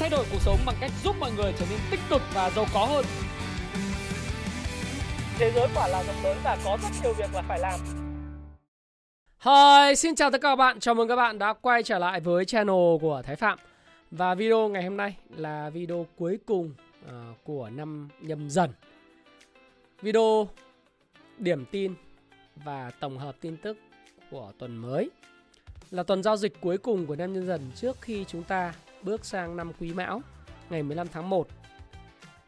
thay 0.00 0.10
đổi 0.10 0.24
cuộc 0.32 0.40
sống 0.40 0.58
bằng 0.66 0.76
cách 0.80 0.90
giúp 1.04 1.16
mọi 1.20 1.32
người 1.32 1.54
trở 1.58 1.66
nên 1.70 1.78
tích 1.90 2.00
cực 2.10 2.22
và 2.34 2.50
giàu 2.50 2.66
có 2.74 2.86
hơn. 2.86 3.04
Thế 5.38 5.52
giới 5.54 5.68
quả 5.74 5.88
là 5.88 6.02
rộng 6.02 6.24
lớn 6.24 6.38
và 6.44 6.58
có 6.64 6.78
rất 6.82 6.88
nhiều 7.02 7.12
việc 7.12 7.34
là 7.34 7.42
phải 7.48 7.58
làm. 7.58 7.80
Hi, 9.44 9.96
xin 9.96 10.14
chào 10.14 10.30
tất 10.30 10.40
cả 10.40 10.48
các 10.48 10.56
bạn. 10.56 10.80
Chào 10.80 10.94
mừng 10.94 11.08
các 11.08 11.16
bạn 11.16 11.38
đã 11.38 11.52
quay 11.52 11.82
trở 11.82 11.98
lại 11.98 12.20
với 12.20 12.44
channel 12.44 12.96
của 13.00 13.22
Thái 13.24 13.36
Phạm. 13.36 13.58
Và 14.10 14.34
video 14.34 14.68
ngày 14.68 14.84
hôm 14.84 14.96
nay 14.96 15.16
là 15.36 15.70
video 15.70 16.06
cuối 16.16 16.38
cùng 16.46 16.74
uh, 17.06 17.12
của 17.44 17.70
năm 17.70 18.08
nhâm 18.20 18.50
dần. 18.50 18.70
Video 20.02 20.48
điểm 21.38 21.64
tin 21.64 21.94
và 22.56 22.90
tổng 23.00 23.18
hợp 23.18 23.36
tin 23.40 23.56
tức 23.56 23.78
của 24.30 24.52
tuần 24.58 24.76
mới 24.76 25.10
là 25.90 26.02
tuần 26.02 26.22
giao 26.22 26.36
dịch 26.36 26.60
cuối 26.60 26.78
cùng 26.78 27.06
của 27.06 27.16
năm 27.16 27.32
nhâm 27.32 27.46
dần 27.46 27.70
trước 27.74 27.96
khi 28.00 28.24
chúng 28.28 28.42
ta 28.42 28.74
bước 29.02 29.24
sang 29.24 29.56
năm 29.56 29.72
Quý 29.80 29.92
Mão 29.92 30.22
ngày 30.70 30.82
15 30.82 31.08
tháng 31.08 31.30
1. 31.30 31.48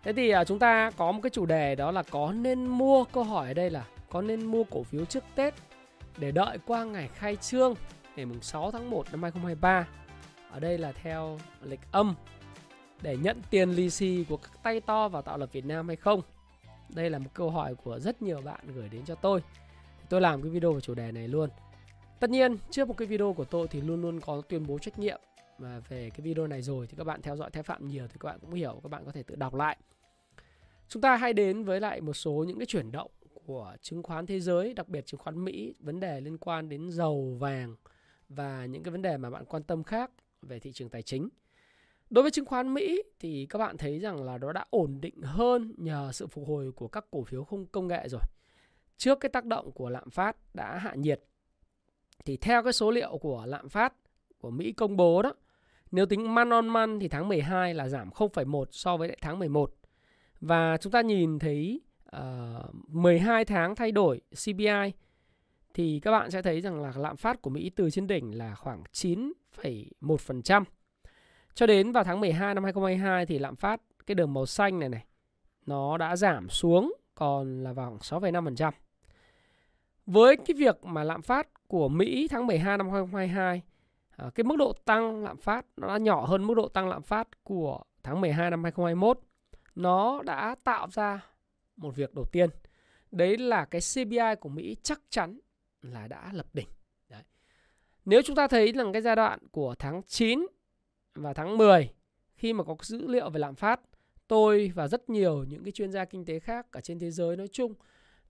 Thế 0.02 0.12
thì 0.12 0.30
à, 0.30 0.44
chúng 0.44 0.58
ta 0.58 0.90
có 0.96 1.12
một 1.12 1.20
cái 1.22 1.30
chủ 1.30 1.46
đề 1.46 1.74
đó 1.74 1.90
là 1.90 2.02
có 2.02 2.32
nên 2.32 2.66
mua 2.66 3.04
câu 3.04 3.24
hỏi 3.24 3.48
ở 3.48 3.54
đây 3.54 3.70
là 3.70 3.84
có 4.10 4.22
nên 4.22 4.44
mua 4.46 4.64
cổ 4.64 4.82
phiếu 4.82 5.04
trước 5.04 5.24
Tết 5.34 5.54
để 6.18 6.32
đợi 6.32 6.58
qua 6.66 6.84
ngày 6.84 7.08
khai 7.14 7.36
trương 7.36 7.74
ngày 8.16 8.26
6 8.40 8.70
tháng 8.70 8.90
1 8.90 9.06
năm 9.10 9.22
2023. 9.22 9.88
Ở 10.50 10.60
đây 10.60 10.78
là 10.78 10.92
theo 10.92 11.38
lịch 11.62 11.80
âm 11.92 12.14
để 13.02 13.16
nhận 13.16 13.42
tiền 13.50 13.70
lì 13.70 13.90
xì 13.90 14.24
của 14.28 14.36
các 14.36 14.52
tay 14.62 14.80
to 14.80 15.08
vào 15.08 15.22
tạo 15.22 15.38
lập 15.38 15.52
Việt 15.52 15.64
Nam 15.64 15.86
hay 15.86 15.96
không? 15.96 16.20
Đây 16.88 17.10
là 17.10 17.18
một 17.18 17.30
câu 17.34 17.50
hỏi 17.50 17.74
của 17.74 17.98
rất 17.98 18.22
nhiều 18.22 18.40
bạn 18.40 18.60
gửi 18.74 18.88
đến 18.88 19.04
cho 19.04 19.14
tôi. 19.14 19.42
Tôi 20.08 20.20
làm 20.20 20.42
cái 20.42 20.50
video 20.50 20.72
về 20.72 20.80
chủ 20.80 20.94
đề 20.94 21.12
này 21.12 21.28
luôn. 21.28 21.50
Tất 22.20 22.30
nhiên, 22.30 22.56
trước 22.70 22.88
một 22.88 22.94
cái 22.96 23.08
video 23.08 23.32
của 23.32 23.44
tôi 23.44 23.68
thì 23.68 23.80
luôn 23.80 24.02
luôn 24.02 24.20
có 24.20 24.42
tuyên 24.48 24.66
bố 24.66 24.78
trách 24.78 24.98
nhiệm 24.98 25.20
mà 25.62 25.80
về 25.88 26.10
cái 26.10 26.20
video 26.20 26.46
này 26.46 26.62
rồi 26.62 26.86
thì 26.86 26.96
các 26.96 27.04
bạn 27.04 27.22
theo 27.22 27.36
dõi 27.36 27.50
theo 27.50 27.62
Phạm 27.62 27.88
nhiều 27.88 28.06
thì 28.08 28.16
các 28.20 28.26
bạn 28.26 28.38
cũng 28.40 28.52
hiểu, 28.52 28.80
các 28.82 28.88
bạn 28.88 29.04
có 29.04 29.12
thể 29.12 29.22
tự 29.22 29.34
đọc 29.34 29.54
lại. 29.54 29.76
Chúng 30.88 31.02
ta 31.02 31.16
hay 31.16 31.32
đến 31.32 31.64
với 31.64 31.80
lại 31.80 32.00
một 32.00 32.12
số 32.12 32.44
những 32.46 32.58
cái 32.58 32.66
chuyển 32.66 32.92
động 32.92 33.10
của 33.46 33.76
chứng 33.80 34.02
khoán 34.02 34.26
thế 34.26 34.40
giới, 34.40 34.74
đặc 34.74 34.88
biệt 34.88 35.06
chứng 35.06 35.20
khoán 35.20 35.44
Mỹ, 35.44 35.74
vấn 35.80 36.00
đề 36.00 36.20
liên 36.20 36.38
quan 36.38 36.68
đến 36.68 36.90
dầu, 36.90 37.36
vàng 37.40 37.76
và 38.28 38.66
những 38.66 38.82
cái 38.82 38.92
vấn 38.92 39.02
đề 39.02 39.16
mà 39.16 39.30
bạn 39.30 39.44
quan 39.44 39.62
tâm 39.62 39.84
khác 39.84 40.10
về 40.42 40.58
thị 40.58 40.72
trường 40.72 40.88
tài 40.88 41.02
chính. 41.02 41.28
Đối 42.10 42.22
với 42.22 42.30
chứng 42.30 42.46
khoán 42.46 42.74
Mỹ 42.74 43.02
thì 43.20 43.46
các 43.46 43.58
bạn 43.58 43.76
thấy 43.76 43.98
rằng 43.98 44.22
là 44.22 44.38
nó 44.38 44.52
đã 44.52 44.64
ổn 44.70 45.00
định 45.00 45.22
hơn 45.22 45.74
nhờ 45.76 46.10
sự 46.12 46.26
phục 46.26 46.48
hồi 46.48 46.72
của 46.72 46.88
các 46.88 47.06
cổ 47.10 47.24
phiếu 47.24 47.44
không 47.44 47.66
công 47.66 47.88
nghệ 47.88 48.08
rồi. 48.08 48.22
Trước 48.96 49.20
cái 49.20 49.28
tác 49.28 49.44
động 49.44 49.72
của 49.72 49.90
lạm 49.90 50.10
phát 50.10 50.36
đã 50.54 50.78
hạ 50.78 50.94
nhiệt 50.94 51.22
thì 52.24 52.36
theo 52.36 52.62
cái 52.62 52.72
số 52.72 52.90
liệu 52.90 53.18
của 53.18 53.44
lạm 53.46 53.68
phát 53.68 53.94
của 54.38 54.50
Mỹ 54.50 54.72
công 54.72 54.96
bố 54.96 55.22
đó, 55.22 55.34
nếu 55.92 56.06
tính 56.06 56.34
man 56.34 56.50
on 56.50 56.68
man 56.68 56.98
thì 57.00 57.08
tháng 57.08 57.28
12 57.28 57.74
là 57.74 57.88
giảm 57.88 58.10
0,1 58.10 58.64
so 58.70 58.96
với 58.96 59.16
tháng 59.20 59.38
11. 59.38 59.74
Và 60.40 60.76
chúng 60.76 60.92
ta 60.92 61.00
nhìn 61.00 61.38
thấy 61.38 61.80
ờ, 62.04 62.64
uh, 62.68 62.74
12 62.88 63.44
tháng 63.44 63.74
thay 63.74 63.92
đổi 63.92 64.20
CPI 64.44 64.92
thì 65.74 66.00
các 66.00 66.10
bạn 66.10 66.30
sẽ 66.30 66.42
thấy 66.42 66.60
rằng 66.60 66.82
là 66.82 66.92
lạm 66.96 67.16
phát 67.16 67.42
của 67.42 67.50
Mỹ 67.50 67.70
từ 67.76 67.90
trên 67.90 68.06
đỉnh 68.06 68.38
là 68.38 68.54
khoảng 68.54 68.82
9,1%. 68.92 70.64
Cho 71.54 71.66
đến 71.66 71.92
vào 71.92 72.04
tháng 72.04 72.20
12 72.20 72.54
năm 72.54 72.64
2022 72.64 73.26
thì 73.26 73.38
lạm 73.38 73.56
phát 73.56 73.80
cái 74.06 74.14
đường 74.14 74.34
màu 74.34 74.46
xanh 74.46 74.78
này 74.78 74.88
này 74.88 75.04
nó 75.66 75.98
đã 75.98 76.16
giảm 76.16 76.48
xuống 76.48 76.94
còn 77.14 77.64
là 77.64 77.72
vào 77.72 77.98
khoảng 78.08 78.22
6,5%. 78.22 78.72
Với 80.06 80.36
cái 80.36 80.54
việc 80.54 80.84
mà 80.84 81.04
lạm 81.04 81.22
phát 81.22 81.68
của 81.68 81.88
Mỹ 81.88 82.28
tháng 82.30 82.46
12 82.46 82.78
năm 82.78 82.90
2022 82.90 83.62
Ờ, 84.22 84.30
cái 84.30 84.44
mức 84.44 84.56
độ 84.58 84.72
tăng 84.84 85.24
lạm 85.24 85.36
phát 85.36 85.66
nó 85.76 85.88
đã 85.88 85.98
nhỏ 85.98 86.26
hơn 86.26 86.44
mức 86.44 86.54
độ 86.54 86.68
tăng 86.68 86.88
lạm 86.88 87.02
phát 87.02 87.44
của 87.44 87.82
tháng 88.02 88.20
12 88.20 88.50
năm 88.50 88.64
2021. 88.64 89.20
Nó 89.74 90.22
đã 90.22 90.54
tạo 90.64 90.88
ra 90.92 91.26
một 91.76 91.96
việc 91.96 92.14
đầu 92.14 92.24
tiên. 92.32 92.50
Đấy 93.10 93.38
là 93.38 93.64
cái 93.64 93.80
CPI 93.80 94.34
của 94.40 94.48
Mỹ 94.48 94.76
chắc 94.82 95.00
chắn 95.08 95.38
là 95.82 96.08
đã 96.08 96.30
lập 96.32 96.46
đỉnh. 96.52 96.68
Đấy. 97.08 97.22
Nếu 98.04 98.22
chúng 98.22 98.36
ta 98.36 98.48
thấy 98.48 98.72
rằng 98.72 98.92
cái 98.92 99.02
giai 99.02 99.16
đoạn 99.16 99.38
của 99.50 99.74
tháng 99.78 100.02
9 100.02 100.46
và 101.14 101.34
tháng 101.34 101.56
10 101.58 101.92
khi 102.34 102.52
mà 102.52 102.64
có 102.64 102.76
dữ 102.80 103.06
liệu 103.08 103.30
về 103.30 103.38
lạm 103.38 103.54
phát, 103.54 103.80
tôi 104.28 104.72
và 104.74 104.88
rất 104.88 105.10
nhiều 105.10 105.44
những 105.44 105.64
cái 105.64 105.72
chuyên 105.72 105.92
gia 105.92 106.04
kinh 106.04 106.24
tế 106.24 106.38
khác 106.38 106.66
ở 106.72 106.80
trên 106.80 106.98
thế 106.98 107.10
giới 107.10 107.36
nói 107.36 107.48
chung 107.52 107.74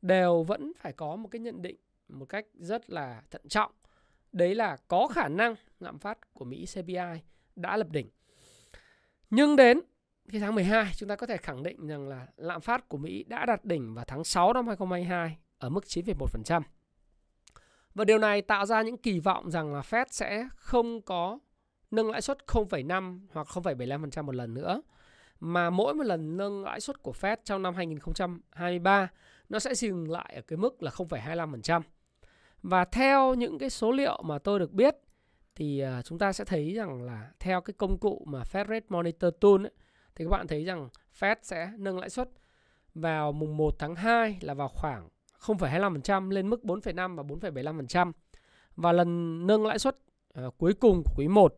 đều 0.03 0.43
vẫn 0.43 0.73
phải 0.79 0.93
có 0.93 1.17
một 1.17 1.29
cái 1.29 1.41
nhận 1.41 1.63
định 1.63 1.77
một 2.09 2.27
cách 2.27 2.47
rất 2.55 2.91
là 2.91 3.23
thận 3.31 3.49
trọng. 3.49 3.73
Đấy 4.33 4.55
là 4.55 4.77
có 4.89 5.09
khả 5.09 5.29
năng 5.29 5.55
lạm 5.81 5.99
phát 5.99 6.35
của 6.35 6.45
Mỹ 6.45 6.67
CPI 6.75 7.21
đã 7.57 7.77
lập 7.77 7.91
đỉnh. 7.91 8.09
Nhưng 9.31 9.57
đến 9.57 9.81
cái 10.33 10.41
tháng 10.41 10.55
12 10.55 10.93
chúng 10.97 11.09
ta 11.09 11.17
có 11.17 11.27
thể 11.27 11.37
khẳng 11.37 11.63
định 11.63 11.87
rằng 11.87 12.09
là 12.09 12.27
lạm 12.37 12.61
phát 12.61 12.89
của 12.89 12.99
Mỹ 12.99 13.25
đã 13.29 13.47
đạt 13.47 13.65
đỉnh 13.65 13.95
vào 13.95 14.05
tháng 14.05 14.25
6 14.25 14.53
năm 14.53 14.67
2022 14.67 15.39
ở 15.59 15.69
mức 15.69 15.85
9,1%. 15.85 16.63
Và 17.95 18.05
điều 18.05 18.19
này 18.19 18.43
tạo 18.43 18.67
ra 18.67 18.83
những 18.83 18.97
kỳ 18.97 19.21
vọng 19.21 19.51
rằng 19.51 19.75
là 19.75 19.81
Fed 19.81 20.05
sẽ 20.11 20.49
không 20.57 21.03
có 21.03 21.39
nâng 21.91 22.11
lãi 22.11 22.23
suất 22.23 22.39
0,5 22.47 23.21
hoặc 23.33 23.47
0,75% 23.47 24.25
một 24.25 24.35
lần 24.35 24.55
nữa. 24.55 24.83
Mà 25.41 25.71
mỗi 25.71 25.95
một 25.95 26.05
lần 26.05 26.37
nâng 26.37 26.65
lãi 26.65 26.81
suất 26.81 27.03
của 27.03 27.13
Fed 27.21 27.37
trong 27.45 27.63
năm 27.63 27.75
2023 27.75 29.11
nó 29.49 29.59
sẽ 29.59 29.75
dừng 29.75 30.11
lại 30.11 30.33
ở 30.37 30.43
cái 30.43 30.57
mức 30.57 30.83
là 30.83 30.91
0,25%. 30.91 31.83
Và 32.63 32.85
theo 32.85 33.35
những 33.35 33.59
cái 33.59 33.71
số 33.71 33.93
liệu 33.93 34.23
mà 34.25 34.39
tôi 34.39 34.59
được 34.59 34.73
biết 34.73 34.97
thì 35.55 35.81
à, 35.81 36.03
chúng 36.03 36.19
ta 36.19 36.33
sẽ 36.33 36.45
thấy 36.45 36.75
rằng 36.75 37.03
là 37.03 37.31
theo 37.41 37.61
cái 37.61 37.75
công 37.79 37.99
cụ 37.99 38.25
mà 38.27 38.43
Fed 38.53 38.67
Rate 38.69 38.87
Monitor 38.89 39.35
Tool 39.41 39.67
ấy, 39.67 39.73
thì 40.15 40.25
các 40.25 40.29
bạn 40.31 40.47
thấy 40.47 40.65
rằng 40.65 40.89
Fed 41.21 41.37
sẽ 41.43 41.73
nâng 41.79 41.99
lãi 41.99 42.11
suất 42.11 42.31
vào 42.95 43.33
mùng 43.33 43.57
1 43.57 43.75
tháng 43.79 43.95
2 43.95 44.39
là 44.41 44.55
vào 44.55 44.69
khoảng 44.69 45.09
0,25% 45.41 46.31
lên 46.31 46.51
mức 46.51 46.61
4,5 46.65 47.17
và 47.17 47.23
4,75%. 47.23 48.13
Và 48.77 48.93
lần 48.93 49.47
nâng 49.47 49.67
lãi 49.67 49.79
suất 49.79 49.97
uh, 50.47 50.59
cuối 50.59 50.75
cùng 50.75 51.03
của 51.05 51.13
quý 51.17 51.29
1 51.29 51.55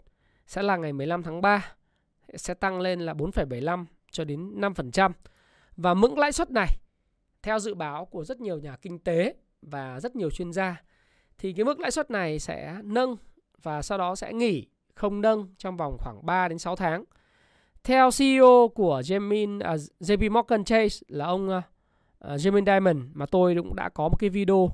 sẽ 0.47 0.63
là 0.63 0.77
ngày 0.77 0.93
15 0.93 1.23
tháng 1.23 1.41
3 1.41 1.75
sẽ 2.35 2.55
tăng 2.55 2.81
lên 2.81 3.01
là 3.01 3.13
4,75 3.13 3.85
cho 4.11 4.25
đến 4.25 4.61
5%. 4.61 5.13
Và 5.77 5.95
mức 5.95 6.19
lãi 6.19 6.33
suất 6.33 6.51
này 6.51 6.69
theo 7.43 7.59
dự 7.59 7.75
báo 7.75 8.05
của 8.05 8.25
rất 8.25 8.41
nhiều 8.41 8.59
nhà 8.59 8.77
kinh 8.77 8.99
tế 8.99 9.35
và 9.63 10.01
rất 10.01 10.17
nhiều 10.17 10.31
chuyên 10.31 10.53
gia 10.53 10.83
thì 11.39 11.53
cái 11.53 11.65
mức 11.65 11.81
lãi 11.81 11.91
suất 11.91 12.11
này 12.11 12.39
sẽ 12.39 12.77
nâng 12.83 13.17
và 13.63 13.83
sau 13.83 13.99
đó 13.99 14.15
sẽ 14.15 14.33
nghỉ 14.33 14.67
không 14.95 15.21
nâng 15.21 15.55
trong 15.59 15.77
vòng 15.77 15.97
khoảng 15.99 16.27
3 16.27 16.49
đến 16.49 16.59
6 16.59 16.77
tháng. 16.77 17.05
Theo 17.85 18.11
CEO 18.19 18.69
của 18.75 19.01
Jamin, 19.01 19.61
à, 19.61 19.73
uh, 19.73 19.81
JP 20.01 20.31
Morgan 20.31 20.65
Chase 20.65 20.99
là 21.09 21.25
ông 21.27 21.49
uh, 21.49 21.63
Jamin 22.21 22.65
Diamond 22.67 22.99
mà 23.15 23.27
tôi 23.27 23.55
cũng 23.55 23.77
đã 23.77 23.89
có 23.89 24.09
một 24.09 24.17
cái 24.19 24.31
video 24.31 24.71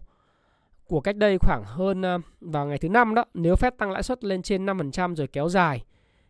của 0.85 1.01
cách 1.01 1.17
đây 1.17 1.39
khoảng 1.39 1.63
hơn 1.67 2.01
uh, 2.17 2.23
vào 2.41 2.67
ngày 2.67 2.79
thứ 2.79 2.89
năm 2.89 3.15
đó. 3.15 3.25
Nếu 3.35 3.55
Fed 3.55 3.71
tăng 3.71 3.91
lãi 3.91 4.03
suất 4.03 4.25
lên 4.25 4.43
trên 4.43 4.67
5% 4.67 5.15
rồi 5.15 5.27
kéo 5.27 5.49
dài 5.49 5.85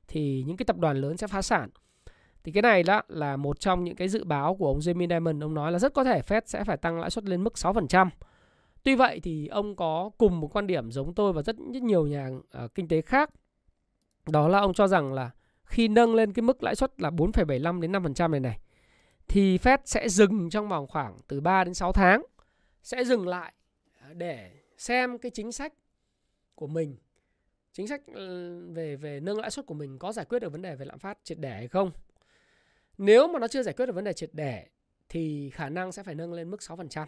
thì 0.09 0.45
những 0.47 0.57
cái 0.57 0.65
tập 0.65 0.77
đoàn 0.79 0.97
lớn 0.97 1.17
sẽ 1.17 1.27
phá 1.27 1.43
sản. 1.43 1.71
Thì 2.45 2.53
cái 2.53 2.63
này 2.63 2.83
đó 2.83 3.03
là 3.09 3.37
một 3.37 3.61
trong 3.61 3.85
những 3.85 3.97
cái 3.97 4.09
dự 4.09 4.25
báo 4.25 4.55
của 4.55 4.67
ông 4.67 4.79
Jamie 4.79 5.09
Dimon. 5.09 5.45
Ông 5.45 5.55
nói 5.55 5.73
là 5.73 5.79
rất 5.79 5.95
có 5.95 6.05
thể 6.05 6.21
Fed 6.21 6.41
sẽ 6.47 6.65
phải 6.65 6.77
tăng 6.77 7.01
lãi 7.01 7.11
suất 7.11 7.25
lên 7.25 7.45
mức 7.45 7.53
6%. 7.57 8.09
Tuy 8.83 8.95
vậy 8.95 9.21
thì 9.21 9.47
ông 9.47 9.77
có 9.77 10.11
cùng 10.19 10.41
một 10.41 10.57
quan 10.57 10.67
điểm 10.67 10.91
giống 10.91 11.15
tôi 11.15 11.33
và 11.33 11.43
rất, 11.43 11.57
rất 11.75 11.83
nhiều 11.83 12.07
nhà 12.07 12.29
uh, 12.65 12.75
kinh 12.75 12.89
tế 12.89 13.01
khác. 13.01 13.31
Đó 14.29 14.49
là 14.49 14.59
ông 14.59 14.75
cho 14.75 14.89
rằng 14.89 15.13
là 15.13 15.31
khi 15.65 15.89
nâng 15.89 16.15
lên 16.15 16.33
cái 16.33 16.43
mức 16.43 16.63
lãi 16.63 16.75
suất 16.75 17.01
là 17.01 17.11
4,75 17.11 17.81
đến 17.81 17.93
5% 17.93 18.31
này 18.31 18.41
này 18.41 18.59
thì 19.29 19.59
Fed 19.59 19.79
sẽ 19.85 20.09
dừng 20.09 20.51
trong 20.51 20.69
vòng 20.69 20.87
khoảng 20.87 21.17
từ 21.29 21.41
3 21.41 21.65
đến 21.65 21.75
6 21.75 21.93
tháng 21.93 22.27
sẽ 22.83 23.05
dừng 23.05 23.29
lại 23.29 23.53
ờ, 24.01 24.15
để 24.15 24.51
xem 24.79 25.19
cái 25.19 25.31
chính 25.31 25.53
sách 25.53 25.73
của 26.55 26.67
mình 26.67 26.97
chính 27.73 27.89
sách 27.89 28.01
ừ, 28.07 28.61
về 28.73 28.97
về 28.97 29.21
nâng 29.21 29.39
lãi 29.39 29.51
suất 29.51 29.67
của 29.67 29.75
mình 29.75 29.99
có 29.99 30.13
giải 30.13 30.25
quyết 30.25 30.39
được 30.39 30.53
vấn 30.53 30.63
đề 30.63 30.77
về 30.77 30.87
lạm 30.87 30.99
phát 30.99 31.19
triệt 31.25 31.39
để 31.39 31.51
hay 31.51 31.69
không. 31.69 31.91
Nếu 32.99 33.29
mà 33.29 33.39
nó 33.39 33.49
chưa 33.49 33.63
giải 33.63 33.75
quyết 33.75 33.87
được 33.87 33.95
vấn 33.95 34.05
đề 34.05 34.13
triệt 34.13 34.31
để 34.33 34.67
thì 35.09 35.51
khả 35.51 35.69
năng 35.69 35.93
sẽ 35.93 36.03
phải 36.03 36.15
nâng 36.15 36.33
lên 36.33 36.51
mức 36.51 36.61
6%. 36.61 37.07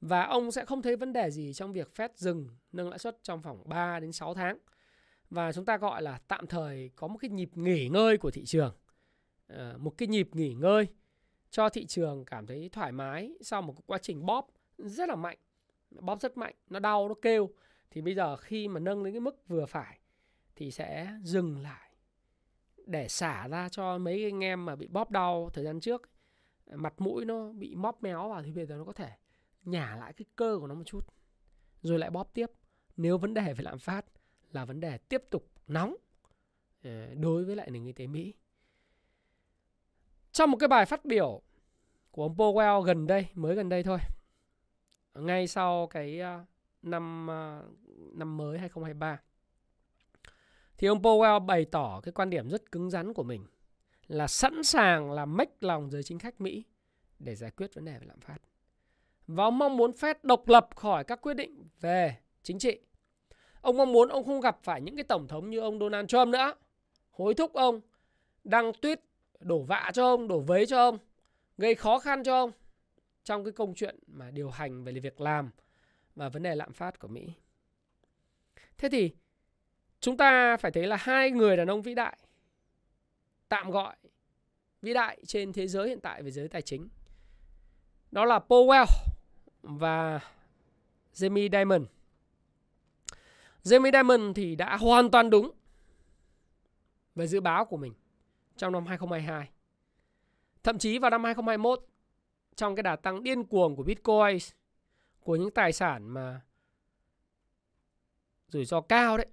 Và 0.00 0.24
ông 0.24 0.52
sẽ 0.52 0.64
không 0.64 0.82
thấy 0.82 0.96
vấn 0.96 1.12
đề 1.12 1.30
gì 1.30 1.52
trong 1.52 1.72
việc 1.72 1.90
Fed 1.96 2.08
dừng 2.14 2.48
nâng 2.72 2.88
lãi 2.88 2.98
suất 2.98 3.18
trong 3.22 3.40
vòng 3.40 3.62
3 3.64 4.00
đến 4.00 4.12
6 4.12 4.34
tháng. 4.34 4.58
Và 5.30 5.52
chúng 5.52 5.64
ta 5.64 5.76
gọi 5.76 6.02
là 6.02 6.20
tạm 6.28 6.46
thời 6.46 6.90
có 6.96 7.08
một 7.08 7.18
cái 7.20 7.30
nhịp 7.30 7.50
nghỉ 7.54 7.88
ngơi 7.88 8.18
của 8.18 8.30
thị 8.30 8.44
trường. 8.44 8.74
Ờ, 9.46 9.78
một 9.78 9.98
cái 9.98 10.08
nhịp 10.08 10.28
nghỉ 10.32 10.54
ngơi 10.54 10.86
cho 11.50 11.68
thị 11.68 11.86
trường 11.86 12.24
cảm 12.24 12.46
thấy 12.46 12.68
thoải 12.72 12.92
mái 12.92 13.32
sau 13.40 13.62
một 13.62 13.74
quá 13.86 13.98
trình 13.98 14.26
bóp 14.26 14.48
rất 14.78 15.08
là 15.08 15.16
mạnh. 15.16 15.38
Bóp 15.90 16.20
rất 16.20 16.36
mạnh, 16.36 16.54
nó 16.70 16.78
đau, 16.78 17.08
nó 17.08 17.14
kêu. 17.22 17.50
Thì 17.90 18.00
bây 18.00 18.14
giờ 18.14 18.36
khi 18.36 18.68
mà 18.68 18.80
nâng 18.80 19.04
đến 19.04 19.14
cái 19.14 19.20
mức 19.20 19.48
vừa 19.48 19.66
phải 19.66 19.98
thì 20.56 20.70
sẽ 20.70 21.12
dừng 21.22 21.58
lại 21.58 21.90
để 22.86 23.08
xả 23.08 23.48
ra 23.48 23.68
cho 23.68 23.98
mấy 23.98 24.24
anh 24.24 24.44
em 24.44 24.64
mà 24.64 24.76
bị 24.76 24.88
bóp 24.88 25.10
đau 25.10 25.50
thời 25.52 25.64
gian 25.64 25.80
trước. 25.80 26.10
Mặt 26.66 26.94
mũi 26.98 27.24
nó 27.24 27.52
bị 27.52 27.74
móp 27.74 28.02
méo 28.02 28.28
vào 28.28 28.42
thì 28.42 28.52
bây 28.52 28.66
giờ 28.66 28.76
nó 28.76 28.84
có 28.84 28.92
thể 28.92 29.10
nhả 29.64 29.96
lại 29.96 30.12
cái 30.12 30.24
cơ 30.36 30.56
của 30.60 30.66
nó 30.66 30.74
một 30.74 30.84
chút 30.86 31.06
rồi 31.82 31.98
lại 31.98 32.10
bóp 32.10 32.30
tiếp 32.34 32.50
nếu 32.96 33.18
vấn 33.18 33.34
đề 33.34 33.54
về 33.54 33.62
lạm 33.62 33.78
phát 33.78 34.04
là 34.52 34.64
vấn 34.64 34.80
đề 34.80 34.98
tiếp 34.98 35.22
tục 35.30 35.50
nóng 35.66 35.96
ờ, 36.82 37.14
đối 37.14 37.44
với 37.44 37.56
lại 37.56 37.70
nền 37.70 37.84
kinh 37.84 37.94
tế 37.94 38.06
Mỹ. 38.06 38.34
Trong 40.32 40.50
một 40.50 40.56
cái 40.60 40.68
bài 40.68 40.86
phát 40.86 41.04
biểu 41.04 41.42
của 42.10 42.22
ông 42.22 42.36
Powell 42.36 42.82
gần 42.82 43.06
đây, 43.06 43.26
mới 43.34 43.54
gần 43.54 43.68
đây 43.68 43.82
thôi. 43.82 43.98
Ngay 45.14 45.46
sau 45.46 45.86
cái 45.86 46.20
ờ, 46.20 46.44
năm 46.82 47.26
ờ, 47.26 47.64
năm 48.12 48.36
mới 48.36 48.58
2023 48.58 49.20
thì 50.78 50.86
ông 50.86 51.02
Powell 51.02 51.46
bày 51.46 51.64
tỏ 51.64 52.00
cái 52.02 52.12
quan 52.12 52.30
điểm 52.30 52.50
rất 52.50 52.72
cứng 52.72 52.90
rắn 52.90 53.14
của 53.14 53.22
mình 53.22 53.46
là 54.06 54.26
sẵn 54.26 54.62
sàng 54.62 55.12
làm 55.12 55.36
mách 55.36 55.62
lòng 55.62 55.90
giới 55.90 56.02
chính 56.02 56.18
khách 56.18 56.40
Mỹ 56.40 56.64
để 57.18 57.34
giải 57.34 57.50
quyết 57.50 57.74
vấn 57.74 57.84
đề 57.84 57.98
về 57.98 58.06
lạm 58.06 58.20
phát. 58.20 58.38
Và 59.32 59.44
ông 59.44 59.58
mong 59.58 59.76
muốn 59.76 59.90
Fed 59.90 60.14
độc 60.22 60.48
lập 60.48 60.68
khỏi 60.76 61.04
các 61.04 61.20
quyết 61.20 61.34
định 61.34 61.68
về 61.80 62.16
chính 62.42 62.58
trị. 62.58 62.78
Ông 63.60 63.76
mong 63.76 63.92
muốn 63.92 64.08
ông 64.08 64.24
không 64.24 64.40
gặp 64.40 64.58
phải 64.62 64.80
những 64.80 64.96
cái 64.96 65.04
tổng 65.04 65.28
thống 65.28 65.50
như 65.50 65.58
ông 65.58 65.78
Donald 65.78 66.08
Trump 66.08 66.28
nữa. 66.28 66.54
Hối 67.10 67.34
thúc 67.34 67.52
ông, 67.52 67.80
đăng 68.44 68.70
tweet 68.70 68.96
đổ 69.40 69.62
vạ 69.62 69.90
cho 69.94 70.06
ông, 70.06 70.28
đổ 70.28 70.40
vấy 70.40 70.66
cho 70.66 70.78
ông, 70.78 70.98
gây 71.58 71.74
khó 71.74 71.98
khăn 71.98 72.22
cho 72.24 72.40
ông 72.40 72.50
trong 73.24 73.44
cái 73.44 73.52
công 73.52 73.74
chuyện 73.74 73.98
mà 74.06 74.30
điều 74.30 74.50
hành 74.50 74.84
về 74.84 74.92
việc 74.92 75.20
làm 75.20 75.50
và 76.14 76.28
vấn 76.28 76.42
đề 76.42 76.54
lạm 76.54 76.72
phát 76.72 76.98
của 76.98 77.08
Mỹ. 77.08 77.32
Thế 78.78 78.88
thì 78.88 79.14
chúng 80.00 80.16
ta 80.16 80.56
phải 80.56 80.70
thấy 80.70 80.86
là 80.86 80.96
hai 80.96 81.30
người 81.30 81.56
đàn 81.56 81.70
ông 81.70 81.82
vĩ 81.82 81.94
đại 81.94 82.18
tạm 83.48 83.70
gọi 83.70 83.96
vĩ 84.82 84.94
đại 84.94 85.18
trên 85.26 85.52
thế 85.52 85.66
giới 85.66 85.88
hiện 85.88 86.00
tại 86.00 86.22
về 86.22 86.30
giới 86.30 86.48
tài 86.48 86.62
chính 86.62 86.88
đó 88.10 88.24
là 88.24 88.40
Powell 88.48 89.09
và 89.62 90.20
Jamie 91.14 91.48
Diamond, 91.52 91.84
Jamie 93.62 93.92
Diamond 93.92 94.36
thì 94.36 94.56
đã 94.56 94.76
hoàn 94.76 95.10
toàn 95.10 95.30
đúng 95.30 95.50
về 97.14 97.26
dự 97.26 97.40
báo 97.40 97.64
của 97.64 97.76
mình 97.76 97.94
trong 98.56 98.72
năm 98.72 98.86
2022. 98.86 99.50
Thậm 100.62 100.78
chí 100.78 100.98
vào 100.98 101.10
năm 101.10 101.24
2021 101.24 101.86
trong 102.54 102.76
cái 102.76 102.82
đà 102.82 102.96
tăng 102.96 103.22
điên 103.22 103.44
cuồng 103.44 103.76
của 103.76 103.82
Bitcoin 103.82 104.38
của 105.20 105.36
những 105.36 105.50
tài 105.50 105.72
sản 105.72 106.08
mà 106.08 106.40
rủi 108.48 108.64
ro 108.64 108.80
cao 108.80 109.16
đấy 109.16 109.26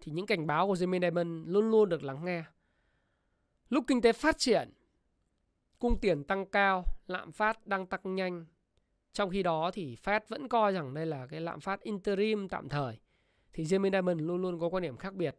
thì 0.00 0.12
những 0.12 0.26
cảnh 0.26 0.46
báo 0.46 0.66
của 0.66 0.74
Jamie 0.74 1.00
Diamond 1.00 1.48
luôn 1.48 1.70
luôn 1.70 1.88
được 1.88 2.02
lắng 2.02 2.24
nghe. 2.24 2.44
Lúc 3.68 3.84
kinh 3.86 4.00
tế 4.00 4.12
phát 4.12 4.38
triển, 4.38 4.72
cung 5.78 5.98
tiền 6.00 6.24
tăng 6.24 6.46
cao, 6.46 6.84
lạm 7.06 7.32
phát 7.32 7.66
đang 7.66 7.86
tăng 7.86 8.14
nhanh. 8.14 8.46
Trong 9.16 9.30
khi 9.30 9.42
đó 9.42 9.70
thì 9.70 9.96
Fed 10.04 10.20
vẫn 10.28 10.48
coi 10.48 10.72
rằng 10.72 10.94
đây 10.94 11.06
là 11.06 11.26
cái 11.26 11.40
lạm 11.40 11.60
phát 11.60 11.82
interim 11.82 12.48
tạm 12.48 12.68
thời. 12.68 12.98
Thì 13.52 13.64
Jamie 13.64 13.90
Dimon 13.90 14.18
luôn 14.18 14.42
luôn 14.42 14.60
có 14.60 14.68
quan 14.68 14.82
điểm 14.82 14.96
khác 14.96 15.14
biệt. 15.14 15.36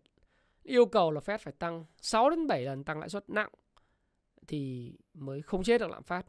Yêu 0.63 0.85
cầu 0.85 1.11
là 1.11 1.19
Fed 1.19 1.37
phải 1.37 1.53
tăng 1.59 1.85
6 2.01 2.29
đến 2.29 2.47
7 2.47 2.65
lần 2.65 2.83
tăng 2.83 2.99
lãi 2.99 3.09
suất 3.09 3.29
nặng 3.29 3.49
thì 4.47 4.93
mới 5.13 5.41
không 5.41 5.63
chết 5.63 5.77
được 5.77 5.91
lạm 5.91 6.03
phát. 6.03 6.25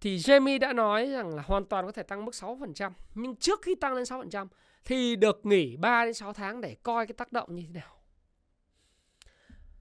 Thì 0.00 0.16
Jamie 0.16 0.58
đã 0.58 0.72
nói 0.72 1.06
rằng 1.06 1.34
là 1.34 1.42
hoàn 1.42 1.64
toàn 1.64 1.86
có 1.86 1.92
thể 1.92 2.02
tăng 2.02 2.24
mức 2.24 2.32
6%. 2.34 2.92
Nhưng 3.14 3.36
trước 3.36 3.62
khi 3.62 3.74
tăng 3.74 3.94
lên 3.94 4.04
6% 4.04 4.46
thì 4.84 5.16
được 5.16 5.46
nghỉ 5.46 5.76
3 5.76 6.04
đến 6.04 6.14
6 6.14 6.32
tháng 6.32 6.60
để 6.60 6.76
coi 6.82 7.06
cái 7.06 7.14
tác 7.14 7.32
động 7.32 7.54
như 7.54 7.62
thế 7.62 7.80
nào. 7.80 7.96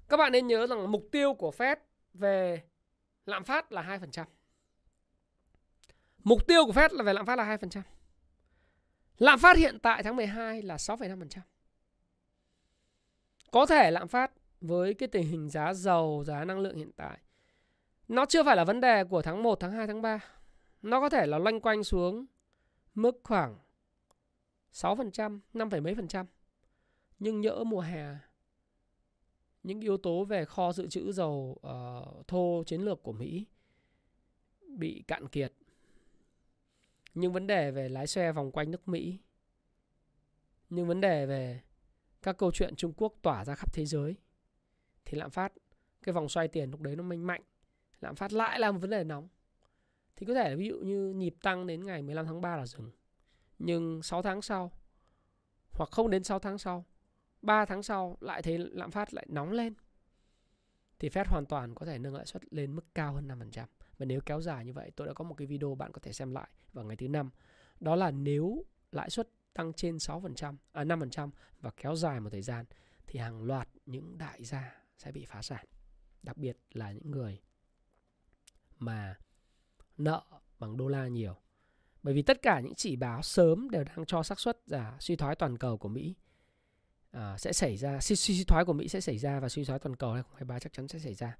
Các 0.09 0.17
bạn 0.17 0.31
nên 0.31 0.47
nhớ 0.47 0.67
rằng 0.67 0.91
mục 0.91 1.07
tiêu 1.11 1.33
của 1.33 1.51
Fed 1.57 1.75
về 2.13 2.63
lạm 3.25 3.43
phát 3.43 3.71
là 3.71 3.81
2%. 3.81 4.25
Mục 6.23 6.47
tiêu 6.47 6.65
của 6.65 6.71
Fed 6.71 6.89
là 6.91 7.03
về 7.03 7.13
lạm 7.13 7.25
phát 7.25 7.35
là 7.35 7.57
2%. 7.57 7.81
Lạm 9.17 9.39
phát 9.39 9.57
hiện 9.57 9.79
tại 9.79 10.03
tháng 10.03 10.15
12 10.15 10.61
là 10.61 10.75
6,5%. 10.75 11.39
Có 13.51 13.65
thể 13.65 13.91
lạm 13.91 14.07
phát 14.07 14.31
với 14.61 14.93
cái 14.93 15.07
tình 15.07 15.27
hình 15.27 15.49
giá 15.49 15.73
dầu, 15.73 16.23
giá 16.27 16.45
năng 16.45 16.59
lượng 16.59 16.77
hiện 16.77 16.91
tại 16.95 17.19
nó 18.07 18.25
chưa 18.25 18.43
phải 18.43 18.55
là 18.55 18.63
vấn 18.63 18.81
đề 18.81 19.03
của 19.03 19.21
tháng 19.21 19.43
1, 19.43 19.59
tháng 19.59 19.71
2, 19.71 19.87
tháng 19.87 20.01
3. 20.01 20.19
Nó 20.81 21.01
có 21.01 21.09
thể 21.09 21.25
là 21.25 21.37
loanh 21.37 21.59
quanh 21.59 21.83
xuống 21.83 22.25
mức 22.95 23.21
khoảng 23.23 23.57
6%, 24.73 25.39
5, 25.53 25.69
mấy 25.83 25.95
phần 25.95 26.07
trăm. 26.07 26.25
Nhưng 27.19 27.41
nhỡ 27.41 27.63
mùa 27.63 27.79
hè 27.79 28.15
những 29.63 29.81
yếu 29.81 29.97
tố 29.97 30.23
về 30.23 30.45
kho 30.45 30.73
dự 30.73 30.87
trữ 30.87 31.11
dầu 31.11 31.59
uh, 31.67 32.27
thô 32.27 32.63
chiến 32.65 32.81
lược 32.81 33.03
của 33.03 33.11
Mỹ 33.11 33.45
bị 34.67 35.03
cạn 35.07 35.27
kiệt. 35.27 35.53
Nhưng 37.13 37.33
vấn 37.33 37.47
đề 37.47 37.71
về 37.71 37.89
lái 37.89 38.07
xe 38.07 38.31
vòng 38.31 38.51
quanh 38.51 38.71
nước 38.71 38.87
Mỹ, 38.87 39.19
nhưng 40.69 40.87
vấn 40.87 41.01
đề 41.01 41.25
về 41.25 41.61
các 42.21 42.37
câu 42.37 42.51
chuyện 42.51 42.75
Trung 42.75 42.93
Quốc 42.97 43.13
tỏa 43.21 43.45
ra 43.45 43.55
khắp 43.55 43.73
thế 43.73 43.85
giới. 43.85 44.17
Thì 45.05 45.17
lạm 45.17 45.29
phát 45.29 45.53
cái 46.03 46.13
vòng 46.13 46.29
xoay 46.29 46.47
tiền 46.47 46.71
lúc 46.71 46.81
đấy 46.81 46.95
nó 46.95 47.03
mạnh 47.03 47.27
mạnh. 47.27 47.41
Lạm 47.99 48.15
phát 48.15 48.33
lại 48.33 48.59
là 48.59 48.71
một 48.71 48.79
vấn 48.79 48.89
đề 48.89 49.03
nóng. 49.03 49.27
Thì 50.15 50.25
có 50.25 50.33
thể 50.33 50.49
là 50.49 50.55
ví 50.55 50.67
dụ 50.67 50.77
như 50.77 51.13
nhịp 51.13 51.35
tăng 51.41 51.67
đến 51.67 51.85
ngày 51.85 52.01
15 52.01 52.25
tháng 52.25 52.41
3 52.41 52.57
là 52.57 52.65
dừng. 52.65 52.91
Nhưng 53.59 54.03
6 54.03 54.21
tháng 54.21 54.41
sau 54.41 54.71
hoặc 55.71 55.89
không 55.91 56.09
đến 56.09 56.23
6 56.23 56.39
tháng 56.39 56.57
sau 56.57 56.85
3 57.41 57.65
tháng 57.65 57.83
sau 57.83 58.17
lại 58.19 58.41
thấy 58.41 58.57
lạm 58.57 58.91
phát 58.91 59.13
lại 59.13 59.25
nóng 59.29 59.51
lên. 59.51 59.73
Thì 60.99 61.09
Fed 61.09 61.25
hoàn 61.27 61.45
toàn 61.45 61.75
có 61.75 61.85
thể 61.85 61.99
nâng 61.99 62.15
lãi 62.15 62.25
suất 62.25 62.53
lên 62.53 62.75
mức 62.75 62.85
cao 62.95 63.13
hơn 63.13 63.27
5%. 63.27 63.65
Và 63.97 64.05
nếu 64.05 64.21
kéo 64.25 64.41
dài 64.41 64.65
như 64.65 64.73
vậy, 64.73 64.91
tôi 64.95 65.07
đã 65.07 65.13
có 65.13 65.23
một 65.23 65.35
cái 65.37 65.47
video 65.47 65.75
bạn 65.75 65.91
có 65.91 65.99
thể 66.03 66.13
xem 66.13 66.31
lại 66.31 66.47
vào 66.73 66.85
ngày 66.85 66.95
thứ 66.95 67.07
năm. 67.07 67.29
Đó 67.79 67.95
là 67.95 68.11
nếu 68.11 68.65
lãi 68.91 69.09
suất 69.09 69.29
tăng 69.53 69.73
trên 69.73 69.97
6%, 69.97 70.55
à 70.71 70.83
5% 70.83 71.29
và 71.61 71.71
kéo 71.77 71.95
dài 71.95 72.19
một 72.19 72.29
thời 72.29 72.41
gian 72.41 72.65
thì 73.07 73.19
hàng 73.19 73.43
loạt 73.43 73.69
những 73.85 74.17
đại 74.17 74.43
gia 74.43 74.75
sẽ 74.97 75.11
bị 75.11 75.25
phá 75.25 75.41
sản. 75.41 75.65
Đặc 76.23 76.37
biệt 76.37 76.57
là 76.71 76.91
những 76.91 77.11
người 77.11 77.41
mà 78.79 79.15
nợ 79.97 80.23
bằng 80.59 80.77
đô 80.77 80.87
la 80.87 81.07
nhiều. 81.07 81.35
Bởi 82.03 82.13
vì 82.13 82.21
tất 82.21 82.41
cả 82.41 82.59
những 82.59 82.75
chỉ 82.75 82.95
báo 82.95 83.21
sớm 83.21 83.69
đều 83.69 83.83
đang 83.83 84.05
cho 84.05 84.23
xác 84.23 84.39
suất 84.39 84.57
là 84.67 84.97
suy 84.99 85.15
thoái 85.15 85.35
toàn 85.35 85.57
cầu 85.57 85.77
của 85.77 85.89
Mỹ 85.89 86.15
à, 87.13 87.37
sẽ 87.37 87.53
xảy 87.53 87.77
ra, 87.77 87.99
suy, 87.99 88.15
suy 88.15 88.43
thoái 88.43 88.65
của 88.65 88.73
Mỹ 88.73 88.87
sẽ 88.87 89.01
xảy 89.01 89.17
ra 89.17 89.39
và 89.39 89.49
suy 89.49 89.65
thoái 89.65 89.79
toàn 89.79 89.95
cầu 89.95 90.13
2023 90.13 90.59
chắc 90.59 90.73
chắn 90.73 90.87
sẽ 90.87 90.99
xảy 90.99 91.13
ra. 91.13 91.37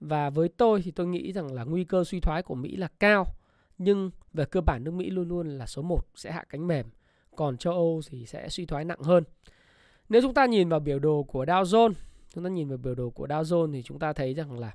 Và 0.00 0.30
với 0.30 0.48
tôi 0.48 0.82
thì 0.82 0.90
tôi 0.90 1.06
nghĩ 1.06 1.32
rằng 1.32 1.52
là 1.52 1.64
nguy 1.64 1.84
cơ 1.84 2.04
suy 2.04 2.20
thoái 2.20 2.42
của 2.42 2.54
Mỹ 2.54 2.76
là 2.76 2.88
cao. 3.00 3.26
Nhưng 3.78 4.10
về 4.32 4.44
cơ 4.44 4.60
bản 4.60 4.84
nước 4.84 4.90
Mỹ 4.90 5.10
luôn 5.10 5.28
luôn 5.28 5.48
là 5.48 5.66
số 5.66 5.82
1 5.82 6.06
sẽ 6.14 6.32
hạ 6.32 6.44
cánh 6.48 6.66
mềm. 6.66 6.86
Còn 7.36 7.56
châu 7.56 7.72
Âu 7.72 8.00
thì 8.08 8.26
sẽ 8.26 8.48
suy 8.48 8.66
thoái 8.66 8.84
nặng 8.84 9.02
hơn. 9.02 9.24
Nếu 10.08 10.22
chúng 10.22 10.34
ta 10.34 10.46
nhìn 10.46 10.68
vào 10.68 10.80
biểu 10.80 10.98
đồ 10.98 11.22
của 11.22 11.44
Dow 11.44 11.62
Jones, 11.62 11.94
chúng 12.34 12.44
ta 12.44 12.50
nhìn 12.50 12.68
vào 12.68 12.78
biểu 12.78 12.94
đồ 12.94 13.10
của 13.10 13.26
Dow 13.26 13.42
Jones 13.42 13.72
thì 13.72 13.82
chúng 13.82 13.98
ta 13.98 14.12
thấy 14.12 14.34
rằng 14.34 14.58
là 14.58 14.74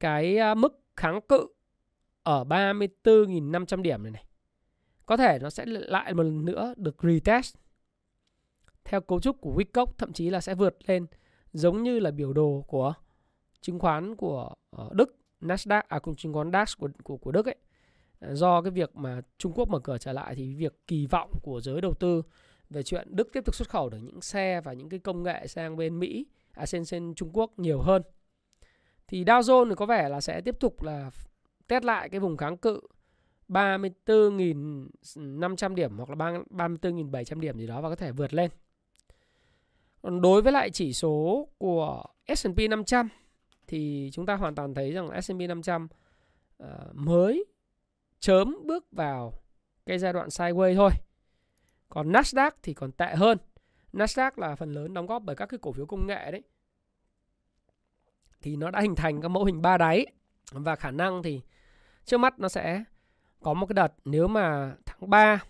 cái 0.00 0.54
mức 0.54 0.80
kháng 0.96 1.20
cự 1.20 1.46
ở 2.22 2.44
34.500 2.44 3.82
điểm 3.82 4.02
này 4.02 4.12
này 4.12 4.24
có 5.06 5.16
thể 5.16 5.38
nó 5.38 5.50
sẽ 5.50 5.66
lại 5.66 6.14
một 6.14 6.22
lần 6.22 6.44
nữa 6.44 6.74
được 6.76 6.96
retest 7.02 7.56
theo 8.84 9.00
cấu 9.00 9.20
trúc 9.20 9.40
của 9.40 9.54
Wyckoff 9.54 9.86
thậm 9.98 10.12
chí 10.12 10.30
là 10.30 10.40
sẽ 10.40 10.54
vượt 10.54 10.76
lên 10.86 11.06
giống 11.52 11.82
như 11.82 11.98
là 11.98 12.10
biểu 12.10 12.32
đồ 12.32 12.64
của 12.66 12.94
chứng 13.60 13.78
khoán 13.78 14.16
của 14.16 14.50
ờ, 14.70 14.88
Đức 14.92 15.16
Nasdaq 15.40 15.82
à 15.88 15.98
cùng 15.98 16.16
chứng 16.16 16.32
khoán 16.32 16.52
DAX 16.52 16.76
của 16.78 16.88
của 17.02 17.16
của 17.16 17.32
Đức 17.32 17.46
ấy 17.46 17.56
ờ, 18.20 18.34
do 18.34 18.62
cái 18.62 18.70
việc 18.70 18.96
mà 18.96 19.20
Trung 19.38 19.52
Quốc 19.52 19.68
mở 19.68 19.78
cửa 19.78 19.98
trở 19.98 20.12
lại 20.12 20.34
thì 20.34 20.54
việc 20.54 20.86
kỳ 20.86 21.06
vọng 21.06 21.30
của 21.42 21.60
giới 21.60 21.80
đầu 21.80 21.94
tư 21.94 22.22
về 22.70 22.82
chuyện 22.82 23.08
Đức 23.10 23.28
tiếp 23.32 23.44
tục 23.44 23.54
xuất 23.54 23.68
khẩu 23.68 23.88
được 23.88 23.98
những 24.02 24.20
xe 24.20 24.60
và 24.60 24.72
những 24.72 24.88
cái 24.88 25.00
công 25.00 25.22
nghệ 25.22 25.46
sang 25.46 25.76
bên 25.76 25.98
Mỹ 25.98 26.26
à 26.52 26.66
sang, 26.66 26.84
sang 26.84 27.14
Trung 27.14 27.30
Quốc 27.32 27.58
nhiều 27.58 27.80
hơn 27.80 28.02
thì 29.08 29.24
Dow 29.24 29.40
Jones 29.40 29.68
thì 29.68 29.74
có 29.74 29.86
vẻ 29.86 30.08
là 30.08 30.20
sẽ 30.20 30.40
tiếp 30.40 30.60
tục 30.60 30.82
là 30.82 31.10
test 31.66 31.84
lại 31.84 32.08
cái 32.08 32.20
vùng 32.20 32.36
kháng 32.36 32.56
cự 32.56 32.80
34.500 33.48 35.74
điểm 35.74 35.96
hoặc 35.96 36.10
là 36.10 36.16
34.700 36.16 37.40
điểm 37.40 37.58
gì 37.58 37.66
đó 37.66 37.80
và 37.80 37.88
có 37.88 37.96
thể 37.96 38.12
vượt 38.12 38.34
lên. 38.34 38.50
Còn 40.02 40.20
đối 40.20 40.42
với 40.42 40.52
lại 40.52 40.70
chỉ 40.70 40.92
số 40.92 41.48
của 41.58 42.04
S&P 42.36 42.58
500 42.70 43.08
thì 43.66 44.10
chúng 44.12 44.26
ta 44.26 44.34
hoàn 44.34 44.54
toàn 44.54 44.74
thấy 44.74 44.92
rằng 44.92 45.22
S&P 45.22 45.40
500 45.48 45.88
uh, 46.62 46.68
mới 46.92 47.44
chớm 48.20 48.56
bước 48.64 48.92
vào 48.92 49.32
cái 49.86 49.98
giai 49.98 50.12
đoạn 50.12 50.28
sideways 50.28 50.76
thôi. 50.76 50.90
Còn 51.88 52.12
Nasdaq 52.12 52.50
thì 52.62 52.74
còn 52.74 52.92
tệ 52.92 53.14
hơn. 53.14 53.38
Nasdaq 53.92 54.30
là 54.36 54.54
phần 54.54 54.72
lớn 54.72 54.94
đóng 54.94 55.06
góp 55.06 55.22
bởi 55.22 55.36
các 55.36 55.46
cái 55.46 55.58
cổ 55.62 55.72
phiếu 55.72 55.86
công 55.86 56.06
nghệ 56.06 56.30
đấy 56.30 56.42
thì 58.42 58.56
nó 58.56 58.70
đã 58.70 58.80
hình 58.80 58.94
thành 58.94 59.20
các 59.20 59.28
mẫu 59.28 59.44
hình 59.44 59.62
ba 59.62 59.78
đáy 59.78 60.06
và 60.52 60.76
khả 60.76 60.90
năng 60.90 61.22
thì 61.22 61.40
trước 62.04 62.18
mắt 62.18 62.38
nó 62.38 62.48
sẽ 62.48 62.84
có 63.40 63.54
một 63.54 63.66
cái 63.66 63.74
đợt 63.74 63.94
nếu 64.04 64.28
mà 64.28 64.74
tháng 64.86 65.10
3 65.10 65.42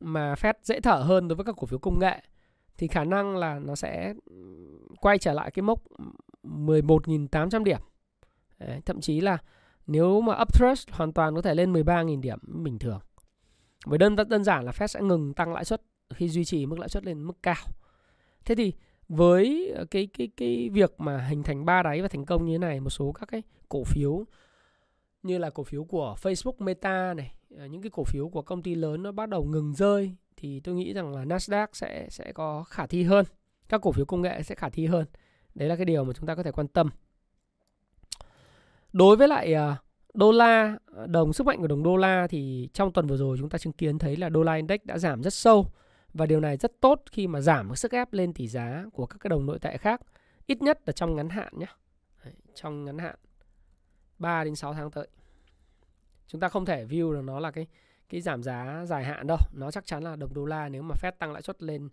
mà 0.00 0.34
Fed 0.34 0.54
dễ 0.62 0.80
thở 0.80 0.96
hơn 0.96 1.28
đối 1.28 1.36
với 1.36 1.44
các 1.44 1.54
cổ 1.58 1.66
phiếu 1.66 1.78
công 1.78 1.98
nghệ 1.98 2.22
thì 2.76 2.88
khả 2.88 3.04
năng 3.04 3.36
là 3.36 3.58
nó 3.58 3.74
sẽ 3.74 4.14
quay 5.00 5.18
trở 5.18 5.32
lại 5.32 5.50
cái 5.50 5.62
mốc 5.62 5.82
11.800 6.42 7.64
điểm. 7.64 7.80
Đấy, 8.58 8.80
thậm 8.84 9.00
chí 9.00 9.20
là 9.20 9.38
nếu 9.86 10.20
mà 10.20 10.40
upthrust 10.42 10.90
hoàn 10.90 11.12
toàn 11.12 11.34
có 11.34 11.42
thể 11.42 11.54
lên 11.54 11.72
13.000 11.72 12.20
điểm 12.20 12.38
bình 12.42 12.78
thường. 12.78 13.00
Với 13.86 13.98
đơn 13.98 14.16
đơn 14.16 14.44
giản 14.44 14.64
là 14.64 14.72
Fed 14.72 14.86
sẽ 14.86 15.00
ngừng 15.00 15.34
tăng 15.34 15.52
lãi 15.52 15.64
suất 15.64 15.82
khi 16.14 16.28
duy 16.28 16.44
trì 16.44 16.66
mức 16.66 16.78
lãi 16.78 16.88
suất 16.88 17.04
lên 17.04 17.22
mức 17.22 17.42
cao. 17.42 17.64
Thế 18.44 18.54
thì 18.54 18.72
với 19.08 19.74
cái 19.90 20.08
cái 20.18 20.28
cái 20.36 20.70
việc 20.72 21.00
mà 21.00 21.18
hình 21.18 21.42
thành 21.42 21.64
ba 21.64 21.82
đáy 21.82 22.02
và 22.02 22.08
thành 22.08 22.24
công 22.24 22.46
như 22.46 22.54
thế 22.54 22.58
này 22.58 22.80
một 22.80 22.90
số 22.90 23.12
các 23.12 23.28
cái 23.28 23.42
cổ 23.68 23.84
phiếu 23.84 24.24
như 25.22 25.38
là 25.38 25.50
cổ 25.50 25.62
phiếu 25.64 25.84
của 25.84 26.16
Facebook 26.22 26.52
Meta 26.58 27.14
này 27.14 27.34
ờ, 27.56 27.66
những 27.66 27.82
cái 27.82 27.90
cổ 27.90 28.04
phiếu 28.04 28.28
của 28.28 28.42
công 28.42 28.62
ty 28.62 28.74
lớn 28.74 29.02
nó 29.02 29.12
bắt 29.12 29.28
đầu 29.28 29.44
ngừng 29.44 29.74
rơi 29.74 30.16
thì 30.36 30.60
tôi 30.60 30.74
nghĩ 30.74 30.92
rằng 30.92 31.12
là 31.14 31.24
Nasdaq 31.24 31.66
sẽ 31.72 32.06
sẽ 32.10 32.32
có 32.32 32.64
khả 32.64 32.86
thi 32.86 33.02
hơn 33.02 33.24
các 33.68 33.80
cổ 33.80 33.92
phiếu 33.92 34.04
công 34.04 34.22
nghệ 34.22 34.42
sẽ 34.42 34.54
khả 34.54 34.68
thi 34.68 34.86
hơn 34.86 35.06
đấy 35.54 35.68
là 35.68 35.76
cái 35.76 35.84
điều 35.84 36.04
mà 36.04 36.12
chúng 36.12 36.26
ta 36.26 36.34
có 36.34 36.42
thể 36.42 36.52
quan 36.52 36.68
tâm. 36.68 36.90
Đối 38.92 39.16
với 39.16 39.28
lại 39.28 39.54
à, 39.54 39.76
đô 40.14 40.32
la, 40.32 40.76
đồng 41.06 41.32
sức 41.32 41.46
mạnh 41.46 41.60
của 41.60 41.66
đồng 41.66 41.82
đô 41.82 41.96
la 41.96 42.26
thì 42.26 42.68
trong 42.72 42.92
tuần 42.92 43.06
vừa 43.06 43.16
rồi 43.16 43.36
chúng 43.40 43.48
ta 43.48 43.58
chứng 43.58 43.72
kiến 43.72 43.98
thấy 43.98 44.16
là 44.16 44.28
đô 44.28 44.42
la 44.42 44.54
index 44.54 44.80
đã 44.84 44.98
giảm 44.98 45.22
rất 45.22 45.34
sâu. 45.34 45.66
Và 46.14 46.26
điều 46.26 46.40
này 46.40 46.56
rất 46.56 46.80
tốt 46.80 47.02
khi 47.12 47.26
mà 47.26 47.40
giảm 47.40 47.76
sức 47.76 47.92
ép 47.92 48.12
lên 48.12 48.32
tỷ 48.32 48.48
giá 48.48 48.84
của 48.92 49.06
các 49.06 49.18
cái 49.20 49.28
đồng 49.28 49.46
nội 49.46 49.58
tệ 49.58 49.76
khác, 49.76 50.00
ít 50.46 50.62
nhất 50.62 50.80
là 50.86 50.92
trong 50.92 51.16
ngắn 51.16 51.28
hạn 51.28 51.52
nhé 51.58 51.66
trong 52.54 52.84
ngắn 52.84 52.98
hạn 52.98 53.16
3 54.18 54.44
đến 54.44 54.56
6 54.56 54.74
tháng 54.74 54.90
tới. 54.90 55.08
Chúng 56.26 56.40
ta 56.40 56.48
không 56.48 56.64
thể 56.64 56.84
view 56.84 57.10
là 57.10 57.22
nó 57.22 57.40
là 57.40 57.50
cái 57.50 57.66
cái 58.08 58.20
giảm 58.20 58.42
giá 58.42 58.84
dài 58.86 59.04
hạn 59.04 59.26
đâu. 59.26 59.38
Nó 59.52 59.70
chắc 59.70 59.86
chắn 59.86 60.02
là 60.02 60.16
đồng 60.16 60.34
đô 60.34 60.44
la 60.44 60.68
nếu 60.68 60.82
mà 60.82 60.94
Fed 61.02 61.12
tăng 61.18 61.32
lãi 61.32 61.42
suất 61.42 61.62
lên 61.62 61.88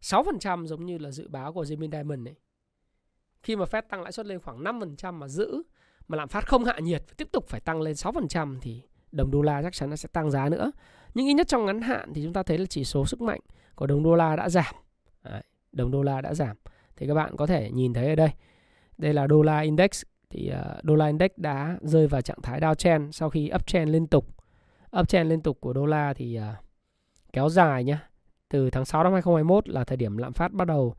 6% 0.00 0.66
giống 0.66 0.86
như 0.86 0.98
là 0.98 1.10
dự 1.10 1.28
báo 1.28 1.52
của 1.52 1.62
Jimmy 1.62 1.90
Diamond 1.90 2.28
ấy 2.28 2.34
khi 3.42 3.56
mà 3.56 3.64
Fed 3.64 3.82
tăng 3.82 4.02
lãi 4.02 4.12
suất 4.12 4.26
lên 4.26 4.40
khoảng 4.40 4.64
5% 4.64 5.12
mà 5.12 5.28
giữ 5.28 5.62
mà 6.08 6.16
lạm 6.16 6.28
phát 6.28 6.48
không 6.48 6.64
hạ 6.64 6.78
nhiệt 6.78 7.02
tiếp 7.16 7.28
tục 7.32 7.48
phải 7.48 7.60
tăng 7.60 7.80
lên 7.80 7.94
6% 7.94 8.58
thì 8.60 8.82
đồng 9.12 9.30
đô 9.30 9.42
la 9.42 9.62
chắc 9.62 9.72
chắn 9.72 9.90
nó 9.90 9.96
sẽ 9.96 10.08
tăng 10.12 10.30
giá 10.30 10.48
nữa. 10.48 10.72
Nhưng 11.14 11.26
ít 11.26 11.34
nhất 11.34 11.48
trong 11.48 11.66
ngắn 11.66 11.80
hạn 11.80 12.12
thì 12.14 12.22
chúng 12.22 12.32
ta 12.32 12.42
thấy 12.42 12.58
là 12.58 12.66
chỉ 12.66 12.84
số 12.84 13.06
sức 13.06 13.20
mạnh 13.20 13.40
của 13.74 13.86
đồng 13.86 14.02
đô 14.02 14.14
la 14.14 14.36
đã 14.36 14.48
giảm. 14.48 14.74
Đấy, 15.22 15.42
đồng 15.72 15.90
đô 15.90 16.02
la 16.02 16.20
đã 16.20 16.34
giảm. 16.34 16.56
Thì 16.96 17.06
các 17.06 17.14
bạn 17.14 17.36
có 17.36 17.46
thể 17.46 17.70
nhìn 17.70 17.94
thấy 17.94 18.08
ở 18.08 18.14
đây. 18.14 18.30
Đây 18.98 19.12
là 19.12 19.26
đô 19.26 19.42
la 19.42 19.60
index 19.60 20.02
thì 20.30 20.52
uh, 20.52 20.84
đô 20.84 20.94
la 20.94 21.06
index 21.06 21.30
đã 21.36 21.78
rơi 21.82 22.06
vào 22.06 22.20
trạng 22.20 22.42
thái 22.42 22.60
downtrend 22.60 23.10
sau 23.10 23.30
khi 23.30 23.50
uptrend 23.54 23.90
liên 23.92 24.06
tục. 24.06 24.26
Uptrend 25.00 25.30
liên 25.30 25.40
tục 25.40 25.58
của 25.60 25.72
đô 25.72 25.86
la 25.86 26.14
thì 26.14 26.38
uh, 26.38 26.64
kéo 27.32 27.48
dài 27.48 27.84
nhá. 27.84 28.08
Từ 28.48 28.70
tháng 28.70 28.84
6 28.84 29.02
năm 29.02 29.12
2021 29.12 29.68
là 29.68 29.84
thời 29.84 29.96
điểm 29.96 30.16
lạm 30.16 30.32
phát 30.32 30.52
bắt 30.52 30.64
đầu 30.64 30.94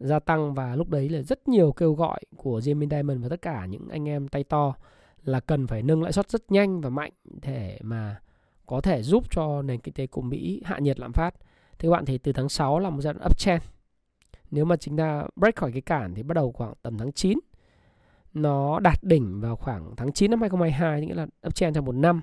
gia 0.00 0.18
tăng 0.18 0.54
và 0.54 0.76
lúc 0.76 0.88
đấy 0.88 1.08
là 1.08 1.22
rất 1.22 1.48
nhiều 1.48 1.72
kêu 1.72 1.92
gọi 1.92 2.20
của 2.36 2.58
Jamie 2.58 2.88
Dimon 2.90 3.20
và 3.20 3.28
tất 3.28 3.42
cả 3.42 3.66
những 3.66 3.88
anh 3.88 4.08
em 4.08 4.28
tay 4.28 4.44
to 4.44 4.74
là 5.24 5.40
cần 5.40 5.66
phải 5.66 5.82
nâng 5.82 6.02
lãi 6.02 6.12
suất 6.12 6.30
rất 6.30 6.52
nhanh 6.52 6.80
và 6.80 6.90
mạnh 6.90 7.12
để 7.42 7.78
mà 7.82 8.20
có 8.66 8.80
thể 8.80 9.02
giúp 9.02 9.30
cho 9.30 9.62
nền 9.62 9.80
kinh 9.80 9.94
tế 9.94 10.06
của 10.06 10.22
Mỹ 10.22 10.62
hạ 10.64 10.78
nhiệt 10.78 11.00
lạm 11.00 11.12
phát. 11.12 11.34
Thì 11.78 11.88
các 11.88 11.90
bạn 11.90 12.04
thì 12.04 12.18
từ 12.18 12.32
tháng 12.32 12.48
6 12.48 12.78
là 12.78 12.90
một 12.90 13.00
giai 13.00 13.14
đoạn 13.14 13.26
uptrend. 13.26 13.62
Nếu 14.50 14.64
mà 14.64 14.76
chúng 14.76 14.96
ta 14.96 15.24
break 15.36 15.56
khỏi 15.56 15.72
cái 15.72 15.80
cản 15.80 16.14
thì 16.14 16.22
bắt 16.22 16.34
đầu 16.34 16.52
khoảng 16.52 16.72
tầm 16.82 16.98
tháng 16.98 17.12
9. 17.12 17.38
Nó 18.34 18.80
đạt 18.80 18.98
đỉnh 19.02 19.40
vào 19.40 19.56
khoảng 19.56 19.96
tháng 19.96 20.12
9 20.12 20.30
năm 20.30 20.40
2022, 20.40 21.06
nghĩa 21.06 21.14
là 21.14 21.26
uptrend 21.46 21.74
trong 21.74 21.84
một 21.84 21.94
năm. 21.94 22.20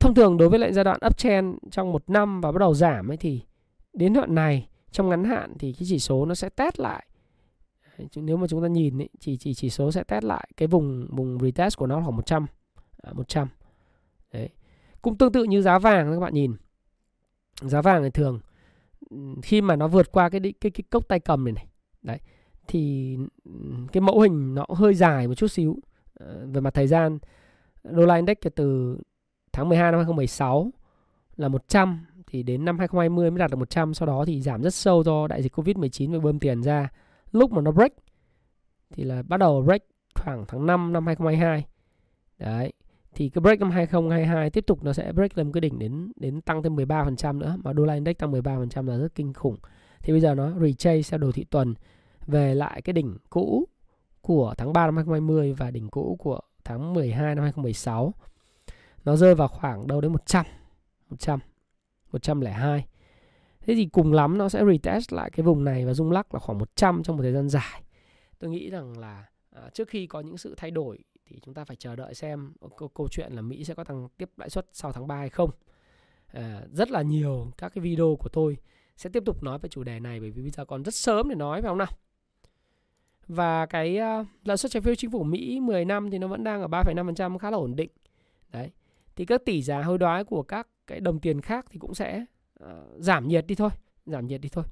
Thông 0.00 0.14
thường 0.14 0.36
đối 0.36 0.48
với 0.48 0.58
lại 0.58 0.72
giai 0.72 0.84
đoạn 0.84 1.00
uptrend 1.06 1.56
trong 1.70 1.92
một 1.92 2.10
năm 2.10 2.40
và 2.40 2.52
bắt 2.52 2.58
đầu 2.58 2.74
giảm 2.74 3.10
ấy 3.10 3.16
thì 3.16 3.42
đến 3.92 4.12
đoạn 4.12 4.34
này 4.34 4.68
trong 4.96 5.08
ngắn 5.08 5.24
hạn 5.24 5.54
thì 5.58 5.72
cái 5.72 5.86
chỉ 5.88 5.98
số 5.98 6.24
nó 6.24 6.34
sẽ 6.34 6.48
test 6.48 6.80
lại. 6.80 7.06
Nếu 8.14 8.36
mà 8.36 8.46
chúng 8.46 8.62
ta 8.62 8.68
nhìn 8.68 9.02
ấy, 9.02 9.08
chỉ 9.18 9.36
chỉ 9.36 9.54
chỉ 9.54 9.70
số 9.70 9.92
sẽ 9.92 10.04
test 10.04 10.24
lại 10.24 10.48
cái 10.56 10.68
vùng 10.68 11.08
vùng 11.10 11.38
retest 11.40 11.76
của 11.76 11.86
nó 11.86 12.00
khoảng 12.00 12.16
100 12.16 12.46
à, 13.02 13.12
100 13.12 13.48
đấy. 14.32 14.48
Cũng 15.02 15.18
tương 15.18 15.32
tự 15.32 15.44
như 15.44 15.62
giá 15.62 15.78
vàng 15.78 16.12
các 16.12 16.20
bạn 16.20 16.34
nhìn. 16.34 16.56
Giá 17.60 17.82
vàng 17.82 18.02
thì 18.02 18.10
thường 18.10 18.40
khi 19.42 19.60
mà 19.60 19.76
nó 19.76 19.88
vượt 19.88 20.12
qua 20.12 20.28
cái 20.28 20.40
cái 20.40 20.52
cái, 20.60 20.70
cái 20.70 20.84
cốc 20.90 21.08
tay 21.08 21.20
cầm 21.20 21.44
này 21.44 21.52
này 21.52 21.66
đấy 22.02 22.18
thì 22.68 23.16
cái 23.92 24.00
mẫu 24.00 24.20
hình 24.20 24.54
nó 24.54 24.66
hơi 24.68 24.94
dài 24.94 25.28
một 25.28 25.34
chút 25.34 25.48
xíu. 25.48 25.76
À, 26.20 26.26
về 26.52 26.60
mặt 26.60 26.74
thời 26.74 26.86
gian 26.86 27.18
đô 27.82 28.06
la 28.06 28.14
index 28.14 28.36
từ 28.54 28.98
tháng 29.52 29.68
12 29.68 29.92
năm 29.92 29.98
2016 29.98 30.70
là 31.36 31.48
100 31.48 32.06
thì 32.26 32.42
đến 32.42 32.64
năm 32.64 32.78
2020 32.78 33.30
mới 33.30 33.38
đạt 33.38 33.50
được 33.50 33.56
100 33.56 33.94
sau 33.94 34.06
đó 34.06 34.24
thì 34.26 34.42
giảm 34.42 34.62
rất 34.62 34.74
sâu 34.74 35.02
do 35.02 35.26
đại 35.26 35.42
dịch 35.42 35.58
Covid-19 35.58 36.12
và 36.12 36.18
bơm 36.18 36.38
tiền 36.38 36.62
ra. 36.62 36.88
Lúc 37.32 37.52
mà 37.52 37.60
nó 37.60 37.70
break 37.70 37.92
thì 38.90 39.04
là 39.04 39.22
bắt 39.22 39.36
đầu 39.36 39.62
break 39.62 39.82
khoảng 40.14 40.44
tháng 40.48 40.66
5 40.66 40.92
năm 40.92 41.06
2022. 41.06 41.66
Đấy. 42.38 42.72
Thì 43.14 43.28
cái 43.28 43.40
break 43.40 43.60
năm 43.60 43.70
2022 43.70 44.50
tiếp 44.50 44.66
tục 44.66 44.84
nó 44.84 44.92
sẽ 44.92 45.12
break 45.12 45.38
lên 45.38 45.52
cái 45.52 45.60
đỉnh 45.60 45.78
đến 45.78 46.12
đến 46.16 46.40
tăng 46.40 46.62
thêm 46.62 46.76
13% 46.76 47.38
nữa, 47.38 47.56
mà 47.64 47.72
đô 47.72 47.84
la 47.84 47.94
index 47.94 48.16
tăng 48.18 48.32
13% 48.32 48.86
là 48.86 48.98
rất 48.98 49.14
kinh 49.14 49.32
khủng. 49.32 49.56
Thì 50.02 50.12
bây 50.12 50.20
giờ 50.20 50.34
nó 50.34 50.50
retrace 50.60 51.10
theo 51.10 51.18
đồ 51.18 51.32
thị 51.32 51.44
tuần 51.44 51.74
về 52.26 52.54
lại 52.54 52.82
cái 52.82 52.92
đỉnh 52.92 53.18
cũ 53.30 53.64
của 54.20 54.54
tháng 54.58 54.72
3 54.72 54.86
năm 54.86 54.96
2020 54.96 55.52
và 55.52 55.70
đỉnh 55.70 55.88
cũ 55.88 56.16
của 56.18 56.40
tháng 56.64 56.94
12 56.94 57.34
năm 57.34 57.42
2016. 57.42 58.14
Nó 59.04 59.16
rơi 59.16 59.34
vào 59.34 59.48
khoảng 59.48 59.86
đâu 59.86 60.00
đến 60.00 60.12
100. 60.12 60.46
100 61.10 61.40
102 62.16 62.86
Thế 63.60 63.74
thì 63.74 63.86
cùng 63.86 64.12
lắm 64.12 64.38
nó 64.38 64.48
sẽ 64.48 64.64
retest 64.64 65.12
lại 65.12 65.30
cái 65.30 65.44
vùng 65.44 65.64
này 65.64 65.86
và 65.86 65.94
rung 65.94 66.10
lắc 66.10 66.34
là 66.34 66.40
khoảng 66.40 66.58
100 66.58 67.02
trong 67.02 67.16
một 67.16 67.22
thời 67.22 67.32
gian 67.32 67.48
dài 67.48 67.82
Tôi 68.38 68.50
nghĩ 68.50 68.70
rằng 68.70 68.98
là 68.98 69.24
à, 69.50 69.62
trước 69.74 69.88
khi 69.88 70.06
có 70.06 70.20
những 70.20 70.38
sự 70.38 70.54
thay 70.56 70.70
đổi 70.70 70.98
thì 71.26 71.40
chúng 71.42 71.54
ta 71.54 71.64
phải 71.64 71.76
chờ 71.76 71.96
đợi 71.96 72.14
xem 72.14 72.52
câu, 72.76 72.88
câu 72.88 73.08
chuyện 73.10 73.32
là 73.32 73.42
Mỹ 73.42 73.64
sẽ 73.64 73.74
có 73.74 73.84
tăng 73.84 74.08
tiếp 74.16 74.30
lãi 74.36 74.50
suất 74.50 74.66
sau 74.72 74.92
tháng 74.92 75.06
3 75.06 75.16
hay 75.16 75.28
không 75.28 75.50
à, 76.26 76.62
Rất 76.72 76.90
là 76.90 77.02
nhiều 77.02 77.52
các 77.58 77.72
cái 77.74 77.82
video 77.82 78.16
của 78.20 78.28
tôi 78.28 78.56
sẽ 78.96 79.10
tiếp 79.10 79.22
tục 79.26 79.42
nói 79.42 79.58
về 79.58 79.68
chủ 79.68 79.84
đề 79.84 80.00
này 80.00 80.20
bởi 80.20 80.30
vì 80.30 80.42
bây 80.42 80.50
giờ 80.50 80.64
còn 80.64 80.84
rất 80.84 80.94
sớm 80.94 81.28
để 81.28 81.34
nói 81.34 81.62
phải 81.62 81.68
không 81.68 81.78
nào 81.78 81.92
và 83.28 83.66
cái 83.66 83.98
uh, 84.20 84.26
lãi 84.44 84.56
suất 84.56 84.72
trái 84.72 84.80
phiếu 84.80 84.94
chính 84.94 85.10
phủ 85.10 85.22
Mỹ 85.22 85.60
10 85.60 85.84
năm 85.84 86.10
thì 86.10 86.18
nó 86.18 86.28
vẫn 86.28 86.44
đang 86.44 86.60
ở 86.60 86.66
3,5% 86.68 87.38
khá 87.38 87.50
là 87.50 87.56
ổn 87.56 87.76
định. 87.76 87.90
Đấy. 88.52 88.70
Thì 89.16 89.24
các 89.24 89.44
tỷ 89.44 89.62
giá 89.62 89.82
hối 89.82 89.98
đoái 89.98 90.24
của 90.24 90.42
các 90.42 90.68
cái 90.86 91.00
đồng 91.00 91.20
tiền 91.20 91.40
khác 91.40 91.66
thì 91.70 91.78
cũng 91.78 91.94
sẽ 91.94 92.24
uh, 92.64 92.68
giảm 92.98 93.28
nhiệt 93.28 93.46
đi 93.46 93.54
thôi 93.54 93.70
giảm 94.06 94.26
nhiệt 94.26 94.40
đi 94.40 94.48
thôi. 94.48 94.64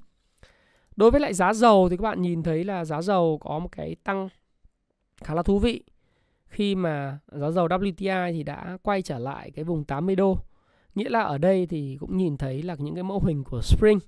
Đối 0.95 1.11
với 1.11 1.21
lại 1.21 1.33
giá 1.33 1.53
dầu 1.53 1.89
thì 1.89 1.97
các 1.97 2.03
bạn 2.03 2.21
nhìn 2.21 2.43
thấy 2.43 2.63
là 2.63 2.85
giá 2.85 3.01
dầu 3.01 3.37
có 3.41 3.59
một 3.59 3.71
cái 3.71 3.95
tăng 4.03 4.29
khá 5.23 5.33
là 5.33 5.43
thú 5.43 5.59
vị. 5.59 5.83
Khi 6.47 6.75
mà 6.75 7.19
giá 7.31 7.51
dầu 7.51 7.67
WTI 7.67 8.33
thì 8.33 8.43
đã 8.43 8.77
quay 8.83 9.01
trở 9.01 9.19
lại 9.19 9.51
cái 9.51 9.65
vùng 9.65 9.83
80 9.83 10.15
đô. 10.15 10.37
Nghĩa 10.95 11.09
là 11.09 11.19
ở 11.19 11.37
đây 11.37 11.65
thì 11.65 11.97
cũng 11.99 12.17
nhìn 12.17 12.37
thấy 12.37 12.63
là 12.63 12.75
những 12.79 12.93
cái 12.93 13.03
mẫu 13.03 13.19
hình 13.19 13.43
của 13.43 13.61
spring 13.61 13.99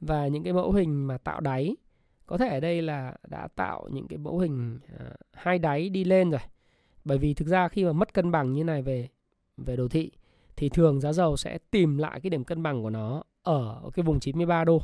và 0.00 0.26
những 0.26 0.42
cái 0.42 0.52
mẫu 0.52 0.72
hình 0.72 1.06
mà 1.06 1.18
tạo 1.18 1.40
đáy. 1.40 1.76
Có 2.26 2.38
thể 2.38 2.48
ở 2.48 2.60
đây 2.60 2.82
là 2.82 3.14
đã 3.28 3.48
tạo 3.54 3.88
những 3.92 4.08
cái 4.08 4.18
mẫu 4.18 4.38
hình 4.38 4.78
uh, 4.94 5.00
hai 5.32 5.58
đáy 5.58 5.88
đi 5.88 6.04
lên 6.04 6.30
rồi. 6.30 6.40
Bởi 7.04 7.18
vì 7.18 7.34
thực 7.34 7.48
ra 7.48 7.68
khi 7.68 7.84
mà 7.84 7.92
mất 7.92 8.14
cân 8.14 8.30
bằng 8.30 8.52
như 8.52 8.64
này 8.64 8.82
về 8.82 9.08
về 9.56 9.76
đồ 9.76 9.88
thị 9.88 10.10
thì 10.56 10.68
thường 10.68 11.00
giá 11.00 11.12
dầu 11.12 11.36
sẽ 11.36 11.58
tìm 11.70 11.98
lại 11.98 12.20
cái 12.20 12.30
điểm 12.30 12.44
cân 12.44 12.62
bằng 12.62 12.82
của 12.82 12.90
nó 12.90 13.22
ở 13.42 13.90
cái 13.94 14.02
vùng 14.02 14.20
93 14.20 14.64
đô. 14.64 14.82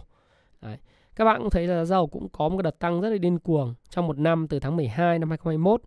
Đấy. 0.63 0.79
Các 1.17 1.25
bạn 1.25 1.41
cũng 1.41 1.51
thấy 1.51 1.67
là 1.67 1.75
giá 1.75 1.85
dầu 1.85 2.07
cũng 2.07 2.29
có 2.29 2.49
một 2.49 2.57
cái 2.57 2.63
đợt 2.63 2.79
tăng 2.79 3.01
rất 3.01 3.09
là 3.09 3.19
điên 3.19 3.39
cuồng 3.39 3.75
trong 3.91 4.07
một 4.07 4.19
năm 4.19 4.49
từ 4.49 4.59
tháng 4.59 4.77
12 4.77 5.19
năm 5.19 5.31
2021. 5.31 5.83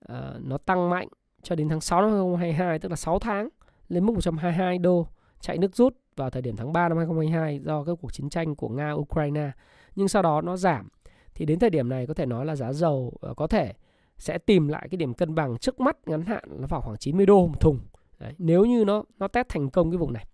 À, 0.00 0.16
ờ, 0.16 0.40
nó 0.42 0.58
tăng 0.58 0.90
mạnh 0.90 1.08
cho 1.42 1.56
đến 1.56 1.68
tháng 1.68 1.80
6 1.80 2.02
năm 2.02 2.10
2022 2.10 2.78
tức 2.78 2.88
là 2.88 2.96
6 2.96 3.18
tháng 3.18 3.48
lên 3.88 4.06
mức 4.06 4.12
122 4.12 4.78
đô 4.78 5.06
chạy 5.40 5.58
nước 5.58 5.76
rút 5.76 5.96
vào 6.16 6.30
thời 6.30 6.42
điểm 6.42 6.56
tháng 6.56 6.72
3 6.72 6.88
năm 6.88 6.98
2022 6.98 7.58
do 7.58 7.84
cái 7.84 7.94
cuộc 8.00 8.12
chiến 8.12 8.30
tranh 8.30 8.54
của 8.54 8.68
Nga 8.68 8.92
Ukraine. 8.92 9.50
Nhưng 9.96 10.08
sau 10.08 10.22
đó 10.22 10.40
nó 10.40 10.56
giảm 10.56 10.88
thì 11.34 11.46
đến 11.46 11.58
thời 11.58 11.70
điểm 11.70 11.88
này 11.88 12.06
có 12.06 12.14
thể 12.14 12.26
nói 12.26 12.46
là 12.46 12.56
giá 12.56 12.72
dầu 12.72 13.12
ờ, 13.20 13.34
có 13.34 13.46
thể 13.46 13.72
sẽ 14.18 14.38
tìm 14.38 14.68
lại 14.68 14.88
cái 14.90 14.96
điểm 14.96 15.14
cân 15.14 15.34
bằng 15.34 15.58
trước 15.58 15.80
mắt 15.80 15.96
ngắn 16.06 16.22
hạn 16.22 16.44
nó 16.60 16.66
vào 16.66 16.80
khoảng 16.80 16.96
90 16.96 17.26
đô 17.26 17.46
một 17.46 17.60
thùng 17.60 17.80
Đấy, 18.20 18.34
nếu 18.38 18.64
như 18.64 18.84
nó 18.84 19.04
nó 19.18 19.28
test 19.28 19.48
thành 19.48 19.70
công 19.70 19.90
cái 19.90 19.98
vùng 19.98 20.12
này. 20.12 20.26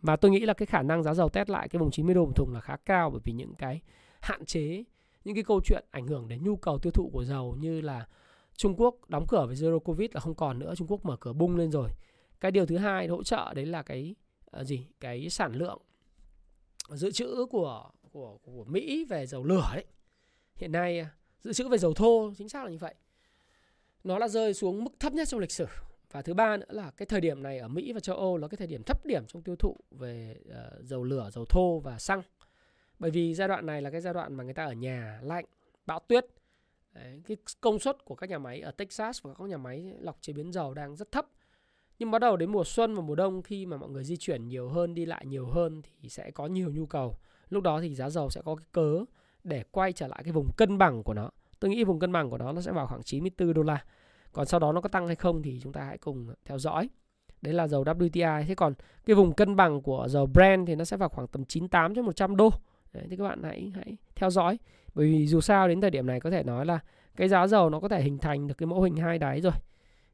Và 0.00 0.16
tôi 0.16 0.30
nghĩ 0.30 0.40
là 0.40 0.54
cái 0.54 0.66
khả 0.66 0.82
năng 0.82 1.02
giá 1.02 1.14
dầu 1.14 1.28
test 1.28 1.50
lại 1.50 1.68
cái 1.68 1.80
vùng 1.80 1.90
90 1.90 2.14
đô 2.14 2.26
một 2.26 2.32
thùng 2.36 2.54
là 2.54 2.60
khá 2.60 2.76
cao 2.76 3.10
bởi 3.10 3.20
vì 3.24 3.32
những 3.32 3.54
cái 3.54 3.80
hạn 4.20 4.44
chế 4.44 4.84
những 5.24 5.34
cái 5.34 5.44
câu 5.44 5.60
chuyện 5.64 5.84
ảnh 5.90 6.06
hưởng 6.06 6.28
đến 6.28 6.44
nhu 6.44 6.56
cầu 6.56 6.78
tiêu 6.78 6.90
thụ 6.90 7.10
của 7.12 7.24
dầu 7.24 7.56
như 7.60 7.80
là 7.80 8.06
Trung 8.56 8.74
Quốc 8.76 8.96
đóng 9.08 9.26
cửa 9.28 9.46
với 9.46 9.56
zero 9.56 9.78
covid 9.78 10.10
là 10.12 10.20
không 10.20 10.34
còn 10.34 10.58
nữa 10.58 10.74
Trung 10.76 10.88
Quốc 10.88 11.04
mở 11.04 11.16
cửa 11.20 11.32
bung 11.32 11.56
lên 11.56 11.70
rồi. 11.70 11.90
Cái 12.40 12.50
điều 12.50 12.66
thứ 12.66 12.76
hai 12.76 13.08
hỗ 13.08 13.22
trợ 13.22 13.54
đấy 13.54 13.66
là 13.66 13.82
cái 13.82 14.14
uh, 14.60 14.66
gì? 14.66 14.86
Cái 15.00 15.30
sản 15.30 15.52
lượng 15.52 15.78
dự 16.88 17.10
trữ 17.10 17.46
của 17.50 17.90
của 18.12 18.38
của 18.42 18.64
Mỹ 18.64 19.04
về 19.08 19.26
dầu 19.26 19.44
lửa 19.44 19.70
đấy 19.74 19.84
hiện 20.54 20.72
nay 20.72 20.98
à, 20.98 21.10
dự 21.42 21.52
trữ 21.52 21.68
về 21.68 21.78
dầu 21.78 21.94
thô 21.94 22.32
chính 22.38 22.48
xác 22.48 22.64
là 22.64 22.70
như 22.70 22.78
vậy. 22.78 22.94
Nó 24.04 24.18
đã 24.18 24.28
rơi 24.28 24.54
xuống 24.54 24.84
mức 24.84 24.90
thấp 25.00 25.12
nhất 25.12 25.28
trong 25.28 25.40
lịch 25.40 25.52
sử 25.52 25.66
và 26.12 26.22
thứ 26.22 26.34
ba 26.34 26.56
nữa 26.56 26.66
là 26.68 26.90
cái 26.90 27.06
thời 27.06 27.20
điểm 27.20 27.42
này 27.42 27.58
ở 27.58 27.68
Mỹ 27.68 27.92
và 27.92 28.00
châu 28.00 28.16
Âu 28.16 28.36
là 28.36 28.48
cái 28.48 28.56
thời 28.56 28.66
điểm 28.66 28.82
thấp 28.82 29.06
điểm 29.06 29.24
trong 29.26 29.42
tiêu 29.42 29.56
thụ 29.56 29.76
về 29.90 30.36
uh, 30.48 30.84
dầu 30.84 31.04
lửa, 31.04 31.30
dầu 31.32 31.44
thô 31.44 31.78
và 31.78 31.98
xăng. 31.98 32.22
Bởi 32.98 33.10
vì 33.10 33.34
giai 33.34 33.48
đoạn 33.48 33.66
này 33.66 33.82
là 33.82 33.90
cái 33.90 34.00
giai 34.00 34.14
đoạn 34.14 34.34
mà 34.34 34.44
người 34.44 34.54
ta 34.54 34.64
ở 34.64 34.72
nhà 34.72 35.20
lạnh, 35.22 35.44
bão 35.86 36.00
tuyết. 36.08 36.26
Đấy, 36.94 37.22
cái 37.26 37.36
công 37.60 37.78
suất 37.78 38.04
của 38.04 38.14
các 38.14 38.30
nhà 38.30 38.38
máy 38.38 38.60
ở 38.60 38.70
Texas 38.70 39.22
và 39.22 39.34
các 39.34 39.48
nhà 39.48 39.56
máy 39.56 39.94
lọc 40.00 40.18
chế 40.20 40.32
biến 40.32 40.52
dầu 40.52 40.74
đang 40.74 40.96
rất 40.96 41.12
thấp. 41.12 41.26
Nhưng 41.98 42.10
bắt 42.10 42.18
đầu 42.18 42.36
đến 42.36 42.52
mùa 42.52 42.64
xuân 42.64 42.94
và 42.94 43.02
mùa 43.02 43.14
đông 43.14 43.42
khi 43.42 43.66
mà 43.66 43.76
mọi 43.76 43.90
người 43.90 44.04
di 44.04 44.16
chuyển 44.16 44.48
nhiều 44.48 44.68
hơn, 44.68 44.94
đi 44.94 45.06
lại 45.06 45.26
nhiều 45.26 45.46
hơn 45.46 45.82
thì 46.02 46.08
sẽ 46.08 46.30
có 46.30 46.46
nhiều 46.46 46.72
nhu 46.72 46.86
cầu. 46.86 47.16
Lúc 47.48 47.62
đó 47.62 47.80
thì 47.80 47.94
giá 47.94 48.10
dầu 48.10 48.30
sẽ 48.30 48.40
có 48.44 48.54
cái 48.54 48.66
cớ 48.72 49.04
để 49.44 49.64
quay 49.70 49.92
trở 49.92 50.08
lại 50.08 50.20
cái 50.24 50.32
vùng 50.32 50.48
cân 50.56 50.78
bằng 50.78 51.02
của 51.02 51.14
nó. 51.14 51.30
Tôi 51.60 51.70
nghĩ 51.70 51.84
vùng 51.84 51.98
cân 51.98 52.12
bằng 52.12 52.30
của 52.30 52.38
nó 52.38 52.52
nó 52.52 52.60
sẽ 52.60 52.72
vào 52.72 52.86
khoảng 52.86 53.02
94 53.02 53.54
đô 53.54 53.62
la. 53.62 53.84
Còn 54.32 54.46
sau 54.46 54.60
đó 54.60 54.72
nó 54.72 54.80
có 54.80 54.88
tăng 54.88 55.06
hay 55.06 55.16
không 55.16 55.42
thì 55.42 55.60
chúng 55.62 55.72
ta 55.72 55.84
hãy 55.84 55.98
cùng 55.98 56.34
theo 56.44 56.58
dõi. 56.58 56.88
Đấy 57.42 57.54
là 57.54 57.68
dầu 57.68 57.84
WTI. 57.84 58.44
Thế 58.46 58.54
còn 58.54 58.74
cái 59.06 59.16
vùng 59.16 59.32
cân 59.32 59.56
bằng 59.56 59.82
của 59.82 60.06
dầu 60.08 60.26
Brent 60.26 60.66
thì 60.66 60.74
nó 60.74 60.84
sẽ 60.84 60.96
vào 60.96 61.08
khoảng 61.08 61.28
tầm 61.28 61.44
98 61.44 61.94
cho 61.94 62.02
100 62.02 62.36
đô. 62.36 62.50
Đấy, 62.92 63.06
thì 63.10 63.16
các 63.16 63.24
bạn 63.24 63.42
hãy 63.42 63.72
hãy 63.74 63.96
theo 64.14 64.30
dõi. 64.30 64.58
Bởi 64.94 65.06
vì 65.06 65.26
dù 65.26 65.40
sao 65.40 65.68
đến 65.68 65.80
thời 65.80 65.90
điểm 65.90 66.06
này 66.06 66.20
có 66.20 66.30
thể 66.30 66.42
nói 66.42 66.66
là 66.66 66.78
cái 67.16 67.28
giá 67.28 67.46
dầu 67.46 67.70
nó 67.70 67.80
có 67.80 67.88
thể 67.88 68.02
hình 68.02 68.18
thành 68.18 68.46
được 68.46 68.54
cái 68.58 68.66
mẫu 68.66 68.82
hình 68.82 68.96
hai 68.96 69.18
đáy 69.18 69.40
rồi. 69.40 69.52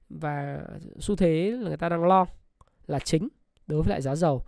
Và 0.08 0.60
xu 0.98 1.16
thế 1.16 1.50
là 1.50 1.68
người 1.68 1.76
ta 1.76 1.88
đang 1.88 2.04
lo 2.04 2.26
là 2.86 2.98
chính 2.98 3.28
đối 3.66 3.82
với 3.82 3.90
lại 3.90 4.02
giá 4.02 4.14
dầu. 4.14 4.42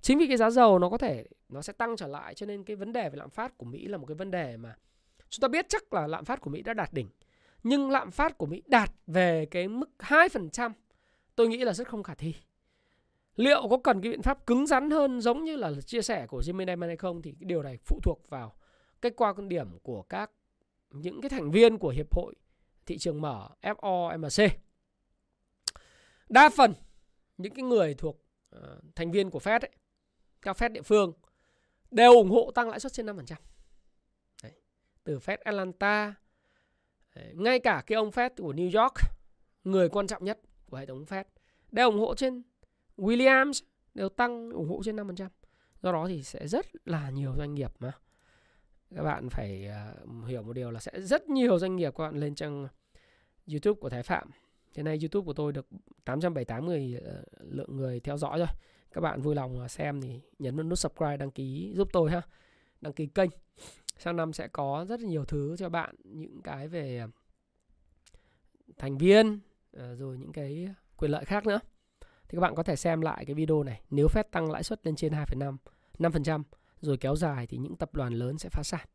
Chính 0.00 0.18
vì 0.18 0.26
cái 0.26 0.36
giá 0.36 0.50
dầu 0.50 0.78
nó 0.78 0.88
có 0.88 0.98
thể 0.98 1.24
nó 1.48 1.62
sẽ 1.62 1.72
tăng 1.72 1.96
trở 1.96 2.06
lại 2.06 2.34
cho 2.34 2.46
nên 2.46 2.64
cái 2.64 2.76
vấn 2.76 2.92
đề 2.92 3.10
về 3.10 3.16
lạm 3.16 3.30
phát 3.30 3.58
của 3.58 3.66
Mỹ 3.66 3.88
là 3.88 3.98
một 3.98 4.06
cái 4.06 4.14
vấn 4.14 4.30
đề 4.30 4.56
mà 4.56 4.76
chúng 5.28 5.40
ta 5.40 5.48
biết 5.48 5.66
chắc 5.68 5.92
là 5.92 6.06
lạm 6.06 6.24
phát 6.24 6.40
của 6.40 6.50
Mỹ 6.50 6.62
đã 6.62 6.74
đạt 6.74 6.92
đỉnh. 6.92 7.08
Nhưng 7.62 7.90
lạm 7.90 8.10
phát 8.10 8.38
của 8.38 8.46
Mỹ 8.46 8.62
đạt 8.66 8.90
về 9.06 9.46
cái 9.46 9.68
mức 9.68 9.90
2% 9.98 10.72
tôi 11.36 11.48
nghĩ 11.48 11.58
là 11.58 11.72
rất 11.72 11.88
không 11.88 12.02
khả 12.02 12.14
thi. 12.14 12.34
Liệu 13.36 13.68
có 13.68 13.78
cần 13.84 14.02
cái 14.02 14.12
biện 14.12 14.22
pháp 14.22 14.46
cứng 14.46 14.66
rắn 14.66 14.90
hơn 14.90 15.20
giống 15.20 15.44
như 15.44 15.56
là 15.56 15.72
chia 15.86 16.02
sẻ 16.02 16.26
của 16.26 16.40
Jimmy 16.40 16.66
Diamond 16.66 16.88
hay 16.88 16.96
không 16.96 17.22
thì 17.22 17.32
cái 17.32 17.44
điều 17.44 17.62
này 17.62 17.78
phụ 17.84 18.00
thuộc 18.02 18.20
vào 18.28 18.54
cái 19.02 19.12
qua 19.16 19.32
quan 19.32 19.48
điểm 19.48 19.78
của 19.82 20.02
các 20.02 20.30
những 20.90 21.20
cái 21.20 21.30
thành 21.30 21.50
viên 21.50 21.78
của 21.78 21.88
hiệp 21.88 22.14
hội 22.14 22.34
thị 22.86 22.98
trường 22.98 23.20
mở 23.20 23.48
FOMC. 23.62 24.48
Đa 26.28 26.48
phần 26.48 26.74
những 27.36 27.54
cái 27.54 27.62
người 27.62 27.94
thuộc 27.94 28.24
uh, 28.56 28.62
thành 28.94 29.10
viên 29.10 29.30
của 29.30 29.38
Fed 29.38 29.60
ấy, 29.60 29.70
các 30.42 30.56
Fed 30.56 30.72
địa 30.72 30.82
phương 30.82 31.12
đều 31.90 32.12
ủng 32.12 32.30
hộ 32.30 32.50
tăng 32.54 32.68
lãi 32.68 32.80
suất 32.80 32.92
trên 32.92 33.06
5%. 33.06 33.34
Đấy. 34.42 34.52
Từ 35.04 35.18
Fed 35.18 35.36
Atlanta, 35.44 36.14
đấy. 37.14 37.32
ngay 37.34 37.58
cả 37.58 37.82
cái 37.86 37.96
ông 37.96 38.10
Fed 38.10 38.30
của 38.36 38.52
New 38.52 38.82
York, 38.82 38.94
người 39.64 39.88
quan 39.88 40.06
trọng 40.06 40.24
nhất 40.24 40.38
của 40.70 40.76
hệ 40.76 40.86
thống 40.86 41.04
Fed, 41.04 41.24
đều 41.72 41.90
ủng 41.90 42.00
hộ 42.00 42.14
trên 42.14 42.42
Williams 42.96 43.62
đều 43.94 44.08
tăng 44.08 44.50
ủng 44.50 44.68
hộ 44.68 44.82
trên 44.84 44.96
5%. 44.96 45.28
Do 45.82 45.92
đó 45.92 46.06
thì 46.08 46.22
sẽ 46.22 46.48
rất 46.48 46.66
là 46.84 47.10
nhiều 47.10 47.34
doanh 47.38 47.54
nghiệp 47.54 47.72
mà 47.78 47.92
các 48.96 49.02
bạn 49.02 49.28
phải 49.30 49.68
uh, 50.00 50.28
hiểu 50.28 50.42
một 50.42 50.52
điều 50.52 50.70
là 50.70 50.80
sẽ 50.80 51.00
rất 51.00 51.28
nhiều 51.28 51.58
doanh 51.58 51.76
nghiệp 51.76 51.94
các 51.96 52.04
bạn 52.04 52.20
lên 52.20 52.34
trang 52.34 52.68
YouTube 53.52 53.78
của 53.80 53.88
Thái 53.88 54.02
Phạm. 54.02 54.30
Hiện 54.76 54.84
nay 54.84 54.98
YouTube 55.02 55.26
của 55.26 55.32
tôi 55.32 55.52
được 55.52 55.66
878 56.04 56.66
người 56.66 56.98
uh, 56.98 57.24
lượng 57.40 57.76
người 57.76 58.00
theo 58.00 58.16
dõi 58.16 58.38
rồi. 58.38 58.48
Các 58.92 59.00
bạn 59.00 59.20
vui 59.22 59.34
lòng 59.34 59.60
à, 59.60 59.68
xem 59.68 60.00
thì 60.00 60.20
nhấn 60.38 60.56
vào 60.56 60.64
nút 60.64 60.78
subscribe 60.78 61.16
đăng 61.16 61.30
ký 61.30 61.72
giúp 61.76 61.88
tôi 61.92 62.10
ha. 62.10 62.22
Đăng 62.80 62.92
ký 62.92 63.06
kênh. 63.06 63.30
Sang 64.00 64.16
năm 64.16 64.32
sẽ 64.32 64.48
có 64.48 64.86
rất 64.88 65.00
nhiều 65.00 65.24
thứ 65.24 65.56
cho 65.58 65.68
bạn 65.68 65.94
những 66.04 66.42
cái 66.42 66.68
về 66.68 66.98
à, 66.98 67.06
thành 68.78 68.98
viên 68.98 69.40
à, 69.76 69.94
rồi 69.94 70.18
những 70.18 70.32
cái 70.32 70.68
quyền 70.96 71.10
lợi 71.10 71.24
khác 71.24 71.46
nữa. 71.46 71.60
Thì 72.00 72.36
các 72.36 72.40
bạn 72.40 72.54
có 72.54 72.62
thể 72.62 72.76
xem 72.76 73.00
lại 73.00 73.24
cái 73.24 73.34
video 73.34 73.62
này. 73.62 73.80
Nếu 73.90 74.06
Fed 74.06 74.24
tăng 74.30 74.50
lãi 74.50 74.62
suất 74.62 74.86
lên 74.86 74.96
trên 74.96 75.12
2,5 75.12 75.56
5% 75.98 76.42
rồi 76.80 76.96
kéo 76.96 77.16
dài 77.16 77.46
thì 77.46 77.56
những 77.56 77.76
tập 77.76 77.94
đoàn 77.94 78.12
lớn 78.12 78.38
sẽ 78.38 78.48
phá 78.48 78.62
sản. 78.62 78.86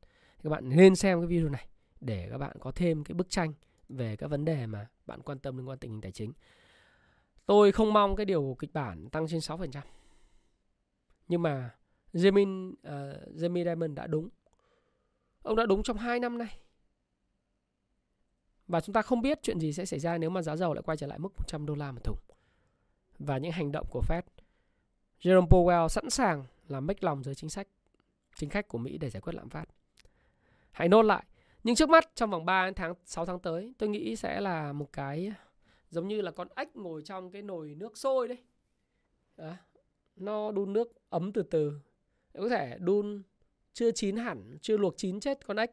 Các 0.44 0.50
bạn 0.50 0.70
nên 0.70 0.96
xem 0.96 1.20
cái 1.20 1.28
video 1.28 1.50
này 1.50 1.68
để 2.02 2.28
các 2.32 2.38
bạn 2.38 2.58
có 2.60 2.72
thêm 2.72 3.04
cái 3.04 3.14
bức 3.14 3.30
tranh 3.30 3.54
về 3.90 4.16
các 4.16 4.28
vấn 4.28 4.46
đề 4.46 4.66
mà 4.66 4.88
bạn 5.06 5.22
quan 5.22 5.40
tâm 5.40 5.58
liên 5.58 5.70
quan 5.70 5.80
tình 5.80 5.92
hình 5.92 6.02
tài 6.02 6.12
chính. 6.12 6.34
Tôi 7.46 7.72
không 7.72 7.94
mong 7.94 8.16
cái 8.16 8.26
điều 8.26 8.56
kịch 8.60 8.74
bản 8.74 9.10
tăng 9.10 9.28
trên 9.28 9.40
6%. 9.40 9.82
Nhưng 11.28 11.42
mà 11.42 11.70
Jimmy, 12.14 12.72
uh, 12.72 13.36
Jimmy 13.36 13.64
Diamond 13.64 13.94
đã 13.94 14.08
đúng. 14.08 14.30
Ông 15.46 15.56
đã 15.56 15.66
đúng 15.66 15.84
trong 15.84 15.98
2 15.98 16.20
năm 16.20 16.38
nay. 16.38 16.58
Và 18.68 18.82
chúng 18.82 18.94
ta 18.94 19.02
không 19.02 19.22
biết 19.22 19.40
chuyện 19.44 19.60
gì 19.60 19.74
sẽ 19.74 19.86
xảy 19.86 20.00
ra 20.00 20.18
nếu 20.18 20.30
mà 20.30 20.42
giá 20.42 20.56
dầu 20.56 20.74
lại 20.74 20.82
quay 20.82 20.98
trở 20.98 21.08
lại 21.08 21.20
mức 21.20 21.30
100 21.38 21.66
đô 21.66 21.76
la 21.76 21.92
một 21.92 22.04
thùng. 22.04 22.18
Và 23.20 23.38
những 23.38 23.52
hành 23.52 23.72
động 23.72 23.88
của 23.92 24.02
Fed. 24.10 24.22
Jerome 25.22 25.48
Powell 25.48 25.88
sẵn 25.88 26.10
sàng 26.10 26.44
làm 26.68 26.88
mếch 26.88 27.04
lòng 27.04 27.24
giới 27.24 27.36
chính 27.36 27.50
sách 27.50 27.68
chính 28.36 28.50
khách 28.50 28.68
của 28.68 28.78
Mỹ 28.78 28.98
để 28.98 29.10
giải 29.10 29.22
quyết 29.22 29.36
lạm 29.36 29.50
phát. 29.50 29.66
Hãy 30.72 30.90
nốt 30.90 31.02
lại. 31.02 31.24
Nhưng 31.64 31.76
trước 31.76 31.90
mắt 31.90 32.16
trong 32.16 32.30
vòng 32.30 32.46
3 32.46 32.72
tháng 32.76 32.94
6 33.06 33.26
tháng 33.26 33.40
tới, 33.40 33.74
tôi 33.78 33.90
nghĩ 33.90 34.16
sẽ 34.16 34.42
là 34.42 34.74
một 34.74 34.94
cái 34.94 35.34
giống 35.90 36.08
như 36.08 36.22
là 36.22 36.32
con 36.32 36.48
ếch 36.56 36.76
ngồi 36.76 37.02
trong 37.02 37.32
cái 37.32 37.42
nồi 37.42 37.76
nước 37.78 37.98
sôi 37.98 38.28
đấy. 38.28 38.38
Đó. 39.38 39.54
Nó 40.16 40.52
đun 40.52 40.74
nước 40.74 41.10
ấm 41.10 41.34
từ 41.34 41.44
từ. 41.44 41.80
Có 42.34 42.50
thể 42.50 42.78
đun 42.80 43.24
chưa 43.76 43.92
chín 43.92 44.18
hẳn, 44.18 44.58
chưa 44.62 44.78
luộc 44.78 44.98
chín 44.98 45.20
chết 45.20 45.48
con 45.48 45.58
ếch. 45.58 45.72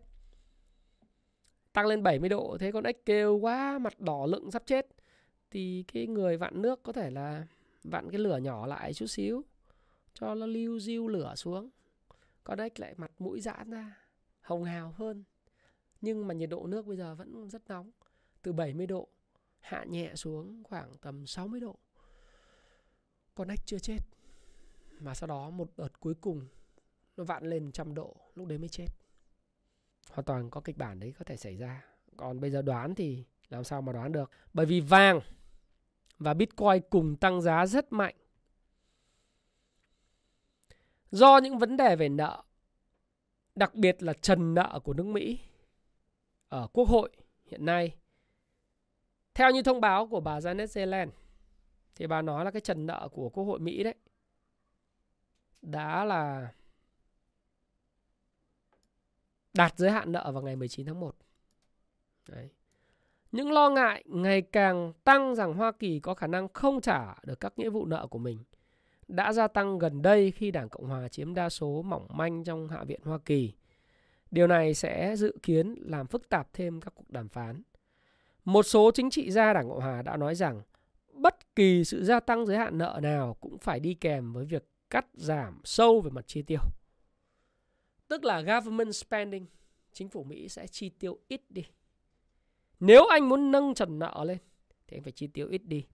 Tăng 1.73 1.87
lên 1.87 2.03
70 2.03 2.29
độ, 2.29 2.57
thế 2.61 2.73
con 2.73 2.85
ếch 2.85 3.05
kêu 3.05 3.37
quá, 3.37 3.79
mặt 3.79 4.01
đỏ 4.01 4.27
lựng 4.27 4.51
sắp 4.51 4.63
chết. 4.67 4.87
Thì 5.51 5.85
cái 5.93 6.07
người 6.07 6.37
vặn 6.37 6.63
nước 6.63 6.83
có 6.83 6.93
thể 6.93 7.11
là 7.11 7.47
vặn 7.85 8.11
cái 8.11 8.19
lửa 8.19 8.37
nhỏ 8.37 8.67
lại 8.67 8.95
chút 8.95 9.07
xíu 9.07 9.43
cho 10.15 10.35
nó 10.35 10.47
lưu 10.47 10.81
diêu 10.81 11.09
lửa 11.09 11.35
xuống 11.37 11.71
con 12.45 12.59
ếch 12.59 12.81
lại 12.81 12.95
mặt 12.97 13.13
mũi 13.19 13.41
giãn 13.41 13.71
ra 13.71 13.97
hồng 14.41 14.65
hào 14.65 14.95
hơn 14.97 15.25
nhưng 16.01 16.27
mà 16.27 16.35
nhiệt 16.35 16.51
độ 16.51 16.67
nước 16.67 16.87
bây 16.87 16.97
giờ 16.97 17.15
vẫn 17.15 17.51
rất 17.51 17.63
nóng 17.69 17.91
từ 18.43 18.53
70 18.53 18.87
độ 18.87 19.09
hạ 19.61 19.85
nhẹ 19.85 20.15
xuống 20.15 20.63
khoảng 20.65 20.97
tầm 21.01 21.27
60 21.27 21.61
độ 21.61 21.77
con 23.35 23.49
ếch 23.49 23.67
chưa 23.67 23.79
chết 23.79 23.99
mà 24.99 25.15
sau 25.15 25.27
đó 25.27 25.51
một 25.51 25.69
đợt 25.77 26.01
cuối 26.01 26.15
cùng 26.15 26.47
nó 27.17 27.25
vặn 27.25 27.45
lên 27.45 27.73
trăm 27.73 27.95
độ 27.95 28.17
lúc 28.35 28.47
đấy 28.47 28.59
mới 28.59 28.69
chết. 28.69 28.87
Hoàn 30.11 30.25
toàn 30.25 30.51
có 30.51 30.61
kịch 30.61 30.77
bản 30.77 31.01
đấy 31.01 31.15
có 31.19 31.25
thể 31.25 31.37
xảy 31.37 31.57
ra. 31.57 31.85
Còn 32.17 32.41
bây 32.41 32.51
giờ 32.51 32.63
đoán 32.63 32.95
thì 32.95 33.25
làm 33.49 33.65
sao 33.65 33.83
mà 33.83 33.93
đoán 33.93 34.13
được? 34.13 34.31
Bởi 34.53 34.67
vì 34.67 34.81
vàng 34.81 35.21
và 36.19 36.35
bitcoin 36.35 36.83
cùng 36.91 37.17
tăng 37.17 37.43
giá 37.43 37.67
rất 37.67 37.93
mạnh. 37.93 38.15
Do 41.11 41.39
những 41.39 41.59
vấn 41.59 41.77
đề 41.77 41.97
về 41.97 42.09
nợ, 42.09 42.43
đặc 43.55 43.75
biệt 43.75 44.03
là 44.03 44.13
trần 44.13 44.55
nợ 44.55 44.81
của 44.85 44.95
nước 44.95 45.07
Mỹ 45.07 45.41
ở 46.49 46.69
Quốc 46.73 46.89
hội 46.89 47.11
hiện 47.45 47.65
nay. 47.65 47.97
Theo 49.35 49.51
như 49.51 49.63
thông 49.63 49.81
báo 49.81 50.07
của 50.07 50.21
bà 50.21 50.39
Janet 50.39 50.81
Yellen, 50.81 51.11
thì 51.95 52.07
bà 52.07 52.23
nói 52.23 52.45
là 52.45 52.51
cái 52.51 52.61
trần 52.61 52.87
nợ 52.87 53.09
của 53.13 53.29
Quốc 53.29 53.45
hội 53.45 53.59
Mỹ 53.59 53.83
đấy 53.83 53.95
đã 55.63 56.05
là 56.05 56.53
đạt 59.55 59.79
giới 59.79 59.91
hạn 59.91 60.13
nợ 60.13 60.33
vào 60.33 60.43
ngày 60.43 60.57
19 60.57 60.87
tháng 60.87 61.01
1. 61.01 61.17
Đấy. 62.29 62.49
Những 63.33 63.53
lo 63.53 63.71
ngại 63.71 64.05
ngày 64.07 64.43
càng 64.43 64.93
tăng 65.05 65.35
rằng 65.35 65.55
Hoa 65.55 65.73
Kỳ 65.73 66.01
có 66.01 66.15
khả 66.15 66.27
năng 66.27 66.49
không 66.49 66.81
trả 66.81 67.15
được 67.25 67.41
các 67.41 67.53
nghĩa 67.57 67.71
vụ 67.71 67.87
nợ 67.87 68.07
của 68.07 68.19
mình 68.19 68.39
đã 69.09 69.33
gia 69.33 69.49
tăng 69.49 69.79
gần 69.79 70.03
đây 70.03 70.31
khi 70.31 70.51
Đảng 70.51 70.69
Cộng 70.69 70.87
Hòa 70.87 71.09
chiếm 71.09 71.35
đa 71.35 71.49
số 71.49 71.83
mỏng 71.83 72.07
manh 72.11 72.45
trong 72.45 72.69
Hạ 72.69 72.85
viện 72.85 73.01
Hoa 73.05 73.19
Kỳ. 73.25 73.53
Điều 74.31 74.47
này 74.47 74.75
sẽ 74.75 75.17
dự 75.17 75.37
kiến 75.43 75.75
làm 75.79 76.07
phức 76.07 76.29
tạp 76.29 76.53
thêm 76.53 76.81
các 76.81 76.93
cuộc 76.95 77.11
đàm 77.11 77.29
phán. 77.29 77.63
Một 78.45 78.63
số 78.63 78.91
chính 78.95 79.11
trị 79.11 79.31
gia 79.31 79.53
Đảng 79.53 79.69
Cộng 79.69 79.81
Hòa 79.81 80.03
đã 80.03 80.17
nói 80.17 80.35
rằng 80.35 80.63
bất 81.13 81.55
kỳ 81.55 81.85
sự 81.85 82.05
gia 82.05 82.21
tăng 82.21 82.47
giới 82.47 82.59
hạn 82.59 82.79
nợ 82.79 83.01
nào 83.03 83.37
cũng 83.41 83.59
phải 83.59 83.81
đi 83.81 83.95
kèm 83.95 84.33
với 84.33 84.45
việc 84.45 84.65
cắt 84.91 85.07
giảm 85.15 85.61
sâu 85.65 86.01
về 86.01 86.11
mặt 86.11 86.25
chi 86.27 86.43
tiêu. 86.43 86.61
Tức 88.13 88.25
là 88.25 88.41
government 88.41 88.95
spending, 88.95 89.47
chính 89.93 90.09
phủ 90.09 90.25
Mỹ 90.25 90.49
sẽ 90.49 90.67
chi 90.67 90.89
tiêu 90.89 91.19
ít 91.29 91.41
đi. 91.49 91.65
Nếu 92.81 93.07
anh 93.07 93.29
muốn 93.29 93.51
nâng 93.51 93.75
trần 93.75 93.99
nợ 93.99 94.25
lên 94.25 94.39
thì 94.89 94.97
anh 94.97 95.03
phải 95.03 95.13
chi 95.13 95.27
tiêu 95.27 95.49
ít 95.49 95.65
đi. 95.65 95.87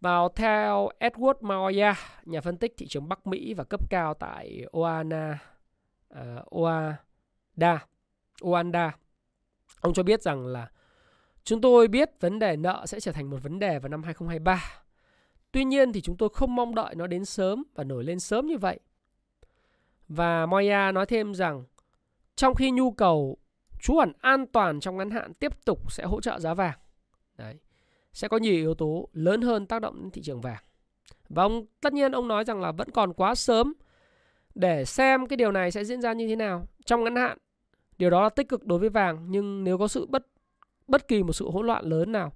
Vào 0.00 0.28
theo 0.28 0.88
Edward 1.00 1.34
Moya, 1.40 1.94
nhà 2.24 2.40
phân 2.40 2.56
tích 2.56 2.74
thị 2.76 2.86
trường 2.88 3.08
Bắc 3.08 3.26
Mỹ 3.26 3.54
và 3.54 3.64
cấp 3.64 3.90
cao 3.90 4.14
tại 4.14 4.64
Oana, 4.72 5.38
uh, 6.14 6.20
Oanda, 6.46 7.86
Oanda, 8.40 8.96
ông 9.80 9.94
cho 9.94 10.02
biết 10.02 10.22
rằng 10.22 10.46
là 10.46 10.70
chúng 11.44 11.60
tôi 11.60 11.88
biết 11.88 12.10
vấn 12.20 12.38
đề 12.38 12.56
nợ 12.56 12.84
sẽ 12.86 13.00
trở 13.00 13.12
thành 13.12 13.30
một 13.30 13.38
vấn 13.42 13.58
đề 13.58 13.78
vào 13.78 13.88
năm 13.88 14.02
2023. 14.02 14.64
Tuy 15.52 15.64
nhiên 15.64 15.92
thì 15.92 16.00
chúng 16.00 16.16
tôi 16.16 16.28
không 16.32 16.56
mong 16.56 16.74
đợi 16.74 16.94
nó 16.94 17.06
đến 17.06 17.24
sớm 17.24 17.64
và 17.74 17.84
nổi 17.84 18.04
lên 18.04 18.20
sớm 18.20 18.46
như 18.46 18.58
vậy. 18.58 18.80
Và 20.08 20.46
Moya 20.46 20.92
nói 20.92 21.06
thêm 21.06 21.34
rằng, 21.34 21.64
trong 22.36 22.54
khi 22.54 22.70
nhu 22.70 22.90
cầu 22.90 23.36
trú 23.80 23.98
ẩn 23.98 24.12
an 24.20 24.46
toàn 24.46 24.80
trong 24.80 24.96
ngắn 24.96 25.10
hạn 25.10 25.34
tiếp 25.34 25.64
tục 25.64 25.92
sẽ 25.92 26.04
hỗ 26.04 26.20
trợ 26.20 26.38
giá 26.38 26.54
vàng. 26.54 26.78
Đấy, 27.36 27.54
sẽ 28.12 28.28
có 28.28 28.36
nhiều 28.36 28.54
yếu 28.54 28.74
tố 28.74 29.08
lớn 29.12 29.42
hơn 29.42 29.66
tác 29.66 29.82
động 29.82 30.00
đến 30.02 30.10
thị 30.10 30.22
trường 30.22 30.40
vàng. 30.40 30.62
Và 31.28 31.42
ông, 31.42 31.66
tất 31.80 31.92
nhiên 31.92 32.12
ông 32.12 32.28
nói 32.28 32.44
rằng 32.44 32.60
là 32.60 32.72
vẫn 32.72 32.90
còn 32.90 33.12
quá 33.12 33.34
sớm 33.34 33.74
để 34.54 34.84
xem 34.84 35.26
cái 35.26 35.36
điều 35.36 35.52
này 35.52 35.70
sẽ 35.70 35.84
diễn 35.84 36.00
ra 36.00 36.12
như 36.12 36.28
thế 36.28 36.36
nào 36.36 36.66
trong 36.84 37.04
ngắn 37.04 37.16
hạn. 37.16 37.38
Điều 37.98 38.10
đó 38.10 38.22
là 38.22 38.28
tích 38.28 38.48
cực 38.48 38.66
đối 38.66 38.78
với 38.78 38.88
vàng, 38.88 39.26
nhưng 39.28 39.64
nếu 39.64 39.78
có 39.78 39.88
sự 39.88 40.06
bất 40.06 40.26
bất 40.86 41.08
kỳ 41.08 41.22
một 41.22 41.32
sự 41.32 41.50
hỗn 41.50 41.66
loạn 41.66 41.84
lớn 41.84 42.12
nào, 42.12 42.32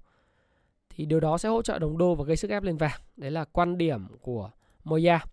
thì 0.90 1.06
điều 1.06 1.20
đó 1.20 1.38
sẽ 1.38 1.48
hỗ 1.48 1.62
trợ 1.62 1.78
đồng 1.78 1.98
đô 1.98 2.14
và 2.14 2.24
gây 2.24 2.36
sức 2.36 2.50
ép 2.50 2.62
lên 2.62 2.76
vàng. 2.76 3.00
Đấy 3.16 3.30
là 3.30 3.44
quan 3.44 3.78
điểm 3.78 4.06
của 4.20 4.50
Moya. 4.84 5.24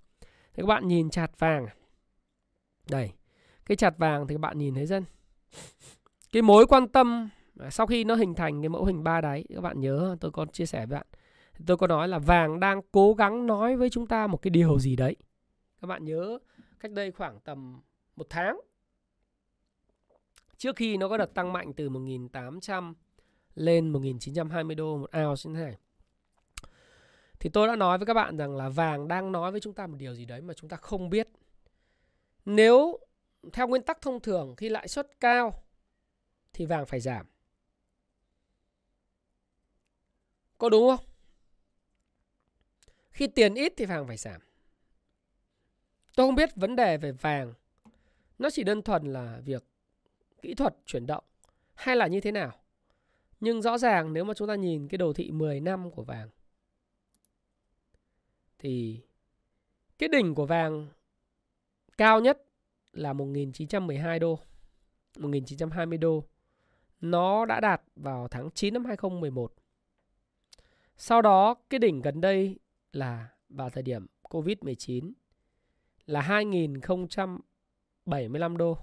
Thế 0.54 0.64
các 0.64 0.68
bạn 0.68 0.88
nhìn 0.88 1.10
chặt 1.10 1.40
vàng. 1.40 1.68
Đây. 2.92 3.12
cái 3.66 3.76
chặt 3.76 3.98
vàng 3.98 4.28
thì 4.28 4.36
các 4.36 4.40
bạn 4.40 4.58
nhìn 4.58 4.76
thấy 4.76 4.86
dân. 4.86 5.04
Cái 6.32 6.42
mối 6.42 6.68
quan 6.68 6.88
tâm 6.88 7.30
à, 7.60 7.70
sau 7.70 7.88
khi 7.88 8.04
nó 8.04 8.16
hình 8.16 8.36
thành 8.36 8.62
cái 8.62 8.70
mẫu 8.70 8.86
hình 8.86 9.04
ba 9.04 9.22
đáy, 9.22 9.46
các 9.56 9.62
bạn 9.62 9.80
nhớ, 9.80 10.16
tôi 10.20 10.32
có 10.32 10.46
chia 10.46 10.66
sẻ 10.66 10.86
với 10.86 10.98
bạn. 10.98 11.08
Tôi 11.66 11.78
có 11.78 11.88
nói 11.88 12.08
là 12.08 12.20
vàng 12.20 12.60
đang 12.60 12.82
cố 12.92 13.14
gắng 13.14 13.48
nói 13.48 13.76
với 13.76 13.90
chúng 13.90 14.08
ta 14.08 14.28
một 14.28 14.42
cái 14.42 14.50
điều 14.52 14.80
gì 14.80 14.96
đấy. 14.96 15.16
Các 15.82 15.88
bạn 15.88 16.06
nhớ, 16.06 16.40
cách 16.80 16.92
đây 16.92 17.12
khoảng 17.12 17.40
tầm 17.40 17.82
một 18.16 18.28
tháng, 18.30 18.60
trước 20.58 20.76
khi 20.76 20.98
nó 20.98 21.10
có 21.10 21.18
đợt 21.18 21.34
tăng 21.34 21.54
mạnh 21.54 21.74
từ 21.74 21.90
1.800 21.90 22.94
lên 23.56 23.94
1.920 23.94 24.76
đô 24.76 24.98
một 24.98 25.10
ounce 25.18 25.50
như 25.50 25.56
thế 25.56 25.64
này. 25.64 25.78
Thì 27.40 27.50
tôi 27.50 27.68
đã 27.68 27.76
nói 27.76 27.98
với 27.98 28.06
các 28.06 28.14
bạn 28.14 28.38
rằng 28.38 28.56
là 28.56 28.70
vàng 28.70 29.08
đang 29.08 29.32
nói 29.32 29.52
với 29.52 29.60
chúng 29.60 29.74
ta 29.74 29.88
một 29.88 29.96
điều 30.00 30.16
gì 30.16 30.26
đấy 30.26 30.42
mà 30.42 30.54
chúng 30.54 30.70
ta 30.70 30.78
không 30.78 31.10
biết 31.10 31.30
nếu 32.46 33.00
theo 33.54 33.68
nguyên 33.68 33.82
tắc 33.82 34.02
thông 34.02 34.20
thường 34.20 34.56
khi 34.56 34.70
lãi 34.70 34.88
suất 34.88 35.20
cao 35.20 35.64
thì 36.54 36.66
vàng 36.66 36.86
phải 36.86 37.00
giảm. 37.00 37.26
Có 40.58 40.70
đúng 40.70 40.98
không? 40.98 41.06
Khi 43.12 43.28
tiền 43.28 43.56
ít 43.56 43.74
thì 43.78 43.86
vàng 43.86 44.08
phải 44.08 44.18
giảm. 44.18 44.42
Tôi 46.16 46.28
không 46.28 46.36
biết 46.36 46.50
vấn 46.56 46.76
đề 46.76 46.98
về 46.98 47.12
vàng, 47.12 47.54
nó 48.40 48.50
chỉ 48.50 48.64
đơn 48.64 48.82
thuần 48.82 49.14
là 49.14 49.42
việc 49.46 49.64
kỹ 50.42 50.54
thuật 50.54 50.76
chuyển 50.86 51.06
động 51.06 51.24
hay 51.74 51.96
là 51.96 52.08
như 52.08 52.22
thế 52.22 52.32
nào. 52.32 52.52
Nhưng 53.40 53.62
rõ 53.62 53.78
ràng 53.78 54.14
nếu 54.14 54.24
mà 54.24 54.34
chúng 54.34 54.48
ta 54.48 54.56
nhìn 54.56 54.88
cái 54.88 54.98
đồ 54.98 55.14
thị 55.14 55.32
10 55.32 55.60
năm 55.60 55.92
của 55.92 56.04
vàng 56.04 56.30
thì 58.60 59.02
cái 59.98 60.10
đỉnh 60.10 60.36
của 60.36 60.46
vàng 60.46 60.88
cao 62.00 62.20
nhất 62.20 62.46
là 62.94 63.14
1912 63.14 64.20
đô, 64.20 64.40
1920 65.18 65.98
đô. 65.98 66.24
Nó 67.02 67.46
đã 67.46 67.60
đạt 67.60 67.82
vào 67.96 68.28
tháng 68.28 68.52
9 68.52 68.74
năm 68.74 68.86
2011. 68.86 69.54
Sau 70.98 71.22
đó 71.22 71.56
cái 71.70 71.80
đỉnh 71.80 72.02
gần 72.02 72.22
đây 72.22 72.60
là 72.92 73.28
vào 73.50 73.70
thời 73.70 73.84
điểm 73.84 74.08
Covid-19 74.24 75.12
là 76.06 76.22
2075 76.22 78.58
đô. 78.58 78.78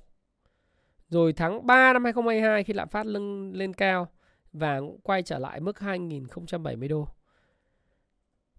Rồi 1.09 1.33
tháng 1.33 1.67
3 1.67 1.93
năm 1.93 2.05
2022 2.05 2.65
khi 2.65 2.73
lạm 2.73 2.89
phát 2.89 3.07
lưng 3.07 3.53
lên 3.55 3.73
cao 3.73 4.09
và 4.53 4.81
cũng 4.81 5.01
quay 5.01 5.23
trở 5.23 5.39
lại 5.39 5.61
mức 5.61 5.79
2070 5.79 6.89
đô. 6.89 7.09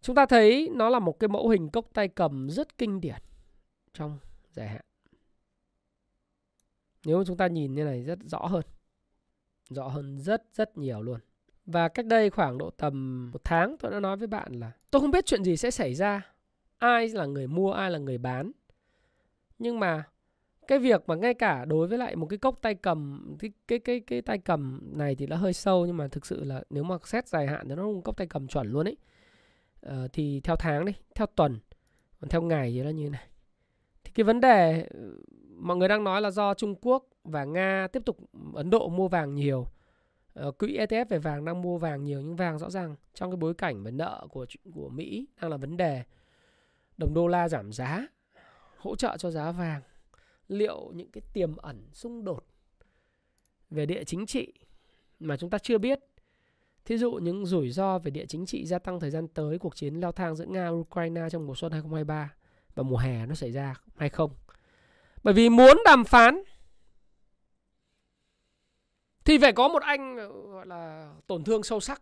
Chúng 0.01 0.15
ta 0.15 0.25
thấy 0.25 0.69
nó 0.73 0.89
là 0.89 0.99
một 0.99 1.19
cái 1.19 1.27
mẫu 1.27 1.49
hình 1.49 1.69
cốc 1.69 1.89
tay 1.93 2.07
cầm 2.07 2.49
rất 2.49 2.77
kinh 2.77 3.01
điển 3.01 3.21
trong 3.93 4.19
dài 4.57 4.67
hạn. 4.67 4.81
Nếu 7.05 7.23
chúng 7.27 7.37
ta 7.37 7.47
nhìn 7.47 7.75
như 7.75 7.83
này 7.83 8.03
rất 8.03 8.19
rõ 8.23 8.39
hơn. 8.39 8.63
Rõ 9.69 9.87
hơn 9.87 10.19
rất 10.19 10.43
rất 10.53 10.77
nhiều 10.77 11.01
luôn. 11.01 11.19
Và 11.65 11.87
cách 11.87 12.05
đây 12.05 12.29
khoảng 12.29 12.57
độ 12.57 12.69
tầm 12.69 13.29
một 13.31 13.43
tháng 13.43 13.75
tôi 13.79 13.91
đã 13.91 13.99
nói 13.99 14.17
với 14.17 14.27
bạn 14.27 14.53
là 14.53 14.71
tôi 14.91 15.01
không 15.01 15.11
biết 15.11 15.25
chuyện 15.25 15.43
gì 15.43 15.57
sẽ 15.57 15.71
xảy 15.71 15.93
ra. 15.93 16.31
Ai 16.77 17.09
là 17.09 17.25
người 17.25 17.47
mua, 17.47 17.71
ai 17.71 17.91
là 17.91 17.99
người 17.99 18.17
bán. 18.17 18.51
Nhưng 19.59 19.79
mà 19.79 20.03
cái 20.67 20.79
việc 20.79 21.03
mà 21.07 21.15
ngay 21.15 21.33
cả 21.33 21.65
đối 21.65 21.87
với 21.87 21.97
lại 21.97 22.15
một 22.15 22.25
cái 22.25 22.37
cốc 22.37 22.61
tay 22.61 22.75
cầm 22.75 23.23
cái 23.39 23.51
cái 23.67 23.79
cái 23.79 23.99
cái 23.99 24.21
tay 24.21 24.37
cầm 24.37 24.81
này 24.93 25.15
thì 25.15 25.25
nó 25.27 25.35
hơi 25.35 25.53
sâu 25.53 25.85
nhưng 25.85 25.97
mà 25.97 26.07
thực 26.07 26.25
sự 26.25 26.43
là 26.43 26.63
nếu 26.69 26.83
mà 26.83 26.95
xét 27.03 27.27
dài 27.27 27.47
hạn 27.47 27.69
thì 27.69 27.75
nó 27.75 27.83
không 27.83 28.01
cốc 28.01 28.17
tay 28.17 28.27
cầm 28.27 28.47
chuẩn 28.47 28.71
luôn 28.71 28.87
ấy 28.87 28.97
ờ, 29.81 30.07
thì 30.13 30.41
theo 30.43 30.55
tháng 30.55 30.85
đi 30.85 30.93
theo 31.15 31.27
tuần 31.27 31.59
còn 32.21 32.29
theo 32.29 32.41
ngày 32.41 32.71
thì 32.71 32.83
nó 32.83 32.89
như 32.89 33.09
này 33.09 33.27
cái 34.17 34.23
vấn 34.23 34.41
đề 34.41 34.87
ừ, 34.89 35.21
mọi 35.55 35.77
người 35.77 35.87
đang 35.87 36.03
nói 36.03 36.21
là 36.21 36.31
do 36.31 36.53
Trung 36.53 36.75
Quốc 36.81 37.05
và 37.23 37.45
Nga 37.45 37.87
tiếp 37.93 38.05
tục 38.05 38.17
Ấn 38.53 38.69
Độ 38.69 38.89
mua 38.89 39.07
vàng 39.07 39.35
nhiều. 39.35 39.65
Ờ, 40.33 40.51
quỹ 40.51 40.77
ETF 40.77 41.05
về 41.09 41.17
vàng 41.19 41.45
đang 41.45 41.61
mua 41.61 41.77
vàng 41.77 42.03
nhiều, 42.03 42.21
nhưng 42.21 42.35
vàng 42.35 42.59
rõ 42.59 42.69
ràng 42.69 42.95
trong 43.13 43.31
cái 43.31 43.37
bối 43.37 43.53
cảnh 43.53 43.83
về 43.83 43.91
nợ 43.91 44.27
của 44.31 44.45
của 44.73 44.89
Mỹ 44.89 45.27
đang 45.41 45.51
là 45.51 45.57
vấn 45.57 45.77
đề. 45.77 46.03
Đồng 46.97 47.13
đô 47.13 47.27
la 47.27 47.49
giảm 47.49 47.71
giá, 47.73 48.07
hỗ 48.77 48.95
trợ 48.95 49.17
cho 49.17 49.31
giá 49.31 49.51
vàng. 49.51 49.81
Liệu 50.47 50.91
những 50.95 51.11
cái 51.11 51.21
tiềm 51.33 51.57
ẩn 51.57 51.89
xung 51.93 52.23
đột 52.23 52.45
về 53.69 53.85
địa 53.85 54.03
chính 54.03 54.25
trị 54.25 54.53
mà 55.19 55.37
chúng 55.37 55.49
ta 55.49 55.57
chưa 55.57 55.77
biết, 55.77 55.99
Thí 56.85 56.97
dụ 56.97 57.11
những 57.11 57.45
rủi 57.45 57.71
ro 57.71 57.99
về 57.99 58.11
địa 58.11 58.25
chính 58.25 58.45
trị 58.45 58.65
gia 58.65 58.79
tăng 58.79 58.99
thời 58.99 59.11
gian 59.11 59.27
tới, 59.27 59.59
cuộc 59.59 59.75
chiến 59.75 59.99
leo 59.99 60.11
thang 60.11 60.35
giữa 60.35 60.45
Nga 60.45 60.71
và 60.71 60.77
Ukraine 60.77 61.29
trong 61.31 61.47
mùa 61.47 61.55
xuân 61.55 61.71
2023 61.71 62.33
và 62.77 62.83
mùa 62.83 62.97
hè 62.97 63.25
nó 63.25 63.35
xảy 63.35 63.51
ra 63.51 63.75
hay 63.95 64.09
không. 64.09 64.35
Bởi 65.23 65.33
vì 65.33 65.49
muốn 65.49 65.77
đàm 65.85 66.05
phán 66.05 66.43
thì 69.25 69.37
phải 69.37 69.53
có 69.53 69.67
một 69.67 69.81
anh, 69.81 70.15
gọi 70.51 70.65
là, 70.65 71.13
tổn 71.27 71.43
thương 71.43 71.63
sâu 71.63 71.79
sắc. 71.79 72.01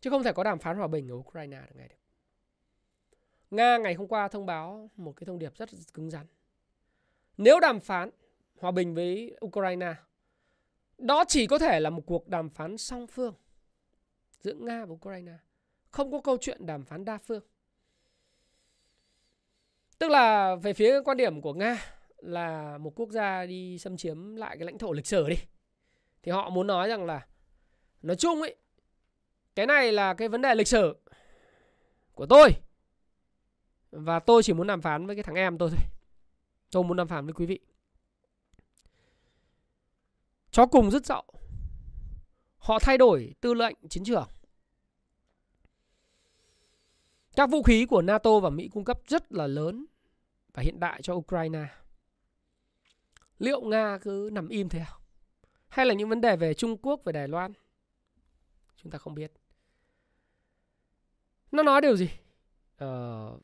Chứ 0.00 0.10
không 0.10 0.22
thể 0.22 0.32
có 0.32 0.44
đàm 0.44 0.58
phán 0.58 0.76
hòa 0.76 0.86
bình 0.86 1.08
ở 1.08 1.14
Ukraine 1.14 1.60
được 1.60 1.74
ngày 1.74 1.88
được. 1.88 1.96
Nga 3.50 3.78
ngày 3.78 3.94
hôm 3.94 4.08
qua 4.08 4.28
thông 4.28 4.46
báo 4.46 4.90
một 4.96 5.12
cái 5.12 5.24
thông 5.26 5.38
điệp 5.38 5.56
rất 5.56 5.70
cứng 5.94 6.10
rắn. 6.10 6.26
Nếu 7.36 7.60
đàm 7.60 7.80
phán 7.80 8.10
hòa 8.58 8.70
bình 8.70 8.94
với 8.94 9.36
Ukraine, 9.44 9.94
đó 10.98 11.24
chỉ 11.28 11.46
có 11.46 11.58
thể 11.58 11.80
là 11.80 11.90
một 11.90 12.02
cuộc 12.06 12.28
đàm 12.28 12.50
phán 12.50 12.78
song 12.78 13.06
phương 13.06 13.34
giữa 14.40 14.54
Nga 14.54 14.84
và 14.84 14.92
Ukraine. 14.92 15.32
Không 15.94 16.12
có 16.12 16.20
câu 16.20 16.36
chuyện 16.40 16.66
đàm 16.66 16.84
phán 16.84 17.04
đa 17.04 17.18
phương. 17.18 17.42
Tức 19.98 20.10
là 20.10 20.54
về 20.54 20.72
phía 20.72 21.00
quan 21.04 21.16
điểm 21.16 21.40
của 21.40 21.54
Nga 21.54 21.76
là 22.16 22.78
một 22.78 22.92
quốc 22.96 23.10
gia 23.10 23.46
đi 23.46 23.78
xâm 23.78 23.96
chiếm 23.96 24.36
lại 24.36 24.56
cái 24.56 24.66
lãnh 24.66 24.78
thổ 24.78 24.92
lịch 24.92 25.06
sử 25.06 25.28
đi. 25.28 25.36
Thì 26.22 26.32
họ 26.32 26.50
muốn 26.50 26.66
nói 26.66 26.88
rằng 26.88 27.04
là, 27.04 27.26
nói 28.02 28.16
chung 28.16 28.40
ấy, 28.40 28.56
cái 29.54 29.66
này 29.66 29.92
là 29.92 30.14
cái 30.14 30.28
vấn 30.28 30.42
đề 30.42 30.54
lịch 30.54 30.68
sử 30.68 30.96
của 32.14 32.26
tôi. 32.26 32.50
Và 33.90 34.20
tôi 34.20 34.42
chỉ 34.42 34.52
muốn 34.52 34.66
đàm 34.66 34.80
phán 34.80 35.06
với 35.06 35.16
cái 35.16 35.22
thằng 35.22 35.34
em 35.34 35.58
tôi 35.58 35.70
thôi. 35.70 35.86
Tôi 36.70 36.84
muốn 36.84 36.96
đàm 36.96 37.08
phán 37.08 37.24
với 37.24 37.34
quý 37.34 37.46
vị. 37.46 37.58
Chó 40.50 40.66
cùng 40.66 40.90
rất 40.90 41.06
dậu. 41.06 41.24
Họ 42.56 42.78
thay 42.78 42.98
đổi 42.98 43.34
tư 43.40 43.54
lệnh 43.54 43.76
chiến 43.88 44.04
trường. 44.04 44.28
Các 47.36 47.50
vũ 47.50 47.62
khí 47.62 47.86
của 47.86 48.02
NATO 48.02 48.40
và 48.40 48.50
Mỹ 48.50 48.68
cung 48.68 48.84
cấp 48.84 49.00
rất 49.06 49.32
là 49.32 49.46
lớn 49.46 49.86
và 50.54 50.62
hiện 50.62 50.80
đại 50.80 51.02
cho 51.02 51.14
Ukraine. 51.14 51.66
Liệu 53.38 53.60
Nga 53.60 53.98
cứ 54.02 54.30
nằm 54.32 54.48
im 54.48 54.68
thế 54.68 54.84
không? 54.88 55.02
Hay 55.68 55.86
là 55.86 55.94
những 55.94 56.08
vấn 56.08 56.20
đề 56.20 56.36
về 56.36 56.54
Trung 56.54 56.76
Quốc, 56.76 57.00
về 57.04 57.12
Đài 57.12 57.28
Loan? 57.28 57.52
Chúng 58.76 58.92
ta 58.92 58.98
không 58.98 59.14
biết. 59.14 59.32
Nó 61.52 61.62
nói 61.62 61.80
điều 61.80 61.96
gì? 61.96 62.10
Ờ, 62.76 63.38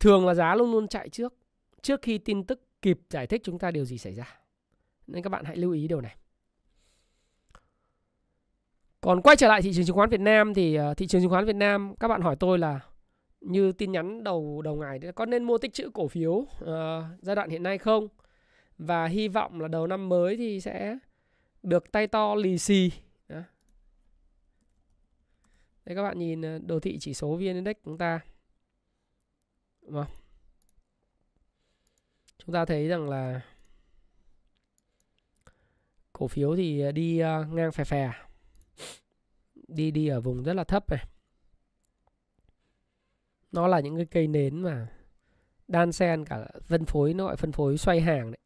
thường 0.00 0.26
là 0.26 0.34
giá 0.34 0.54
luôn 0.54 0.72
luôn 0.72 0.88
chạy 0.88 1.08
trước. 1.08 1.34
Trước 1.82 2.02
khi 2.02 2.18
tin 2.18 2.44
tức 2.44 2.60
kịp 2.82 3.00
giải 3.10 3.26
thích 3.26 3.40
chúng 3.44 3.58
ta 3.58 3.70
điều 3.70 3.84
gì 3.84 3.98
xảy 3.98 4.14
ra. 4.14 4.40
Nên 5.06 5.22
các 5.22 5.30
bạn 5.30 5.44
hãy 5.44 5.56
lưu 5.56 5.72
ý 5.72 5.88
điều 5.88 6.00
này. 6.00 6.16
Còn 9.00 9.22
quay 9.22 9.36
trở 9.36 9.48
lại 9.48 9.62
thị 9.62 9.72
trường 9.74 9.86
chứng 9.86 9.96
khoán 9.96 10.10
Việt 10.10 10.20
Nam 10.20 10.54
thì 10.54 10.74
ờ, 10.74 10.94
thị 10.94 11.06
trường 11.06 11.22
chứng 11.22 11.30
khoán 11.30 11.44
Việt 11.44 11.56
Nam 11.56 11.94
các 12.00 12.08
bạn 12.08 12.20
hỏi 12.20 12.36
tôi 12.36 12.58
là 12.58 12.80
như 13.40 13.72
tin 13.72 13.92
nhắn 13.92 14.24
đầu 14.24 14.62
đầu 14.62 14.76
ngày 14.76 15.00
có 15.14 15.26
nên 15.26 15.44
mua 15.44 15.58
tích 15.58 15.74
trữ 15.74 15.90
cổ 15.90 16.08
phiếu 16.08 16.32
uh, 16.32 16.46
giai 17.22 17.36
đoạn 17.36 17.50
hiện 17.50 17.62
nay 17.62 17.78
không? 17.78 18.08
Và 18.78 19.06
hy 19.06 19.28
vọng 19.28 19.60
là 19.60 19.68
đầu 19.68 19.86
năm 19.86 20.08
mới 20.08 20.36
thì 20.36 20.60
sẽ 20.60 20.98
được 21.62 21.92
tay 21.92 22.06
to 22.06 22.34
lì 22.34 22.58
xì. 22.58 22.92
Đó. 23.28 23.40
Đây 25.84 25.96
các 25.96 26.02
bạn 26.02 26.18
nhìn 26.18 26.42
ờ, 26.42 26.58
đồ 26.58 26.80
thị 26.80 26.98
chỉ 27.00 27.14
số 27.14 27.36
VN 27.36 27.40
Index 27.40 27.76
chúng 27.84 27.98
ta. 27.98 28.20
Đúng 29.82 29.94
không? 29.94 30.14
Chúng 32.38 32.54
ta 32.54 32.64
thấy 32.64 32.88
rằng 32.88 33.08
là 33.08 33.40
cổ 36.12 36.28
phiếu 36.28 36.56
thì 36.56 36.80
ờ, 36.80 36.92
đi 36.92 37.22
ngang 37.50 37.72
phè 37.72 37.84
phè 37.84 38.12
đi 39.68 39.90
đi 39.90 40.08
ở 40.08 40.20
vùng 40.20 40.42
rất 40.42 40.52
là 40.52 40.64
thấp 40.64 40.90
này 40.90 41.04
nó 43.52 43.66
là 43.66 43.80
những 43.80 43.96
cái 43.96 44.06
cây 44.06 44.26
nến 44.26 44.62
mà 44.62 44.88
đan 45.68 45.92
xen 45.92 46.24
cả 46.24 46.48
phân 46.62 46.84
phối 46.84 47.14
nó 47.14 47.24
gọi 47.24 47.36
phân 47.36 47.52
phối 47.52 47.78
xoay 47.78 48.00
hàng 48.00 48.30
đấy. 48.30 48.38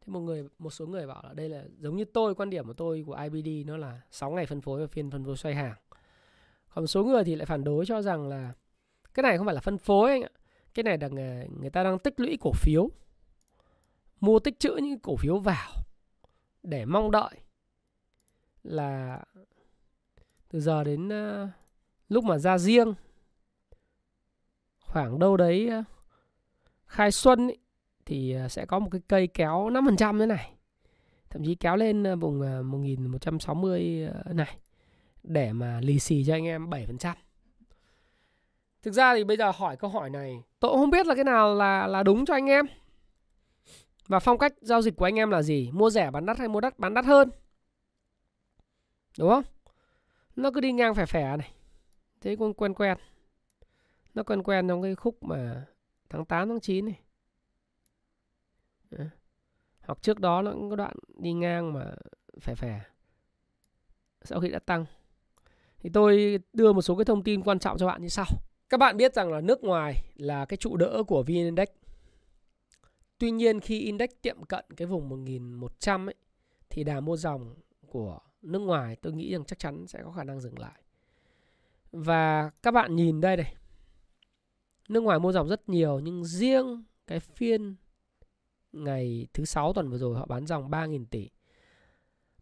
Thế 0.00 0.06
một 0.06 0.20
người 0.20 0.48
một 0.58 0.70
số 0.70 0.86
người 0.86 1.06
bảo 1.06 1.22
là 1.26 1.32
đây 1.34 1.48
là 1.48 1.64
giống 1.78 1.96
như 1.96 2.04
tôi 2.04 2.34
quan 2.34 2.50
điểm 2.50 2.66
của 2.66 2.72
tôi 2.72 3.04
của 3.06 3.14
IBD 3.32 3.68
nó 3.68 3.76
là 3.76 4.00
6 4.10 4.30
ngày 4.30 4.46
phân 4.46 4.60
phối 4.60 4.80
và 4.80 4.86
phiên 4.86 5.10
phân 5.10 5.24
phối 5.24 5.36
xoay 5.36 5.54
hàng. 5.54 5.74
Còn 6.74 6.82
một 6.82 6.86
số 6.86 7.04
người 7.04 7.24
thì 7.24 7.36
lại 7.36 7.46
phản 7.46 7.64
đối 7.64 7.86
cho 7.86 8.02
rằng 8.02 8.28
là 8.28 8.52
cái 9.14 9.22
này 9.22 9.36
không 9.36 9.46
phải 9.46 9.54
là 9.54 9.60
phân 9.60 9.78
phối 9.78 10.10
anh 10.10 10.22
ạ. 10.22 10.30
Cái 10.74 10.82
này 10.82 10.98
là 10.98 11.08
người, 11.08 11.48
người 11.60 11.70
ta 11.70 11.82
đang 11.82 11.98
tích 11.98 12.20
lũy 12.20 12.38
cổ 12.40 12.52
phiếu 12.52 12.90
mua 14.20 14.38
tích 14.38 14.58
trữ 14.58 14.76
những 14.76 14.98
cổ 14.98 15.16
phiếu 15.16 15.38
vào 15.38 15.72
để 16.62 16.84
mong 16.84 17.10
đợi 17.10 17.34
là 18.62 19.22
từ 20.48 20.60
giờ 20.60 20.84
đến 20.84 21.08
uh, 21.08 21.48
lúc 22.08 22.24
mà 22.24 22.38
ra 22.38 22.58
riêng 22.58 22.94
khoảng 24.98 25.18
đâu 25.18 25.36
đấy 25.36 25.68
ờ, 25.68 25.82
khai 26.86 27.12
xuân 27.12 27.48
ý, 27.48 27.56
thì 28.06 28.32
ờ, 28.32 28.48
sẽ 28.48 28.66
có 28.66 28.78
một 28.78 28.88
cái 28.92 29.00
cây 29.08 29.26
kéo 29.26 29.70
5% 29.70 30.18
thế 30.18 30.26
này. 30.26 30.52
Thậm 31.30 31.44
chí 31.44 31.54
kéo 31.54 31.76
lên 31.76 32.02
ờ, 32.02 32.16
vùng 32.16 32.40
1160 32.70 34.08
này 34.32 34.56
để 35.22 35.52
mà 35.52 35.80
lì 35.80 35.98
xì 35.98 36.24
cho 36.24 36.34
anh 36.34 36.44
em 36.44 36.70
7%. 36.70 37.14
Thực 38.82 38.94
ra 38.94 39.14
thì 39.14 39.24
bây 39.24 39.36
giờ 39.36 39.50
hỏi 39.50 39.76
câu 39.76 39.90
hỏi 39.90 40.10
này 40.10 40.42
tôi 40.60 40.70
cũng 40.70 40.80
không 40.80 40.90
biết 40.90 41.06
là 41.06 41.14
cái 41.14 41.24
nào 41.24 41.54
là 41.54 41.86
là 41.86 42.02
đúng 42.02 42.24
cho 42.24 42.34
anh 42.34 42.46
em. 42.46 42.66
Và 44.06 44.18
phong 44.18 44.38
cách 44.38 44.52
giao 44.60 44.82
dịch 44.82 44.96
của 44.96 45.04
anh 45.04 45.18
em 45.18 45.30
là 45.30 45.42
gì? 45.42 45.70
Mua 45.72 45.90
rẻ 45.90 46.10
bán 46.10 46.26
đắt 46.26 46.38
hay 46.38 46.48
mua 46.48 46.60
đắt 46.60 46.78
bán 46.78 46.94
đắt 46.94 47.04
hơn? 47.04 47.30
Đúng 49.18 49.30
không? 49.30 49.44
Nó 50.36 50.50
cứ 50.50 50.60
đi 50.60 50.72
ngang 50.72 50.94
phẻ 50.94 51.06
phẻ 51.06 51.36
này. 51.36 51.50
Thế 52.20 52.36
quen 52.36 52.52
quen 52.54 52.74
quen. 52.74 52.98
Nó 54.18 54.24
quen 54.24 54.42
quen 54.42 54.68
trong 54.68 54.82
cái 54.82 54.94
khúc 54.94 55.22
mà 55.22 55.66
tháng 56.08 56.24
8 56.24 56.48
tháng 56.48 56.60
9 56.60 56.86
này. 56.86 57.00
Hoặc 59.80 59.98
trước 60.02 60.20
đó 60.20 60.42
nó 60.42 60.52
cũng 60.52 60.70
có 60.70 60.76
đoạn 60.76 60.96
đi 61.18 61.32
ngang 61.32 61.72
mà 61.72 61.94
phè 62.40 62.54
phè 62.54 62.80
Sau 64.22 64.40
khi 64.40 64.48
đã 64.48 64.58
tăng. 64.58 64.84
Thì 65.78 65.90
tôi 65.92 66.38
đưa 66.52 66.72
một 66.72 66.82
số 66.82 66.96
cái 66.96 67.04
thông 67.04 67.22
tin 67.22 67.42
quan 67.42 67.58
trọng 67.58 67.78
cho 67.78 67.86
bạn 67.86 68.02
như 68.02 68.08
sau. 68.08 68.26
Các 68.68 68.80
bạn 68.80 68.96
biết 68.96 69.14
rằng 69.14 69.32
là 69.32 69.40
nước 69.40 69.64
ngoài 69.64 69.94
là 70.16 70.44
cái 70.44 70.56
trụ 70.56 70.76
đỡ 70.76 71.02
của 71.06 71.22
VN 71.22 71.34
Index. 71.34 71.68
Tuy 73.18 73.30
nhiên 73.30 73.60
khi 73.60 73.80
index 73.80 74.10
tiệm 74.22 74.44
cận 74.44 74.64
cái 74.76 74.86
vùng 74.86 75.08
1100 75.08 76.08
ấy, 76.08 76.14
thì 76.70 76.84
đà 76.84 77.00
mua 77.00 77.16
dòng 77.16 77.54
của 77.86 78.18
nước 78.42 78.58
ngoài 78.58 78.96
tôi 78.96 79.12
nghĩ 79.12 79.32
rằng 79.32 79.44
chắc 79.44 79.58
chắn 79.58 79.86
sẽ 79.86 80.02
có 80.04 80.10
khả 80.10 80.24
năng 80.24 80.40
dừng 80.40 80.58
lại. 80.58 80.82
Và 81.92 82.50
các 82.62 82.70
bạn 82.70 82.96
nhìn 82.96 83.20
đây 83.20 83.36
này. 83.36 83.54
Nước 84.88 85.00
ngoài 85.00 85.18
mua 85.18 85.32
dòng 85.32 85.48
rất 85.48 85.68
nhiều 85.68 85.98
nhưng 85.98 86.24
riêng 86.24 86.84
cái 87.06 87.20
phiên 87.20 87.76
ngày 88.72 89.26
thứ 89.32 89.44
sáu 89.44 89.72
tuần 89.72 89.90
vừa 89.90 89.98
rồi 89.98 90.16
họ 90.16 90.26
bán 90.26 90.46
dòng 90.46 90.70
3.000 90.70 91.04
tỷ. 91.10 91.28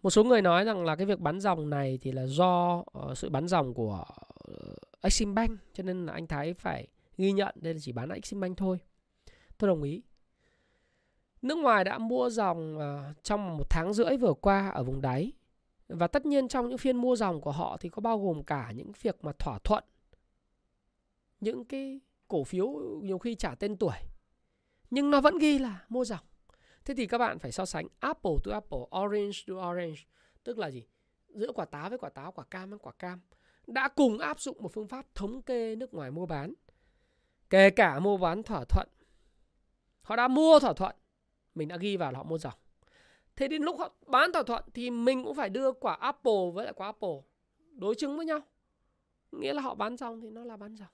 Một 0.02 0.10
số 0.10 0.24
người 0.24 0.42
nói 0.42 0.64
rằng 0.64 0.84
là 0.84 0.96
cái 0.96 1.06
việc 1.06 1.20
bán 1.20 1.40
dòng 1.40 1.70
này 1.70 1.98
thì 2.02 2.12
là 2.12 2.26
do 2.26 2.84
uh, 2.98 3.18
sự 3.18 3.28
bán 3.28 3.48
dòng 3.48 3.74
của 3.74 4.04
uh, 4.50 4.78
Exim 5.00 5.34
Bank 5.34 5.50
cho 5.72 5.82
nên 5.82 6.06
là 6.06 6.12
anh 6.12 6.26
Thái 6.26 6.54
phải 6.54 6.86
ghi 7.16 7.32
nhận 7.32 7.54
đây 7.60 7.74
là 7.74 7.80
chỉ 7.82 7.92
bán 7.92 8.08
Exim 8.08 8.40
Bank 8.40 8.56
thôi. 8.56 8.78
Tôi 9.58 9.68
đồng 9.68 9.82
ý. 9.82 10.02
Nước 11.42 11.58
ngoài 11.58 11.84
đã 11.84 11.98
mua 11.98 12.30
dòng 12.30 12.76
uh, 12.76 13.22
trong 13.22 13.56
một 13.56 13.70
tháng 13.70 13.92
rưỡi 13.92 14.16
vừa 14.16 14.34
qua 14.34 14.68
ở 14.68 14.82
vùng 14.82 15.00
đáy 15.00 15.32
và 15.88 16.06
tất 16.06 16.26
nhiên 16.26 16.48
trong 16.48 16.68
những 16.68 16.78
phiên 16.78 16.96
mua 16.96 17.16
dòng 17.16 17.40
của 17.40 17.52
họ 17.52 17.76
thì 17.80 17.88
có 17.88 18.00
bao 18.00 18.18
gồm 18.18 18.42
cả 18.42 18.72
những 18.76 18.92
việc 19.02 19.24
mà 19.24 19.32
thỏa 19.38 19.58
thuận 19.64 19.84
những 21.40 21.64
cái 21.64 22.00
cổ 22.28 22.44
phiếu 22.44 22.68
nhiều 23.02 23.18
khi 23.18 23.34
trả 23.34 23.54
tên 23.54 23.76
tuổi 23.76 23.96
nhưng 24.90 25.10
nó 25.10 25.20
vẫn 25.20 25.38
ghi 25.38 25.58
là 25.58 25.84
mua 25.88 26.04
dòng. 26.04 26.24
Thế 26.84 26.94
thì 26.94 27.06
các 27.06 27.18
bạn 27.18 27.38
phải 27.38 27.52
so 27.52 27.66
sánh 27.66 27.86
apple 28.00 28.32
to 28.44 28.52
apple, 28.52 28.78
orange 28.98 29.38
to 29.46 29.70
orange, 29.70 30.00
tức 30.44 30.58
là 30.58 30.70
gì? 30.70 30.86
Giữa 31.28 31.52
quả 31.52 31.64
táo 31.64 31.88
với 31.88 31.98
quả 31.98 32.10
táo, 32.10 32.32
quả 32.32 32.44
cam 32.44 32.70
với 32.70 32.78
quả 32.78 32.92
cam 32.92 33.20
đã 33.66 33.88
cùng 33.88 34.18
áp 34.18 34.40
dụng 34.40 34.62
một 34.62 34.72
phương 34.72 34.88
pháp 34.88 35.06
thống 35.14 35.42
kê 35.42 35.76
nước 35.76 35.94
ngoài 35.94 36.10
mua 36.10 36.26
bán. 36.26 36.54
Kể 37.50 37.70
cả 37.70 37.98
mua 37.98 38.16
bán 38.16 38.42
thỏa 38.42 38.64
thuận. 38.64 38.88
Họ 40.02 40.16
đã 40.16 40.28
mua 40.28 40.58
thỏa 40.58 40.72
thuận, 40.72 40.96
mình 41.54 41.68
đã 41.68 41.76
ghi 41.76 41.96
vào 41.96 42.12
là 42.12 42.18
họ 42.18 42.24
mua 42.24 42.38
dòng. 42.38 42.54
Thế 43.36 43.48
đến 43.48 43.62
lúc 43.62 43.78
họ 43.78 43.92
bán 44.06 44.32
thỏa 44.32 44.42
thuận 44.42 44.64
thì 44.74 44.90
mình 44.90 45.24
cũng 45.24 45.34
phải 45.34 45.48
đưa 45.50 45.72
quả 45.72 45.94
Apple 45.94 46.50
với 46.54 46.64
lại 46.64 46.74
quả 46.76 46.86
Apple 46.86 47.20
đối 47.72 47.94
chứng 47.94 48.16
với 48.16 48.26
nhau. 48.26 48.40
Nghĩa 49.32 49.54
là 49.54 49.62
họ 49.62 49.74
bán 49.74 49.96
dòng 49.96 50.20
thì 50.20 50.30
nó 50.30 50.44
là 50.44 50.56
bán 50.56 50.74
dòng. 50.74 50.88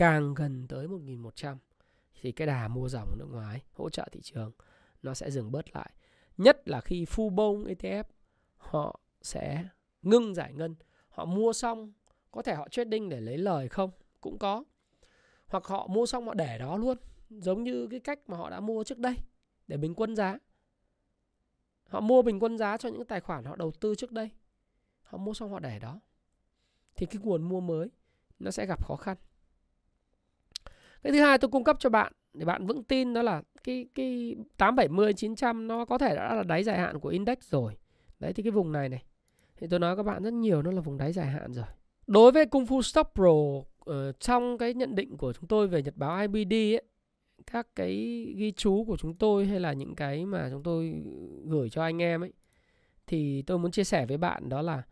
Càng 0.00 0.34
gần 0.34 0.66
tới 0.68 0.86
1.100 0.86 1.56
thì 2.20 2.32
cái 2.32 2.46
đà 2.46 2.68
mua 2.68 2.88
dòng 2.88 3.18
nước 3.18 3.28
ngoài 3.30 3.62
hỗ 3.72 3.90
trợ 3.90 4.08
thị 4.12 4.20
trường, 4.22 4.52
nó 5.02 5.14
sẽ 5.14 5.30
dừng 5.30 5.52
bớt 5.52 5.76
lại. 5.76 5.90
Nhất 6.36 6.68
là 6.68 6.80
khi 6.80 7.04
Fubon 7.04 7.64
ETF 7.64 8.04
họ 8.56 9.00
sẽ 9.22 9.68
ngưng 10.02 10.34
giải 10.34 10.52
ngân. 10.52 10.74
Họ 11.08 11.24
mua 11.24 11.52
xong, 11.52 11.92
có 12.30 12.42
thể 12.42 12.54
họ 12.54 12.68
trading 12.68 13.08
để 13.08 13.20
lấy 13.20 13.38
lời 13.38 13.68
không? 13.68 13.90
Cũng 14.20 14.38
có. 14.38 14.64
Hoặc 15.46 15.64
họ 15.64 15.86
mua 15.86 16.06
xong 16.06 16.26
họ 16.26 16.34
để 16.34 16.58
đó 16.58 16.76
luôn. 16.76 16.98
Giống 17.30 17.64
như 17.64 17.88
cái 17.90 18.00
cách 18.00 18.18
mà 18.28 18.36
họ 18.36 18.50
đã 18.50 18.60
mua 18.60 18.84
trước 18.84 18.98
đây, 18.98 19.16
để 19.66 19.76
bình 19.76 19.94
quân 19.94 20.16
giá. 20.16 20.38
Họ 21.88 22.00
mua 22.00 22.22
bình 22.22 22.40
quân 22.40 22.58
giá 22.58 22.76
cho 22.76 22.88
những 22.88 23.04
tài 23.04 23.20
khoản 23.20 23.44
họ 23.44 23.56
đầu 23.56 23.72
tư 23.80 23.94
trước 23.94 24.12
đây. 24.12 24.30
Họ 25.02 25.18
mua 25.18 25.34
xong 25.34 25.52
họ 25.52 25.58
để 25.58 25.78
đó. 25.78 26.00
Thì 26.96 27.06
cái 27.06 27.22
nguồn 27.22 27.42
mua 27.42 27.60
mới, 27.60 27.90
nó 28.38 28.50
sẽ 28.50 28.66
gặp 28.66 28.86
khó 28.86 28.96
khăn. 28.96 29.16
Cái 31.02 31.12
thứ 31.12 31.20
hai 31.20 31.38
tôi 31.38 31.50
cung 31.50 31.64
cấp 31.64 31.76
cho 31.80 31.90
bạn 31.90 32.12
để 32.34 32.44
bạn 32.44 32.66
vững 32.66 32.84
tin 32.84 33.14
đó 33.14 33.22
là 33.22 33.42
cái 33.64 33.86
cái 33.94 34.36
870 34.56 35.12
900 35.12 35.68
nó 35.68 35.84
có 35.84 35.98
thể 35.98 36.16
đã 36.16 36.34
là 36.34 36.42
đáy 36.42 36.64
dài 36.64 36.78
hạn 36.78 37.00
của 37.00 37.08
index 37.08 37.38
rồi. 37.40 37.76
Đấy 38.18 38.32
thì 38.32 38.42
cái 38.42 38.50
vùng 38.50 38.72
này 38.72 38.88
này. 38.88 39.04
Thì 39.56 39.66
tôi 39.70 39.78
nói 39.80 39.96
các 39.96 40.02
bạn 40.02 40.22
rất 40.22 40.32
nhiều 40.32 40.62
nó 40.62 40.70
là 40.70 40.80
vùng 40.80 40.98
đáy 40.98 41.12
dài 41.12 41.26
hạn 41.26 41.52
rồi. 41.52 41.66
Đối 42.06 42.32
với 42.32 42.46
Kung 42.46 42.64
Fu 42.64 42.82
Stop 42.82 43.06
Pro 43.14 43.30
uh, 43.30 43.64
trong 44.20 44.58
cái 44.58 44.74
nhận 44.74 44.94
định 44.94 45.16
của 45.16 45.32
chúng 45.32 45.46
tôi 45.46 45.68
về 45.68 45.82
nhật 45.82 45.96
báo 45.96 46.20
IBD 46.20 46.52
ấy, 46.52 46.82
các 47.46 47.66
cái 47.76 47.94
ghi 48.36 48.52
chú 48.52 48.84
của 48.84 48.96
chúng 48.96 49.14
tôi 49.14 49.46
hay 49.46 49.60
là 49.60 49.72
những 49.72 49.94
cái 49.94 50.26
mà 50.26 50.48
chúng 50.50 50.62
tôi 50.62 51.02
gửi 51.44 51.70
cho 51.70 51.82
anh 51.82 52.02
em 52.02 52.22
ấy 52.24 52.32
thì 53.06 53.42
tôi 53.42 53.58
muốn 53.58 53.70
chia 53.70 53.84
sẻ 53.84 54.06
với 54.06 54.16
bạn 54.16 54.48
đó 54.48 54.62
là 54.62 54.82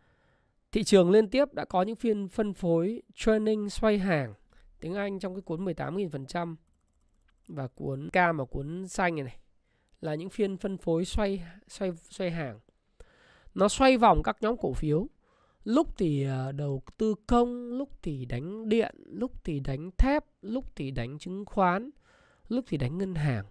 thị 0.73 0.85
trường 0.85 1.11
liên 1.11 1.31
tiếp 1.31 1.55
đã 1.55 1.65
có 1.65 1.83
những 1.83 1.97
phiên 1.97 2.29
phân 2.29 2.55
phối 2.55 3.03
training 3.15 3.71
xoay 3.71 3.99
hàng 3.99 4.35
tiếng 4.81 4.95
Anh 4.95 5.19
trong 5.19 5.35
cái 5.35 5.43
cuốn 5.43 5.65
18.000% 5.65 6.55
và 7.49 7.67
cuốn 7.67 8.11
cam 8.13 8.37
và 8.37 8.45
cuốn 8.45 8.89
xanh 8.89 9.15
này, 9.17 9.25
này 9.25 9.39
là 10.01 10.15
những 10.15 10.31
phiên 10.31 10.57
phân 10.57 10.79
phối 10.79 11.05
xoay 11.05 11.43
xoay 11.69 11.93
xoay 12.11 12.31
hàng. 12.31 12.61
Nó 13.55 13.69
xoay 13.69 13.97
vòng 13.97 14.23
các 14.25 14.37
nhóm 14.41 14.57
cổ 14.57 14.73
phiếu. 14.73 15.07
Lúc 15.65 15.99
thì 15.99 16.25
ờ, 16.25 16.53
đầu 16.53 16.83
tư 16.97 17.15
công, 17.27 17.73
lúc 17.73 17.89
thì 18.03 18.25
đánh 18.25 18.69
điện, 18.69 18.95
lúc 19.05 19.45
thì 19.45 19.61
đánh 19.61 19.91
thép, 19.99 20.25
lúc 20.43 20.65
thì 20.77 20.91
đánh 20.91 21.19
chứng 21.19 21.45
khoán, 21.45 21.91
lúc 22.49 22.65
thì 22.69 22.77
đánh 22.77 22.99
ngân 22.99 23.15
hàng. 23.15 23.45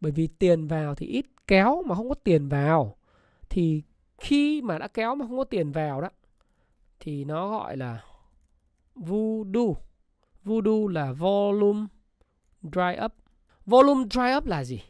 Bởi 0.00 0.12
vì 0.12 0.26
tiền 0.26 0.66
vào 0.66 0.94
thì 0.94 1.06
ít, 1.06 1.26
kéo 1.46 1.82
mà 1.86 1.94
không 1.94 2.08
có 2.08 2.14
tiền 2.14 2.48
vào 2.48 2.96
thì 3.50 3.82
khi 4.18 4.62
mà 4.62 4.78
đã 4.78 4.88
kéo 4.88 5.14
mà 5.14 5.26
không 5.26 5.38
có 5.38 5.44
tiền 5.44 5.72
vào 5.72 6.00
đó 6.00 6.08
thì 7.00 7.24
nó 7.24 7.50
gọi 7.50 7.76
là 7.76 8.04
voodoo. 8.94 9.74
Voodoo 10.44 10.88
là 10.90 11.12
volume 11.12 11.86
dry 12.62 13.04
up. 13.04 13.12
Volume 13.66 14.04
dry 14.10 14.36
up 14.36 14.46
là 14.46 14.64
gì? 14.64 14.82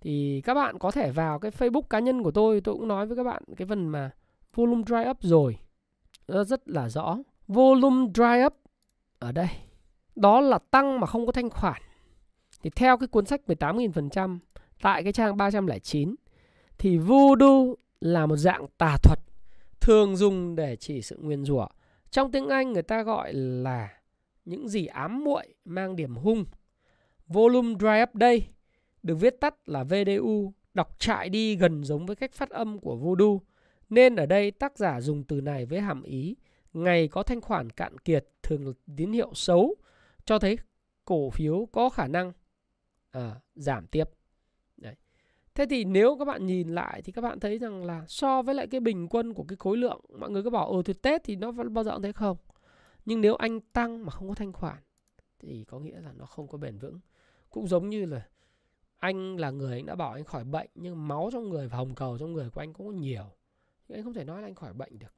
Thì 0.00 0.42
các 0.44 0.54
bạn 0.54 0.78
có 0.78 0.90
thể 0.90 1.10
vào 1.10 1.38
cái 1.38 1.50
Facebook 1.50 1.82
cá 1.82 1.98
nhân 1.98 2.22
của 2.22 2.30
tôi, 2.30 2.60
tôi 2.60 2.74
cũng 2.74 2.88
nói 2.88 3.06
với 3.06 3.16
các 3.16 3.24
bạn 3.24 3.42
cái 3.56 3.66
phần 3.66 3.88
mà 3.88 4.10
volume 4.54 4.82
dry 4.86 5.10
up 5.10 5.16
rồi. 5.20 5.58
Nó 6.28 6.44
rất 6.44 6.68
là 6.68 6.88
rõ. 6.88 7.18
Volume 7.48 8.06
dry 8.14 8.44
up 8.46 8.54
ở 9.18 9.32
đây. 9.32 9.48
Đó 10.16 10.40
là 10.40 10.58
tăng 10.58 11.00
mà 11.00 11.06
không 11.06 11.26
có 11.26 11.32
thanh 11.32 11.50
khoản. 11.50 11.82
Thì 12.62 12.70
theo 12.76 12.96
cái 12.96 13.06
cuốn 13.06 13.26
sách 13.26 13.40
18.000% 13.46 14.38
tại 14.82 15.02
cái 15.02 15.12
trang 15.12 15.36
309 15.36 16.14
thì 16.78 16.98
voodoo 16.98 17.74
là 18.00 18.26
một 18.26 18.36
dạng 18.36 18.66
tà 18.78 18.96
thuật 19.02 19.18
thường 19.80 20.16
dùng 20.16 20.56
để 20.56 20.76
chỉ 20.76 21.02
sự 21.02 21.18
nguyền 21.20 21.44
rủa. 21.44 21.66
Trong 22.10 22.32
tiếng 22.32 22.48
Anh 22.48 22.72
người 22.72 22.82
ta 22.82 23.02
gọi 23.02 23.32
là 23.32 23.88
những 24.44 24.68
gì 24.68 24.86
ám 24.86 25.24
muội 25.24 25.54
mang 25.64 25.96
điểm 25.96 26.16
hung. 26.16 26.44
Volume 27.26 27.74
Dry 27.80 28.02
Up 28.02 28.10
Day 28.20 28.48
được 29.02 29.14
viết 29.14 29.40
tắt 29.40 29.68
là 29.68 29.84
VDU, 29.84 30.52
đọc 30.74 30.98
trại 30.98 31.28
đi 31.28 31.56
gần 31.56 31.84
giống 31.84 32.06
với 32.06 32.16
cách 32.16 32.32
phát 32.32 32.50
âm 32.50 32.78
của 32.78 32.96
Voodoo. 32.96 33.38
Nên 33.88 34.16
ở 34.16 34.26
đây 34.26 34.50
tác 34.50 34.78
giả 34.78 35.00
dùng 35.00 35.24
từ 35.24 35.40
này 35.40 35.66
với 35.66 35.80
hàm 35.80 36.02
ý 36.02 36.36
ngày 36.72 37.08
có 37.08 37.22
thanh 37.22 37.40
khoản 37.40 37.70
cạn 37.70 37.98
kiệt 37.98 38.26
thường 38.42 38.66
là 38.66 38.72
tín 38.96 39.12
hiệu 39.12 39.30
xấu 39.34 39.74
cho 40.24 40.38
thấy 40.38 40.58
cổ 41.04 41.30
phiếu 41.30 41.68
có 41.72 41.88
khả 41.88 42.06
năng 42.06 42.32
à, 43.10 43.34
giảm 43.54 43.86
tiếp. 43.86 44.04
Đấy. 44.76 44.94
Thế 45.54 45.66
thì 45.70 45.84
nếu 45.84 46.16
các 46.18 46.24
bạn 46.24 46.46
nhìn 46.46 46.74
lại 46.74 47.02
thì 47.02 47.12
các 47.12 47.22
bạn 47.22 47.40
thấy 47.40 47.58
rằng 47.58 47.84
là 47.84 48.04
so 48.08 48.42
với 48.42 48.54
lại 48.54 48.66
cái 48.66 48.80
bình 48.80 49.08
quân 49.08 49.34
của 49.34 49.44
cái 49.44 49.56
khối 49.56 49.76
lượng 49.76 50.00
mọi 50.18 50.30
người 50.30 50.42
cứ 50.42 50.50
bảo 50.50 50.66
ờ, 50.66 50.76
ừ 50.76 50.82
thì 50.84 50.92
Tết 50.92 51.24
thì 51.24 51.36
nó 51.36 51.52
bao 51.52 51.84
giờ 51.84 51.92
cũng 51.92 52.02
thế 52.02 52.12
không? 52.12 52.36
Nhưng 53.04 53.20
nếu 53.20 53.36
anh 53.36 53.60
tăng 53.60 54.06
mà 54.06 54.10
không 54.10 54.28
có 54.28 54.34
thanh 54.34 54.52
khoản 54.52 54.78
thì 55.38 55.64
có 55.64 55.78
nghĩa 55.78 56.00
là 56.00 56.12
nó 56.12 56.26
không 56.26 56.48
có 56.48 56.58
bền 56.58 56.78
vững. 56.78 57.00
Cũng 57.50 57.68
giống 57.68 57.90
như 57.90 58.04
là 58.06 58.28
anh 58.98 59.36
là 59.36 59.50
người 59.50 59.72
anh 59.72 59.86
đã 59.86 59.94
bảo 59.94 60.12
anh 60.12 60.24
khỏi 60.24 60.44
bệnh 60.44 60.70
nhưng 60.74 61.08
máu 61.08 61.30
trong 61.32 61.48
người 61.48 61.68
và 61.68 61.76
hồng 61.76 61.94
cầu 61.94 62.18
trong 62.18 62.32
người 62.32 62.50
của 62.50 62.60
anh 62.60 62.72
cũng 62.72 62.86
có 62.86 62.92
nhiều. 62.92 63.24
Nhưng 63.88 63.98
anh 63.98 64.04
không 64.04 64.14
thể 64.14 64.24
nói 64.24 64.42
là 64.42 64.48
anh 64.48 64.54
khỏi 64.54 64.72
bệnh 64.72 64.98
được. 64.98 65.14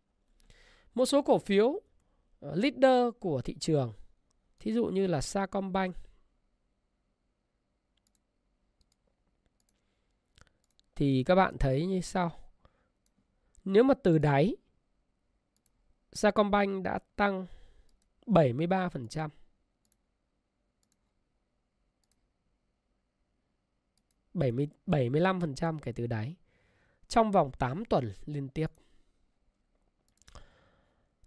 Một 0.94 1.06
số 1.06 1.22
cổ 1.22 1.38
phiếu 1.38 1.66
uh, 1.66 1.82
leader 2.40 3.14
của 3.20 3.42
thị 3.42 3.56
trường 3.60 3.92
thí 4.58 4.72
dụ 4.72 4.86
như 4.86 5.06
là 5.06 5.20
Sacombank. 5.20 5.96
Thì 10.94 11.24
các 11.24 11.34
bạn 11.34 11.56
thấy 11.58 11.86
như 11.86 12.00
sau. 12.00 12.32
Nếu 13.64 13.82
mà 13.84 13.94
từ 13.94 14.18
đáy 14.18 14.56
Sacombank 16.12 16.84
đã 16.84 16.98
tăng 17.16 17.46
73%. 18.26 19.28
70 24.34 24.68
75% 24.86 25.78
kể 25.78 25.92
từ 25.92 26.06
đáy, 26.06 26.34
trong 27.08 27.32
vòng 27.32 27.50
8 27.58 27.84
tuần 27.84 28.12
liên 28.26 28.48
tiếp. 28.48 28.66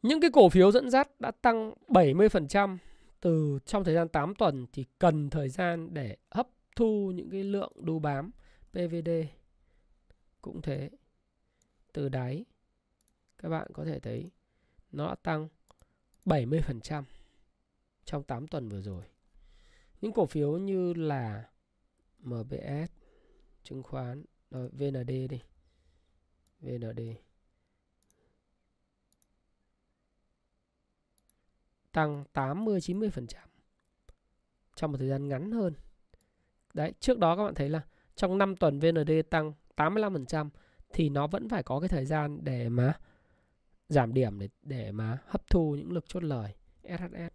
Những 0.01 0.21
cái 0.21 0.29
cổ 0.33 0.49
phiếu 0.49 0.71
dẫn 0.71 0.89
dắt 0.89 1.19
đã 1.19 1.31
tăng 1.31 1.73
70% 1.87 2.77
từ 3.21 3.59
trong 3.65 3.83
thời 3.83 3.93
gian 3.93 4.07
8 4.07 4.35
tuần 4.35 4.65
thì 4.73 4.85
cần 4.99 5.29
thời 5.29 5.49
gian 5.49 5.93
để 5.93 6.17
hấp 6.31 6.47
thu 6.75 7.11
những 7.15 7.29
cái 7.29 7.43
lượng 7.43 7.71
đu 7.75 7.99
bám 7.99 8.31
PVD 8.71 9.09
cũng 10.41 10.61
thế, 10.61 10.89
từ 11.93 12.09
đáy, 12.09 12.45
các 13.37 13.49
bạn 13.49 13.67
có 13.73 13.85
thể 13.85 13.99
thấy 13.99 14.31
nó 14.91 15.07
đã 15.07 15.15
tăng 15.15 15.47
70% 16.25 17.03
trong 18.05 18.23
8 18.23 18.47
tuần 18.47 18.69
vừa 18.69 18.81
rồi. 18.81 19.03
Những 20.01 20.13
cổ 20.13 20.25
phiếu 20.25 20.57
như 20.57 20.93
là 20.93 21.49
MBS, 22.19 22.91
chứng 23.63 23.83
khoán, 23.83 24.25
rồi 24.51 24.69
VND 24.69 25.09
đi. 25.29 25.41
VND. 26.61 27.01
Tăng 31.91 32.23
80 32.33 32.79
90% 32.79 33.25
trong 34.75 34.91
một 34.91 34.97
thời 34.97 35.09
gian 35.09 35.27
ngắn 35.27 35.51
hơn. 35.51 35.73
Đấy, 36.73 36.93
trước 36.99 37.17
đó 37.17 37.35
các 37.35 37.43
bạn 37.43 37.55
thấy 37.55 37.69
là 37.69 37.81
trong 38.15 38.37
5 38.37 38.55
tuần 38.55 38.79
VND 38.79 39.11
tăng 39.29 39.53
85% 39.75 40.49
thì 40.93 41.09
nó 41.09 41.27
vẫn 41.27 41.49
phải 41.49 41.63
có 41.63 41.79
cái 41.79 41.89
thời 41.89 42.05
gian 42.05 42.39
để 42.43 42.69
mà 42.69 42.99
giảm 43.89 44.13
điểm 44.13 44.39
để 44.39 44.49
để 44.61 44.91
mà 44.91 45.17
hấp 45.27 45.49
thu 45.49 45.75
những 45.75 45.91
lực 45.91 46.05
chốt 46.07 46.23
lời 46.23 46.55
SHS. 46.83 47.33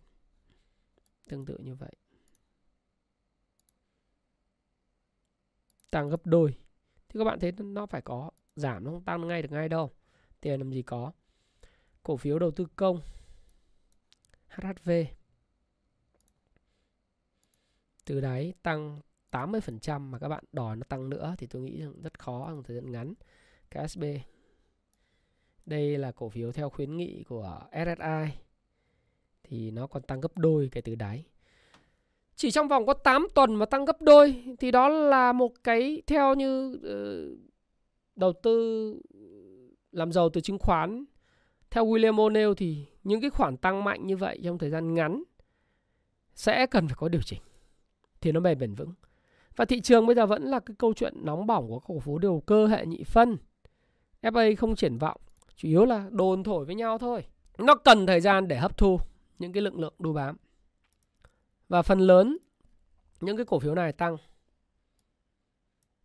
Tương 1.29 1.47
tự 1.47 1.59
như 1.59 1.75
vậy. 1.75 1.93
Tăng 5.91 6.09
gấp 6.09 6.27
đôi. 6.27 6.59
Thì 7.09 7.19
các 7.19 7.25
bạn 7.25 7.41
thấy 7.41 7.53
nó 7.53 7.87
phải 7.87 8.03
có 8.03 8.31
giảm 8.57 8.85
nó 8.85 8.91
không 8.91 9.05
tăng 9.05 9.29
ngay 9.29 9.43
được 9.43 9.53
ngay 9.53 9.69
đâu. 9.69 9.91
Tiền 10.41 10.61
làm 10.61 10.71
gì 10.71 10.83
có. 10.83 11.13
Cổ 12.03 12.17
phiếu 12.17 12.39
đầu 12.39 12.51
tư 12.51 12.67
công 12.77 13.01
HHV 14.49 14.91
từ 18.05 18.21
đáy 18.21 18.55
tăng 18.63 19.01
80% 19.31 20.01
mà 20.01 20.19
các 20.19 20.29
bạn 20.29 20.45
đòi 20.53 20.77
nó 20.77 20.83
tăng 20.89 21.11
nữa 21.11 21.35
thì 21.39 21.47
tôi 21.47 21.63
nghĩ 21.63 21.81
rằng 21.81 22.03
rất 22.03 22.19
khó 22.19 22.47
trong 22.49 22.63
thời 22.63 22.77
gian 22.77 22.93
ngắn. 22.93 23.15
KSB 23.71 24.05
đây 25.67 25.99
là 25.99 26.13
cổ 26.13 26.29
phiếu 26.29 26.53
theo 26.53 26.71
khuyến 26.71 26.97
nghị 26.97 27.23
của 27.29 27.61
SSI 27.73 28.39
thì 29.45 29.71
nó 29.71 29.87
còn 29.87 30.03
tăng 30.03 30.21
gấp 30.21 30.39
đôi 30.39 30.69
kể 30.73 30.81
từ 30.81 30.95
đáy. 30.95 31.25
Chỉ 32.37 32.51
trong 32.51 32.69
vòng 32.69 32.87
có 32.87 32.95
8 32.95 33.27
tuần 33.35 33.55
mà 33.55 33.67
tăng 33.67 33.85
gấp 33.85 34.03
đôi 34.03 34.45
thì 34.59 34.71
đó 34.71 34.89
là 34.89 35.33
một 35.33 35.53
cái 35.65 36.03
theo 36.07 36.35
như 36.35 36.79
ờ, 36.83 37.29
đầu 38.17 38.33
tư 38.33 39.01
làm 39.93 40.13
giàu 40.13 40.29
từ 40.29 40.41
chứng 40.41 40.59
khoán 40.59 41.05
theo 41.71 41.87
William 41.87 42.15
O'Neill 42.15 42.55
thì 42.55 42.87
những 43.05 43.21
cái 43.21 43.31
khoản 43.31 43.57
tăng 43.57 43.85
mạnh 43.85 44.07
như 44.07 44.17
vậy 44.17 44.41
trong 44.45 44.59
thời 44.59 44.71
gian 44.71 44.95
ngắn 44.95 45.23
sẽ 46.35 46.67
cần 46.67 46.89
phải 46.89 46.97
có 46.99 47.09
điều 47.09 47.23
chỉnh 47.23 47.41
thì 48.21 48.33
nó 48.33 48.41
bền 48.41 48.59
bền 48.59 48.75
vững. 48.75 48.93
Và 49.57 49.65
thị 49.65 49.81
trường 49.81 50.07
bây 50.07 50.17
giờ 50.17 50.27
vẫn 50.27 50.43
là 50.43 50.61
cái 50.61 50.75
câu 50.79 50.95
chuyện 50.95 51.15
nóng 51.23 51.47
bỏng 51.47 51.69
của 51.69 51.81
cổ 51.81 51.99
phiếu 51.99 52.19
điều 52.19 52.43
cơ 52.47 52.67
hệ 52.67 52.87
nhị 52.87 53.05
phân. 53.05 53.37
FA 54.23 54.57
không 54.57 54.77
triển 54.77 54.99
vọng, 54.99 55.21
chủ 55.57 55.69
yếu 55.69 55.85
là 55.85 56.09
đồn 56.11 56.45
thổi 56.45 56.65
với 56.65 56.75
nhau 56.75 56.99
thôi. 56.99 57.27
Nó 57.59 57.75
cần 57.75 58.07
thời 58.07 58.21
gian 58.21 58.49
để 58.49 58.57
hấp 58.57 58.79
thu 58.79 59.01
những 59.39 59.53
cái 59.53 59.63
lượng 59.63 59.81
lượng 59.81 59.95
đu 59.99 60.13
bám. 60.13 60.37
Và 61.69 61.83
phần 61.83 61.99
lớn 61.99 62.39
những 63.21 63.37
cái 63.37 63.47
cổ 63.47 63.59
phiếu 63.59 63.75
này 63.75 63.93
tăng 63.93 64.17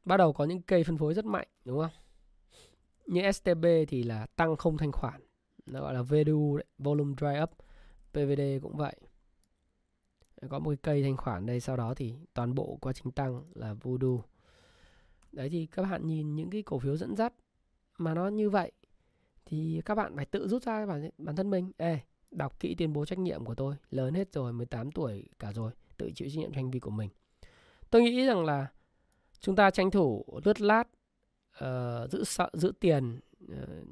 bắt 0.05 0.17
đầu 0.17 0.33
có 0.33 0.45
những 0.45 0.61
cây 0.61 0.83
phân 0.83 0.97
phối 0.97 1.13
rất 1.13 1.25
mạnh 1.25 1.47
đúng 1.65 1.79
không? 1.79 1.91
Như 3.05 3.31
STB 3.31 3.65
thì 3.87 4.03
là 4.03 4.25
tăng 4.25 4.55
không 4.55 4.77
thanh 4.77 4.91
khoản. 4.91 5.21
Nó 5.65 5.81
gọi 5.81 5.93
là 5.93 6.01
VDU 6.01 6.57
đấy, 6.57 6.65
volume 6.77 7.15
dry 7.17 7.41
up. 7.43 7.49
PVD 8.11 8.41
cũng 8.61 8.77
vậy. 8.77 8.95
Có 10.49 10.59
một 10.59 10.69
cái 10.69 10.77
cây 10.77 11.03
thanh 11.03 11.17
khoản 11.17 11.45
đây 11.45 11.59
sau 11.59 11.77
đó 11.77 11.93
thì 11.93 12.13
toàn 12.33 12.55
bộ 12.55 12.77
quá 12.81 12.93
trình 12.93 13.11
tăng 13.11 13.43
là 13.53 13.73
voodoo. 13.73 14.23
Đấy 15.31 15.49
thì 15.49 15.65
các 15.65 15.83
bạn 15.83 16.07
nhìn 16.07 16.35
những 16.35 16.49
cái 16.49 16.61
cổ 16.61 16.79
phiếu 16.79 16.97
dẫn 16.97 17.15
dắt 17.15 17.33
mà 17.97 18.13
nó 18.13 18.27
như 18.27 18.49
vậy 18.49 18.71
thì 19.49 19.81
các 19.85 19.95
bạn 19.95 20.15
phải 20.15 20.25
tự 20.25 20.47
rút 20.47 20.63
ra 20.63 20.85
bản, 20.85 21.09
bản 21.17 21.35
thân 21.35 21.49
mình. 21.49 21.71
Ê, 21.77 21.99
đọc 22.31 22.59
kỹ 22.59 22.75
tuyên 22.75 22.93
bố 22.93 23.05
trách 23.05 23.19
nhiệm 23.19 23.45
của 23.45 23.55
tôi 23.55 23.75
lớn 23.91 24.13
hết 24.13 24.33
rồi 24.33 24.53
18 24.53 24.91
tuổi 24.91 25.29
cả 25.39 25.53
rồi 25.53 25.71
tự 25.97 26.11
chịu 26.15 26.29
trách 26.29 26.39
nhiệm 26.39 26.51
cho 26.51 26.55
hành 26.55 26.71
vi 26.71 26.79
của 26.79 26.91
mình. 26.91 27.09
Tôi 27.89 28.01
nghĩ 28.01 28.25
rằng 28.25 28.45
là 28.45 28.67
chúng 29.39 29.55
ta 29.55 29.71
tranh 29.71 29.91
thủ 29.91 30.25
lướt 30.43 30.61
lát 30.61 30.83
uh, 31.63 32.11
giữ 32.11 32.23
sợ 32.23 32.49
giữ 32.53 32.73
tiền 32.79 33.19
uh, 33.43 33.87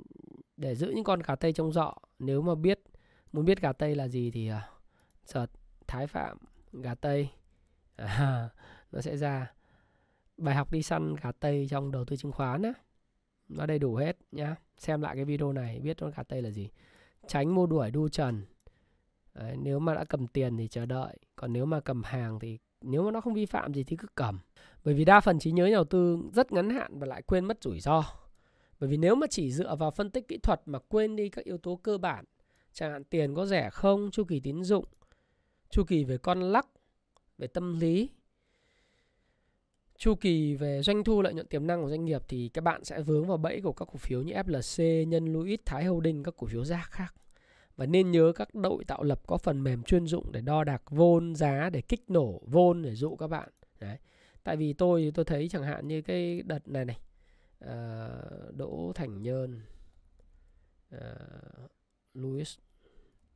để 0.58 0.76
giữ 0.76 0.92
những 0.96 1.04
con 1.04 1.20
gà 1.20 1.36
tây 1.36 1.54
trong 1.54 1.72
dọ 1.72 1.96
nếu 2.20 2.42
mà 2.42 2.56
biết 2.56 2.80
muốn 3.34 3.46
biết 3.46 3.62
gà 3.62 3.74
tây 3.74 3.96
là 3.96 4.08
gì 4.08 4.32
thì 4.32 4.48
ờ, 4.48 4.58
uh, 4.58 4.64
search 5.26 5.52
thái 5.88 6.08
phạm 6.08 6.38
gà 6.74 6.96
tây 6.96 7.30
à, 7.96 8.50
nó 8.92 9.02
sẽ 9.02 9.18
ra. 9.18 9.54
Bài 10.38 10.56
học 10.56 10.72
đi 10.72 10.82
săn 10.82 11.16
gà 11.22 11.32
tây 11.32 11.68
trong 11.70 11.92
đầu 11.92 12.06
tư 12.06 12.16
chứng 12.16 12.32
khoán 12.32 12.62
á 12.62 12.74
nó 13.50 13.66
đầy 13.66 13.80
đủ 13.80 13.96
hết 13.96 14.18
nhá. 14.32 14.56
Xem 14.78 15.02
lại 15.02 15.16
cái 15.16 15.26
video 15.26 15.54
này 15.54 15.80
biết 15.80 15.98
con 16.00 16.12
gà 16.18 16.24
tây 16.24 16.42
là 16.42 16.50
gì. 16.50 16.70
Tránh 17.28 17.56
mua 17.56 17.66
đuổi 17.66 17.92
đu 17.92 18.10
trần. 18.10 18.46
Đấy, 19.34 19.56
nếu 19.58 19.80
mà 19.80 19.94
đã 19.94 20.04
cầm 20.04 20.28
tiền 20.28 20.58
thì 20.58 20.68
chờ 20.68 20.86
đợi. 20.86 21.18
Còn 21.36 21.54
nếu 21.54 21.66
mà 21.66 21.80
cầm 21.80 22.04
hàng 22.04 22.40
thì 22.40 22.58
nếu 22.82 23.04
mà 23.04 23.12
nó 23.12 23.22
không 23.22 23.34
vi 23.34 23.46
phạm 23.46 23.74
gì 23.74 23.84
thì 23.84 23.96
cứ 23.96 24.08
cầm. 24.16 24.40
Bởi 24.84 24.94
vì 24.94 25.06
đa 25.06 25.20
phần 25.20 25.40
trí 25.40 25.52
nhớ 25.52 25.66
nhà 25.66 25.74
đầu 25.74 25.84
tư 25.84 26.20
rất 26.34 26.52
ngắn 26.52 26.70
hạn 26.70 27.00
và 27.00 27.08
lại 27.08 27.22
quên 27.22 27.46
mất 27.46 27.64
rủi 27.64 27.80
ro. 27.80 28.04
Bởi 28.80 28.90
vì 28.90 28.98
nếu 28.98 29.16
mà 29.16 29.28
chỉ 29.30 29.52
dựa 29.52 29.76
vào 29.76 29.92
phân 29.92 30.12
tích 30.12 30.28
kỹ 30.28 30.38
thuật 30.38 30.62
mà 30.66 30.80
quên 30.80 31.16
đi 31.16 31.30
các 31.30 31.46
yếu 31.46 31.58
tố 31.58 31.80
cơ 31.84 31.98
bản 31.98 32.26
chẳng 32.78 32.92
hạn 32.92 33.04
tiền 33.04 33.36
có 33.36 33.46
rẻ 33.46 33.70
không 33.70 34.12
chu 34.12 34.24
kỳ 34.24 34.40
tín 34.40 34.64
dụng 34.64 34.86
chu 35.70 35.84
kỳ 35.84 36.04
về 36.04 36.18
con 36.18 36.42
lắc 36.42 36.68
về 37.38 37.48
tâm 37.48 37.80
lý 37.80 38.10
chu 39.98 40.16
kỳ 40.16 40.56
về 40.56 40.82
doanh 40.82 41.04
thu 41.04 41.22
lợi 41.22 41.34
nhuận 41.34 41.48
tiềm 41.48 41.68
năng 41.68 41.82
của 41.82 41.90
doanh 41.90 42.06
nghiệp 42.06 42.24
thì 42.28 42.50
các 42.50 42.64
bạn 42.64 42.84
sẽ 42.84 43.02
vướng 43.02 43.28
vào 43.28 43.38
bẫy 43.38 43.62
của 43.62 43.74
các 43.74 43.88
cổ 43.92 43.98
phiếu 43.98 44.22
như 44.22 44.34
FLC, 44.34 45.08
Nhân 45.08 45.34
Louis, 45.34 45.60
Thái 45.66 45.86
Holding, 45.86 46.24
các 46.24 46.34
cổ 46.38 46.48
phiếu 46.48 46.66
giá 46.66 46.88
khác. 46.90 47.16
Và 47.76 47.86
nên 47.86 48.12
nhớ 48.12 48.32
các 48.36 48.56
đội 48.56 48.84
tạo 48.86 49.04
lập 49.04 49.22
có 49.28 49.38
phần 49.38 49.64
mềm 49.64 49.84
chuyên 49.84 50.06
dụng 50.06 50.32
để 50.32 50.42
đo 50.42 50.64
đạc 50.64 50.84
vôn 50.90 51.36
giá 51.36 51.70
để 51.70 51.82
kích 51.82 52.10
nổ 52.10 52.42
vôn 52.46 52.82
để 52.82 52.96
dụ 52.96 53.16
các 53.16 53.28
bạn. 53.28 53.50
Đấy. 53.80 53.98
Tại 54.44 54.58
vì 54.58 54.74
tôi 54.74 55.12
tôi 55.16 55.26
thấy 55.26 55.50
chẳng 55.50 55.64
hạn 55.64 55.88
như 55.88 56.02
cái 56.02 56.42
đợt 56.46 56.68
này 56.68 56.86
này 56.86 57.00
à, 57.60 58.10
Đỗ 58.52 58.92
Thành 58.96 59.22
Nhơn 59.22 59.62
ờ, 60.92 61.00
à, 61.00 61.68
Louis 62.14 62.58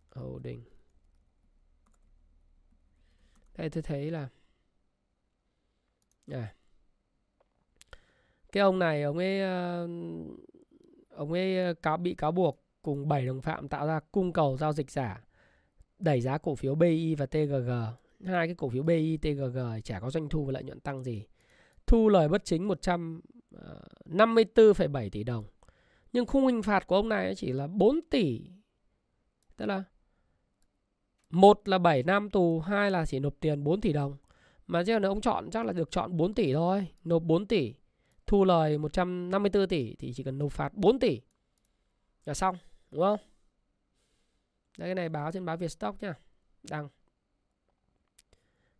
Holding 0.09 0.63
đây 3.57 3.69
tôi 3.69 3.83
thấy 3.83 4.11
là 4.11 4.29
à. 6.27 6.53
cái 8.51 8.61
ông 8.61 8.79
này 8.79 9.03
ông 9.03 9.17
ấy 9.17 9.41
ờ, 9.41 9.87
ông 11.09 11.33
ấy 11.33 11.65
ờ, 11.65 11.73
cáo 11.73 11.97
bị 11.97 12.13
cáo 12.13 12.31
buộc 12.31 12.63
cùng 12.81 13.07
7 13.07 13.25
đồng 13.25 13.41
phạm 13.41 13.67
tạo 13.67 13.87
ra 13.87 13.99
cung 14.11 14.33
cầu 14.33 14.57
giao 14.57 14.73
dịch 14.73 14.91
giả 14.91 15.23
đẩy 15.99 16.21
giá 16.21 16.37
cổ 16.37 16.55
phiếu 16.55 16.75
BI 16.75 17.15
và 17.15 17.25
TGG 17.25 17.71
hai 18.25 18.47
cái 18.47 18.55
cổ 18.55 18.69
phiếu 18.69 18.83
BI 18.83 19.17
TGG 19.17 19.57
chả 19.83 19.99
có 19.99 20.09
doanh 20.09 20.29
thu 20.29 20.45
và 20.45 20.51
lợi 20.51 20.63
nhuận 20.63 20.79
tăng 20.79 21.03
gì. 21.03 21.25
Thu 21.87 22.09
lời 22.09 22.27
bất 22.27 22.45
chính 22.45 22.67
154,7 22.67 24.93
ờ, 24.93 25.09
tỷ 25.11 25.23
đồng. 25.23 25.45
Nhưng 26.13 26.25
khung 26.25 26.45
hình 26.45 26.63
phạt 26.63 26.87
của 26.87 26.95
ông 26.95 27.09
này 27.09 27.35
chỉ 27.35 27.51
là 27.51 27.67
4 27.67 27.99
tỷ 28.09 28.41
tức 29.57 29.65
là 29.65 29.83
một 31.29 31.67
là 31.67 31.77
7 31.77 32.03
năm 32.03 32.29
tù 32.29 32.59
hai 32.59 32.91
là 32.91 33.05
chỉ 33.05 33.19
nộp 33.19 33.33
tiền 33.39 33.63
4 33.63 33.81
tỷ 33.81 33.93
đồng 33.93 34.17
mà 34.71 34.83
chứ 34.83 34.99
nếu 34.99 35.11
ông 35.11 35.21
chọn 35.21 35.51
chắc 35.51 35.65
là 35.65 35.73
được 35.73 35.91
chọn 35.91 36.17
4 36.17 36.33
tỷ 36.33 36.53
thôi. 36.53 36.87
Nộp 37.03 37.23
4 37.23 37.45
tỷ 37.45 37.73
thu 38.27 38.45
lời 38.45 38.77
154 38.77 39.67
tỷ 39.67 39.95
thì 39.95 40.13
chỉ 40.13 40.23
cần 40.23 40.37
nộp 40.37 40.51
phạt 40.51 40.73
4 40.73 40.99
tỷ 40.99 41.21
là 42.25 42.33
xong 42.33 42.55
đúng 42.91 43.01
không? 43.01 43.19
Đây 44.77 44.87
cái 44.87 44.95
này 44.95 45.09
báo 45.09 45.31
trên 45.31 45.45
báo 45.45 45.57
Vietstock 45.57 46.01
nha. 46.01 46.13
đăng. 46.69 46.89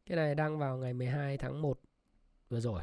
Cái 0.06 0.16
này 0.16 0.36
đăng 0.36 0.60
vào 0.60 0.78
ngày 0.78 0.94
12 0.94 1.38
tháng 1.38 1.62
1 1.62 1.80
vừa 2.50 2.60
rồi. 2.60 2.82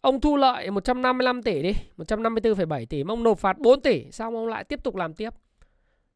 Ông 0.00 0.20
thu 0.20 0.36
lợi 0.36 0.70
155 0.70 1.42
tỷ 1.42 1.62
đi 1.62 1.72
154,7 1.96 2.86
tỷ 2.86 3.04
mà 3.04 3.12
ông 3.12 3.22
nộp 3.22 3.38
phạt 3.38 3.58
4 3.58 3.80
tỷ 3.80 4.10
Xong 4.10 4.34
ông 4.34 4.46
lại 4.46 4.64
tiếp 4.64 4.84
tục 4.84 4.96
làm 4.96 5.14
tiếp. 5.14 5.34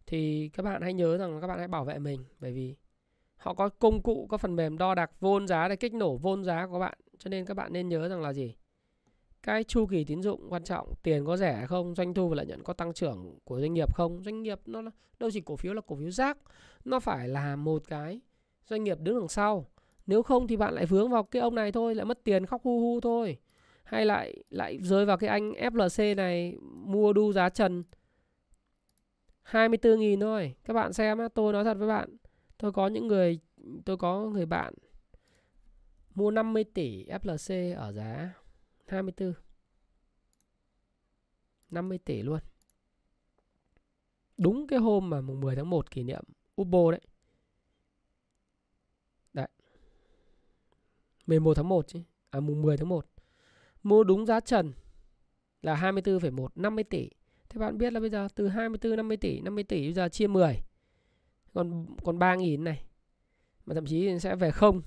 Thì 0.07 0.51
các 0.53 0.63
bạn 0.63 0.83
hãy 0.83 0.93
nhớ 0.93 1.17
rằng 1.19 1.41
các 1.41 1.47
bạn 1.47 1.59
hãy 1.59 1.69
bảo 1.69 1.85
vệ 1.85 1.99
mình 1.99 2.25
Bởi 2.41 2.53
vì 2.53 2.75
họ 3.37 3.55
có 3.55 3.69
công 3.69 4.03
cụ, 4.03 4.27
có 4.31 4.37
phần 4.37 4.57
mềm 4.57 4.79
đo 4.79 4.95
đạc 4.95 5.11
vôn 5.21 5.49
giá 5.49 5.69
để 5.69 5.77
kích 5.77 5.95
nổ 5.95 6.17
vôn 6.17 6.45
giá 6.45 6.67
của 6.67 6.79
bạn. 6.79 6.99
Cho 7.19 7.29
nên 7.29 7.45
các 7.45 7.55
bạn 7.55 7.73
nên 7.73 7.89
nhớ 7.89 8.09
rằng 8.09 8.23
là 8.23 8.33
gì? 8.33 8.55
Cái 9.43 9.65
chu 9.65 9.87
kỳ 9.87 10.05
tín 10.05 10.23
dụng 10.23 10.47
quan 10.51 10.65
trọng, 10.65 10.95
tiền 11.03 11.25
có 11.25 11.37
rẻ 11.37 11.67
không, 11.69 11.95
doanh 11.95 12.15
thu 12.15 12.29
và 12.29 12.37
lợi 12.37 12.47
nhuận 12.47 12.63
có 12.63 12.73
tăng 12.73 12.93
trưởng 12.93 13.39
của 13.45 13.61
doanh 13.61 13.75
nghiệp 13.75 13.95
không? 13.95 14.23
Doanh 14.23 14.43
nghiệp 14.43 14.61
nó 14.67 14.83
đâu 15.21 15.31
chỉ 15.31 15.41
cổ 15.41 15.57
phiếu 15.57 15.75
là 15.75 15.81
cổ 15.87 15.97
phiếu 15.97 16.11
rác, 16.11 16.39
nó 16.85 17.01
phải 17.01 17.29
là 17.29 17.57
một 17.57 17.83
cái 17.89 18.21
doanh 18.67 18.85
nghiệp 18.85 18.99
đứng 19.01 19.21
đằng 19.21 19.29
sau. 19.29 19.67
nếu 20.07 20.23
không 20.23 20.47
thì 20.47 20.57
bạn 20.57 20.75
lại 20.75 20.87
vướng 20.87 21.11
vào 21.11 21.23
cái 21.23 21.43
ông 21.43 21.55
này 21.55 21.73
thôi 21.73 21.95
lại 21.95 22.05
mất 22.05 22.25
tiền 22.25 22.47
khóc 22.47 22.63
hu 22.63 22.81
hu 22.81 23.01
thôi 23.01 23.39
hay 23.85 24.07
lại 24.07 24.45
lại 24.51 24.79
rơi 24.83 25.07
vào 25.07 25.17
cái 25.17 25.31
anh 25.31 25.53
FLC 25.53 26.17
này 26.17 26.57
mua 26.61 27.13
đu 27.13 27.33
giá 27.33 27.49
trần 27.49 27.85
24.000 29.51 30.21
thôi 30.21 30.55
các 30.65 30.75
bạn 30.75 30.93
xem 30.93 31.19
tôi 31.35 31.53
nói 31.53 31.65
thật 31.65 31.77
với 31.79 31.89
bạn 31.89 32.17
tôi 32.59 32.73
có 32.73 32.87
những 32.87 33.07
người 33.07 33.41
tôi 33.85 33.97
có 33.97 34.21
người 34.21 34.47
bạn 34.47 34.75
mua 36.15 36.31
50 36.31 36.65
tỷ 36.65 37.05
FLC 37.05 37.77
ở 37.77 37.93
giá 37.93 38.35
24 38.87 39.33
50 41.71 41.99
tỷ 41.99 42.23
luôn. 42.23 42.41
Đúng 44.39 44.67
cái 44.67 44.79
hôm 44.79 45.11
mà 45.11 45.21
mùng 45.21 45.41
10 45.41 45.57
tháng 45.57 45.71
1 45.71 45.91
kỷ 45.91 46.03
niệm 46.03 46.25
Ubo 46.61 46.91
đấy. 46.91 47.01
Đấy. 49.33 49.49
11 51.27 51.55
tháng 51.55 51.69
1 51.69 51.89
chứ 51.89 52.03
à 52.31 52.41
mùng 52.41 52.63
10 52.63 52.77
tháng 52.77 52.89
1 52.89 53.07
mua 53.83 54.05
đúng 54.05 54.27
giá 54.27 54.41
trần 54.41 54.73
là 55.63 55.75
24,1 55.75 56.49
50 56.55 56.85
tỷ. 56.85 57.11
Thế 57.49 57.59
bạn 57.59 57.79
biết 57.79 57.93
là 57.93 58.01
bây 58.01 58.11
giờ 58.11 58.29
từ 58.35 58.49
24 58.49 58.97
50 58.97 59.17
tỷ, 59.17 59.41
50 59.41 59.65
tỷ 59.65 59.87
bây 59.87 59.93
giờ 59.93 60.09
chia 60.09 60.27
10. 60.27 60.63
Còn 61.57 61.87
còn 62.05 62.19
3 62.19 62.35
nghìn 62.35 62.65
này. 62.65 62.85
Mà 63.67 63.75
thậm 63.75 63.87
chí 63.87 64.19
sẽ 64.19 64.37
về 64.37 64.51
không. 64.51 64.83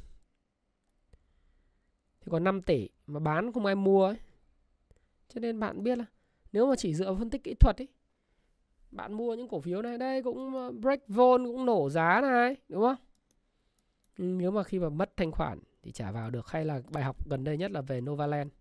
Thì 2.21 2.27
còn 2.31 2.43
5 2.43 2.61
tỷ 2.61 2.89
mà 3.07 3.19
bán 3.19 3.51
không 3.51 3.65
ai 3.65 3.75
mua 3.75 4.05
ấy. 4.05 4.15
Cho 5.27 5.39
nên 5.39 5.59
bạn 5.59 5.83
biết 5.83 5.97
là 5.97 6.05
nếu 6.51 6.67
mà 6.67 6.75
chỉ 6.75 6.93
dựa 6.93 7.05
vào 7.05 7.15
phân 7.15 7.29
tích 7.29 7.43
kỹ 7.43 7.53
thuật 7.53 7.81
ấy, 7.81 7.87
bạn 8.91 9.13
mua 9.13 9.35
những 9.35 9.47
cổ 9.47 9.59
phiếu 9.59 9.81
này, 9.81 9.97
đây 9.97 10.23
cũng 10.23 10.55
ờ, 10.55 10.71
break 10.71 11.07
vol 11.07 11.45
cũng 11.45 11.65
nổ 11.65 11.89
giá 11.89 12.21
này, 12.21 12.55
đúng 12.69 12.81
không 12.81 12.95
nếu 14.17 14.51
mà 14.51 14.63
khi 14.63 14.79
mà 14.79 14.89
mất 14.89 15.17
thanh 15.17 15.31
khoản 15.31 15.59
thì 15.83 15.91
trả 15.91 16.11
vào 16.11 16.29
được, 16.29 16.47
hay 16.47 16.65
là 16.65 16.81
bài 16.91 17.03
học 17.03 17.27
gần 17.27 17.43
đây 17.43 17.57
nhất 17.57 17.71
là 17.71 17.81
về 17.81 18.01
Novaland 18.01 18.51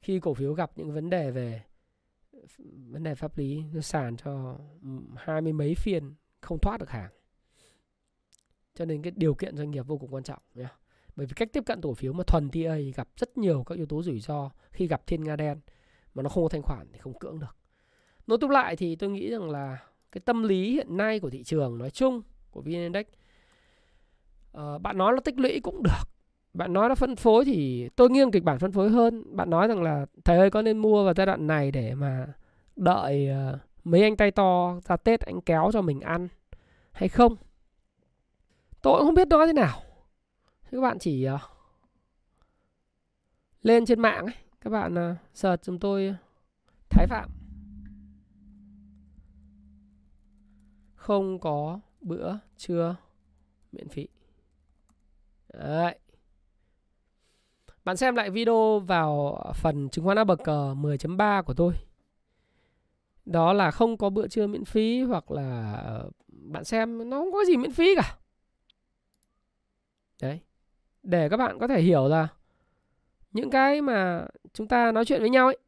khi 0.00 0.20
cổ 0.20 0.34
phiếu 0.34 0.52
gặp 0.52 0.70
những 0.76 0.92
vấn 0.92 1.10
đề 1.10 1.30
về, 1.30 1.62
vấn 2.92 3.02
đề 3.02 3.14
pháp 3.14 3.38
lý, 3.38 3.62
nó 3.72 3.80
sàn 3.80 4.16
cho 4.16 4.58
hai 5.16 5.40
mươi 5.40 5.52
mấy 5.52 5.74
phiên 5.74 6.14
không 6.40 6.58
thoát 6.58 6.80
được 6.80 6.90
hàng. 6.90 7.10
Cho 8.74 8.84
nên 8.84 9.02
cái 9.02 9.12
điều 9.16 9.34
kiện 9.34 9.56
doanh 9.56 9.70
nghiệp 9.70 9.86
vô 9.86 9.98
cùng 9.98 10.14
quan 10.14 10.22
trọng 10.22 10.42
nhé 10.54 10.66
bởi 11.18 11.26
vì 11.26 11.32
cách 11.36 11.48
tiếp 11.52 11.62
cận 11.66 11.80
cổ 11.80 11.94
phiếu 11.94 12.12
mà 12.12 12.24
thuần 12.24 12.50
TA 12.50 12.76
gặp 12.94 13.08
rất 13.16 13.38
nhiều 13.38 13.64
các 13.66 13.74
yếu 13.74 13.86
tố 13.86 14.02
rủi 14.02 14.20
ro 14.20 14.50
khi 14.70 14.86
gặp 14.86 15.06
thiên 15.06 15.24
nga 15.24 15.36
đen 15.36 15.60
mà 16.14 16.22
nó 16.22 16.28
không 16.28 16.42
có 16.42 16.48
thanh 16.48 16.62
khoản 16.62 16.86
thì 16.92 16.98
không 16.98 17.18
cưỡng 17.18 17.38
được. 17.38 17.56
Nói 18.26 18.38
tóm 18.40 18.50
lại 18.50 18.76
thì 18.76 18.96
tôi 18.96 19.10
nghĩ 19.10 19.30
rằng 19.30 19.50
là 19.50 19.78
cái 20.12 20.20
tâm 20.24 20.42
lý 20.42 20.72
hiện 20.72 20.96
nay 20.96 21.20
của 21.20 21.30
thị 21.30 21.44
trường 21.44 21.78
nói 21.78 21.90
chung 21.90 22.22
của 22.50 22.60
vn 22.60 22.70
index 22.70 23.06
uh, 24.56 24.82
bạn 24.82 24.98
nói 24.98 25.12
nó 25.12 25.20
tích 25.20 25.38
lũy 25.38 25.60
cũng 25.60 25.82
được. 25.82 26.08
Bạn 26.54 26.72
nói 26.72 26.88
nó 26.88 26.94
phân 26.94 27.16
phối 27.16 27.44
thì 27.44 27.88
tôi 27.96 28.10
nghiêng 28.10 28.30
kịch 28.30 28.44
bản 28.44 28.58
phân 28.58 28.72
phối 28.72 28.90
hơn. 28.90 29.36
Bạn 29.36 29.50
nói 29.50 29.68
rằng 29.68 29.82
là 29.82 30.06
thầy 30.24 30.38
ơi 30.38 30.50
có 30.50 30.62
nên 30.62 30.78
mua 30.78 31.04
vào 31.04 31.14
giai 31.16 31.26
đoạn 31.26 31.46
này 31.46 31.70
để 31.70 31.94
mà 31.94 32.26
đợi 32.76 33.28
uh, 33.54 33.60
mấy 33.90 34.02
anh 34.02 34.16
tay 34.16 34.30
to 34.30 34.80
ra 34.84 34.96
tết 34.96 35.20
anh 35.20 35.40
kéo 35.40 35.70
cho 35.72 35.82
mình 35.82 36.00
ăn 36.00 36.28
hay 36.92 37.08
không? 37.08 37.36
Tôi 38.82 38.98
cũng 38.98 39.06
không 39.06 39.14
biết 39.14 39.28
nói 39.28 39.46
thế 39.46 39.52
nào. 39.52 39.82
Các 40.70 40.80
bạn 40.80 40.98
chỉ 40.98 41.28
uh, 41.34 41.40
lên 43.62 43.86
trên 43.86 44.00
mạng 44.00 44.26
ấy 44.26 44.34
các 44.60 44.70
bạn 44.70 44.94
uh, 44.94 45.16
search 45.34 45.62
chúng 45.62 45.78
tôi 45.78 46.06
ờ, 46.06 46.14
thái 46.90 47.06
phạm. 47.06 47.30
Không 50.94 51.38
có 51.38 51.80
bữa 52.00 52.36
trưa 52.56 52.96
miễn 53.72 53.88
phí. 53.88 54.08
Đấy. 55.52 55.98
Bạn 57.84 57.96
xem 57.96 58.14
lại 58.14 58.30
video 58.30 58.78
vào 58.78 59.42
phần 59.54 59.88
chứng 59.88 60.04
khoán 60.04 60.18
A 60.18 60.24
bậc 60.24 60.40
10.3 60.40 61.42
của 61.42 61.54
tôi. 61.54 61.74
Đó 63.28 63.52
là 63.52 63.70
không 63.70 63.96
có 63.96 64.10
bữa 64.10 64.28
trưa 64.28 64.46
miễn 64.46 64.64
phí 64.64 65.02
hoặc 65.02 65.30
là 65.30 65.72
ờ, 65.72 66.10
bạn 66.28 66.64
xem 66.64 67.10
nó 67.10 67.18
không 67.18 67.32
có 67.32 67.44
gì 67.44 67.56
miễn 67.56 67.72
phí 67.72 67.94
cả. 67.94 68.16
Đấy. 70.22 70.40
Để 71.02 71.28
các 71.28 71.36
bạn 71.36 71.58
có 71.58 71.68
thể 71.68 71.80
hiểu 71.80 72.08
là 72.08 72.28
những 73.32 73.50
cái 73.50 73.82
mà 73.82 74.26
chúng 74.52 74.68
ta 74.68 74.92
nói 74.92 75.04
chuyện 75.04 75.20
với 75.20 75.30
nhau 75.30 75.46
ấy. 75.46 75.58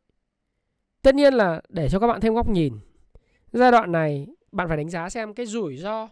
Tất 1.03 1.15
nhiên 1.15 1.35
là 1.35 1.61
để 1.69 1.89
cho 1.89 1.99
các 1.99 2.07
bạn 2.07 2.21
thêm 2.21 2.35
góc 2.35 2.49
nhìn. 2.49 2.79
Giai 3.53 3.73
đoạn 3.73 3.93
này, 3.93 4.27
bạn 4.53 4.69
phải 4.69 4.77
đánh 4.77 4.91
giá 4.91 5.09
xem 5.09 5.35
cái 5.35 5.47
rủi 5.47 5.77
ro 5.77 6.09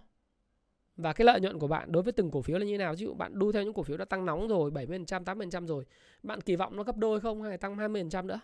và 0.96 1.12
cái 1.12 1.24
lợi 1.24 1.40
nhuận 1.40 1.58
của 1.58 1.68
bạn 1.68 1.92
đối 1.92 2.02
với 2.02 2.12
từng 2.12 2.30
cổ 2.30 2.42
phiếu 2.42 2.58
là 2.58 2.66
như 2.66 2.78
nào 2.78 2.92
ví 2.92 2.98
dụ 2.98 3.14
bạn 3.14 3.38
đu 3.38 3.52
theo 3.52 3.62
những 3.62 3.74
cổ 3.74 3.82
phiếu 3.82 3.96
đã 3.96 4.04
tăng 4.04 4.26
nóng 4.26 4.48
rồi 4.48 4.70
70% 4.70 5.24
80% 5.24 5.66
rồi, 5.66 5.84
bạn 6.22 6.40
kỳ 6.40 6.56
vọng 6.56 6.76
nó 6.76 6.82
gấp 6.82 6.96
đôi 6.96 7.20
không 7.20 7.42
hay 7.42 7.58
tăng 7.58 7.76
20% 7.76 8.26
nữa 8.26 8.40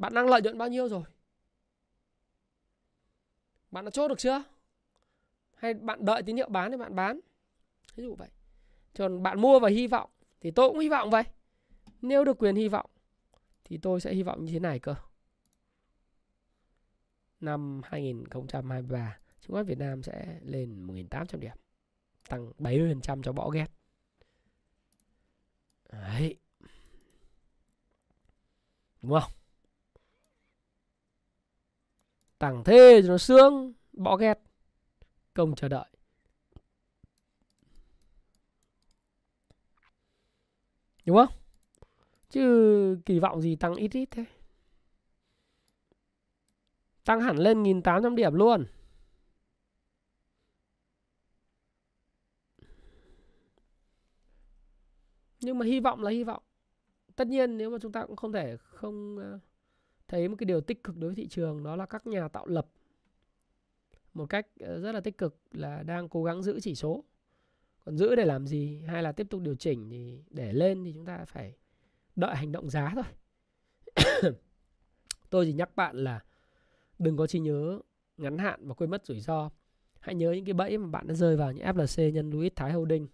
bạn 0.00 0.14
đang 0.14 0.26
lợi 0.26 0.42
nhuận 0.42 0.58
bao 0.58 0.68
nhiêu 0.68 0.88
rồi? 0.88 1.02
Bạn 3.70 3.84
đã 3.84 3.90
chốt 3.90 4.08
được 4.08 4.18
chưa? 4.18 4.44
Hay 5.54 5.74
bạn 5.74 6.04
đợi 6.04 6.22
tín 6.22 6.36
hiệu 6.36 6.48
bán 6.48 6.70
thì 6.70 6.76
bạn 6.76 6.94
bán? 6.94 7.20
Ví 7.94 8.04
dụ 8.04 8.14
vậy. 8.14 8.28
Còn 8.98 9.22
bạn 9.22 9.40
mua 9.40 9.58
và 9.60 9.68
hy 9.68 9.86
vọng 9.86 10.10
thì 10.40 10.50
tôi 10.50 10.68
cũng 10.68 10.78
hy 10.78 10.88
vọng 10.88 11.10
vậy. 11.10 11.22
Nếu 12.02 12.24
được 12.24 12.38
quyền 12.38 12.56
hy 12.56 12.68
vọng 12.68 12.90
thì 13.64 13.78
tôi 13.78 14.00
sẽ 14.00 14.14
hy 14.14 14.22
vọng 14.22 14.44
như 14.44 14.52
thế 14.52 14.58
này 14.58 14.78
cơ. 14.78 14.94
Năm 17.40 17.80
2023 17.84 19.18
chứng 19.40 19.52
khoán 19.52 19.66
Việt 19.66 19.78
Nam 19.78 20.02
sẽ 20.02 20.40
lên 20.42 20.86
1.800 20.86 21.38
điểm, 21.38 21.56
tăng 22.28 22.52
70% 22.58 23.22
cho 23.22 23.32
bỏ 23.32 23.50
ghét. 23.50 23.66
Đấy. 25.92 26.36
Đúng 29.02 29.20
không? 29.20 29.39
Tảng 32.40 32.64
thê 32.64 33.02
cho 33.02 33.08
nó 33.08 33.18
sướng 33.18 33.72
bỏ 33.92 34.16
ghét 34.16 34.38
công 35.34 35.54
chờ 35.54 35.68
đợi. 35.68 35.86
Đúng 41.06 41.16
không? 41.16 41.34
Chứ 42.30 42.98
kỳ 43.06 43.18
vọng 43.18 43.40
gì 43.40 43.56
tăng 43.56 43.74
ít 43.74 43.92
ít 43.92 44.08
thế? 44.10 44.24
Tăng 47.04 47.20
hẳn 47.20 47.36
lên 47.36 47.62
1.800 47.62 48.14
điểm 48.14 48.34
luôn. 48.34 48.66
Nhưng 55.40 55.58
mà 55.58 55.66
hy 55.66 55.80
vọng 55.80 56.02
là 56.02 56.10
hy 56.10 56.24
vọng. 56.24 56.42
Tất 57.16 57.28
nhiên 57.28 57.58
nếu 57.58 57.70
mà 57.70 57.78
chúng 57.82 57.92
ta 57.92 58.06
cũng 58.06 58.16
không 58.16 58.32
thể 58.32 58.56
không 58.56 59.18
ờ, 59.18 59.38
thấy 60.10 60.28
một 60.28 60.36
cái 60.38 60.44
điều 60.44 60.60
tích 60.60 60.84
cực 60.84 60.96
đối 60.96 61.10
với 61.10 61.14
thị 61.14 61.28
trường, 61.28 61.62
đó 61.62 61.76
là 61.76 61.86
các 61.86 62.06
nhà 62.06 62.28
tạo 62.28 62.46
lập 62.46 62.66
một 64.14 64.26
cách 64.26 64.46
ờ, 64.60 64.80
rất 64.80 64.92
là 64.92 65.00
tích 65.00 65.18
cực 65.18 65.38
là 65.52 65.82
đang 65.82 66.08
cố 66.08 66.24
gắng 66.24 66.42
giữ 66.42 66.60
chỉ 66.60 66.74
số. 66.74 67.04
Còn 67.84 67.96
giữ 67.96 68.14
để 68.14 68.24
làm 68.24 68.46
gì 68.46 68.82
hay 68.86 69.02
là 69.02 69.12
tiếp 69.12 69.26
tục 69.30 69.40
điều 69.42 69.54
chỉnh 69.54 69.90
thì 69.90 70.22
để 70.30 70.52
lên 70.52 70.84
thì 70.84 70.92
chúng 70.92 71.04
ta 71.04 71.24
phải 71.24 71.54
đợi 72.16 72.36
hành 72.36 72.52
động 72.52 72.70
giá 72.70 72.94
thôi. 72.94 73.04
Tôi 75.30 75.46
chỉ 75.46 75.52
nhắc 75.52 75.76
bạn 75.76 75.96
là 75.96 76.20
đừng 76.98 77.16
có 77.16 77.26
trí 77.26 77.38
nhớ 77.38 77.80
ngắn 78.16 78.38
hạn 78.38 78.68
và 78.68 78.74
quên 78.74 78.90
mất 78.90 79.06
rủi 79.06 79.20
ro. 79.20 79.50
Hãy 80.00 80.14
nhớ 80.14 80.32
những 80.32 80.44
cái 80.44 80.54
bẫy 80.54 80.78
mà 80.78 80.86
bạn 80.86 81.06
đã 81.06 81.14
rơi 81.14 81.36
vào 81.36 81.52
như 81.52 81.62
FLC 81.62 82.10
nhân 82.10 82.30
Louis 82.30 82.52
Thái 82.56 82.72
Holding. 82.72 83.08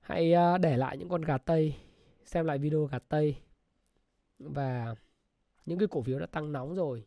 Hãy 0.00 0.32
à, 0.32 0.58
để 0.58 0.76
lại 0.76 0.98
những 0.98 1.08
con 1.08 1.22
gà 1.22 1.38
tây, 1.38 1.74
xem 2.24 2.46
lại 2.46 2.58
video 2.58 2.84
gà 2.84 2.98
tây 2.98 3.36
và 4.48 4.94
những 5.66 5.78
cái 5.78 5.88
cổ 5.90 6.02
phiếu 6.02 6.18
đã 6.18 6.26
tăng 6.26 6.52
nóng 6.52 6.74
rồi 6.74 7.06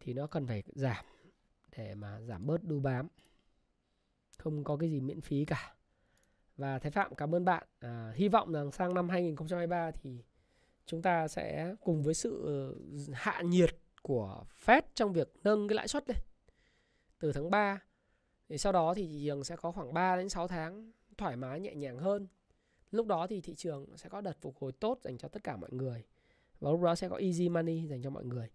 thì 0.00 0.12
nó 0.12 0.26
cần 0.26 0.46
phải 0.46 0.62
giảm 0.66 1.04
để 1.76 1.94
mà 1.94 2.20
giảm 2.20 2.46
bớt 2.46 2.64
đu 2.64 2.80
bám. 2.80 3.08
Không 4.38 4.64
có 4.64 4.76
cái 4.76 4.90
gì 4.90 5.00
miễn 5.00 5.20
phí 5.20 5.44
cả. 5.44 5.74
Và 6.56 6.78
Thái 6.78 6.90
Phạm 6.90 7.14
cảm 7.14 7.34
ơn 7.34 7.44
bạn. 7.44 7.66
À, 7.78 8.12
hy 8.14 8.28
vọng 8.28 8.52
rằng 8.52 8.72
sang 8.72 8.94
năm 8.94 9.08
2023 9.08 9.90
thì 9.90 10.24
chúng 10.86 11.02
ta 11.02 11.28
sẽ 11.28 11.74
cùng 11.80 12.02
với 12.02 12.14
sự 12.14 12.44
ờ, 12.46 12.74
hạ 13.12 13.42
nhiệt 13.42 13.76
của 14.02 14.44
Fed 14.64 14.82
trong 14.94 15.12
việc 15.12 15.32
nâng 15.44 15.68
cái 15.68 15.76
lãi 15.76 15.88
suất 15.88 16.08
lên 16.08 16.18
từ 17.18 17.32
tháng 17.32 17.50
3 17.50 17.80
thì 18.48 18.58
sau 18.58 18.72
đó 18.72 18.94
thì 18.94 19.06
thị 19.06 19.24
trường 19.24 19.44
sẽ 19.44 19.56
có 19.56 19.72
khoảng 19.72 19.94
3 19.94 20.16
đến 20.16 20.28
6 20.28 20.48
tháng 20.48 20.92
thoải 21.18 21.36
mái 21.36 21.60
nhẹ 21.60 21.74
nhàng 21.74 21.98
hơn. 21.98 22.26
Lúc 22.90 23.06
đó 23.06 23.26
thì 23.26 23.40
thị 23.40 23.54
trường 23.54 23.96
sẽ 23.96 24.08
có 24.08 24.20
đợt 24.20 24.36
phục 24.40 24.56
hồi 24.58 24.72
tốt 24.72 24.98
dành 25.02 25.18
cho 25.18 25.28
tất 25.28 25.44
cả 25.44 25.56
mọi 25.56 25.70
người 25.72 26.04
và 26.60 26.70
lúc 26.70 26.82
đó 26.82 26.94
sẽ 26.94 27.08
có 27.08 27.16
easy 27.16 27.48
money 27.48 27.86
dành 27.86 28.02
cho 28.02 28.10
mọi 28.10 28.24
người. 28.24 28.48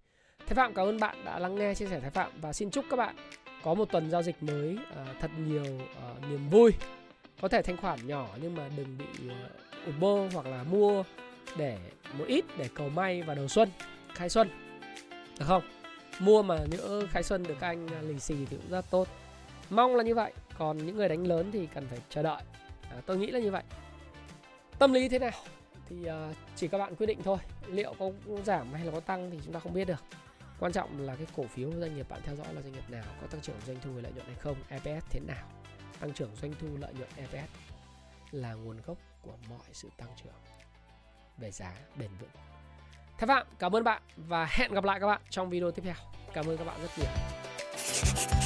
Thái 0.48 0.56
Phạm 0.56 0.74
cảm 0.74 0.88
ơn 0.88 1.00
bạn 1.00 1.26
đã 1.26 1.40
lắng 1.40 1.56
nghe 1.56 1.76
chia 1.76 1.86
sẻ 1.86 2.00
Thái 2.00 2.10
Phạm 2.10 2.32
và 2.42 2.54
xin 2.54 2.72
chúc 2.72 2.86
các 2.90 2.98
bạn 2.98 3.16
có 3.64 3.74
một 3.74 3.86
tuần 3.92 4.10
giao 4.10 4.24
dịch 4.24 4.44
mới 4.44 4.74
uh, 4.74 5.20
thật 5.20 5.32
nhiều 5.38 5.64
uh, 5.64 6.30
niềm 6.30 6.50
vui. 6.50 6.72
Có 7.42 7.48
thể 7.48 7.62
thanh 7.62 7.78
khoản 7.78 8.08
nhỏ 8.08 8.28
nhưng 8.42 8.56
mà 8.56 8.70
đừng 8.78 8.98
bị 8.98 9.30
à, 9.30 9.50
uh, 9.82 9.86
ụt 9.86 9.96
bô 10.00 10.28
hoặc 10.34 10.46
là 10.46 10.64
mua 10.64 11.04
để 11.58 11.78
một 12.14 12.26
ít 12.28 12.46
để 12.58 12.70
cầu 12.76 12.90
may 12.90 13.22
vào 13.22 13.36
đầu 13.36 13.48
xuân 13.48 13.70
khai 14.14 14.30
xuân. 14.30 14.50
Được 15.40 15.46
không? 15.46 15.64
Mua 16.20 16.42
mà 16.42 16.60
nhỡ 16.72 17.08
khai 17.10 17.24
xuân 17.24 17.44
được 17.44 17.56
các 17.60 17.68
anh 17.68 18.08
lì 18.08 18.20
xì 18.20 18.36
thì 18.36 18.58
cũng 18.58 18.70
rất 18.70 18.86
tốt. 18.90 19.08
Mong 19.70 19.96
là 19.96 20.04
như 20.04 20.16
vậy. 20.16 20.34
Còn 20.58 20.78
những 20.78 20.96
người 20.96 21.10
đánh 21.10 21.28
lớn 21.28 21.50
thì 21.52 21.68
cần 21.74 21.88
phải 21.88 22.00
chờ 22.10 22.24
đợi. 22.24 22.42
À, 22.90 23.02
tôi 23.06 23.18
nghĩ 23.18 23.32
là 23.32 23.40
như 23.40 23.52
vậy. 23.52 23.64
Tâm 24.80 24.94
lý 24.94 25.10
thế 25.10 25.20
nào? 25.20 25.32
Thì 25.90 25.96
uh, 26.10 26.36
chỉ 26.56 26.68
các 26.68 26.78
bạn 26.78 26.96
quyết 26.96 27.08
định 27.08 27.24
thôi. 27.24 27.38
Liệu 27.68 27.94
có 28.00 28.12
giảm 28.46 28.74
hay 28.74 28.86
là 28.86 28.92
có 28.92 29.00
tăng 29.00 29.32
thì 29.32 29.40
chúng 29.44 29.54
ta 29.54 29.60
không 29.60 29.74
biết 29.74 29.86
được. 29.86 30.04
Quan 30.60 30.72
trọng 30.72 31.00
là 31.00 31.16
cái 31.16 31.28
cổ 31.36 31.44
phiếu 31.44 31.72
doanh 31.72 31.96
nghiệp 31.96 32.10
bạn 32.10 32.22
theo 32.24 32.36
dõi 32.36 32.54
là 32.54 32.62
doanh 32.62 32.74
nghiệp 32.74 32.90
nào 32.90 33.04
có 33.22 33.28
tăng 33.28 33.42
trưởng 33.42 33.56
doanh 33.68 33.78
thu 33.82 33.90
lợi 34.02 34.12
nhuận 34.12 34.26
hay 34.26 34.36
không 34.36 34.56
EPS 34.70 35.06
thế 35.10 35.20
nào. 35.20 35.48
Tăng 36.00 36.14
trưởng 36.14 36.36
doanh 36.42 36.54
thu 36.60 36.68
lợi 36.80 36.94
nhuận 36.94 37.10
EPS 37.16 37.52
là 38.32 38.54
nguồn 38.54 38.78
gốc 38.86 38.98
của 39.22 39.34
mọi 39.50 39.68
sự 39.74 39.90
tăng 39.98 40.10
trưởng 40.24 40.34
về 41.38 41.52
giá 41.52 41.74
bền 41.96 42.10
vững. 42.20 42.30
Thái 43.18 43.28
Phạm 43.28 43.48
cảm 43.60 43.76
ơn 43.76 43.84
bạn 43.84 44.02
và 44.18 44.46
hẹn 44.46 44.74
gặp 44.74 44.84
lại 44.84 45.00
các 45.00 45.08
bạn 45.08 45.22
trong 45.30 45.50
video 45.50 45.72
tiếp 45.72 45.82
theo. 45.86 45.96
Cảm 46.34 46.46
ơn 46.46 46.58
các 46.58 46.64
bạn 46.64 46.82
rất 46.82 46.90
nhiều. 46.98 48.39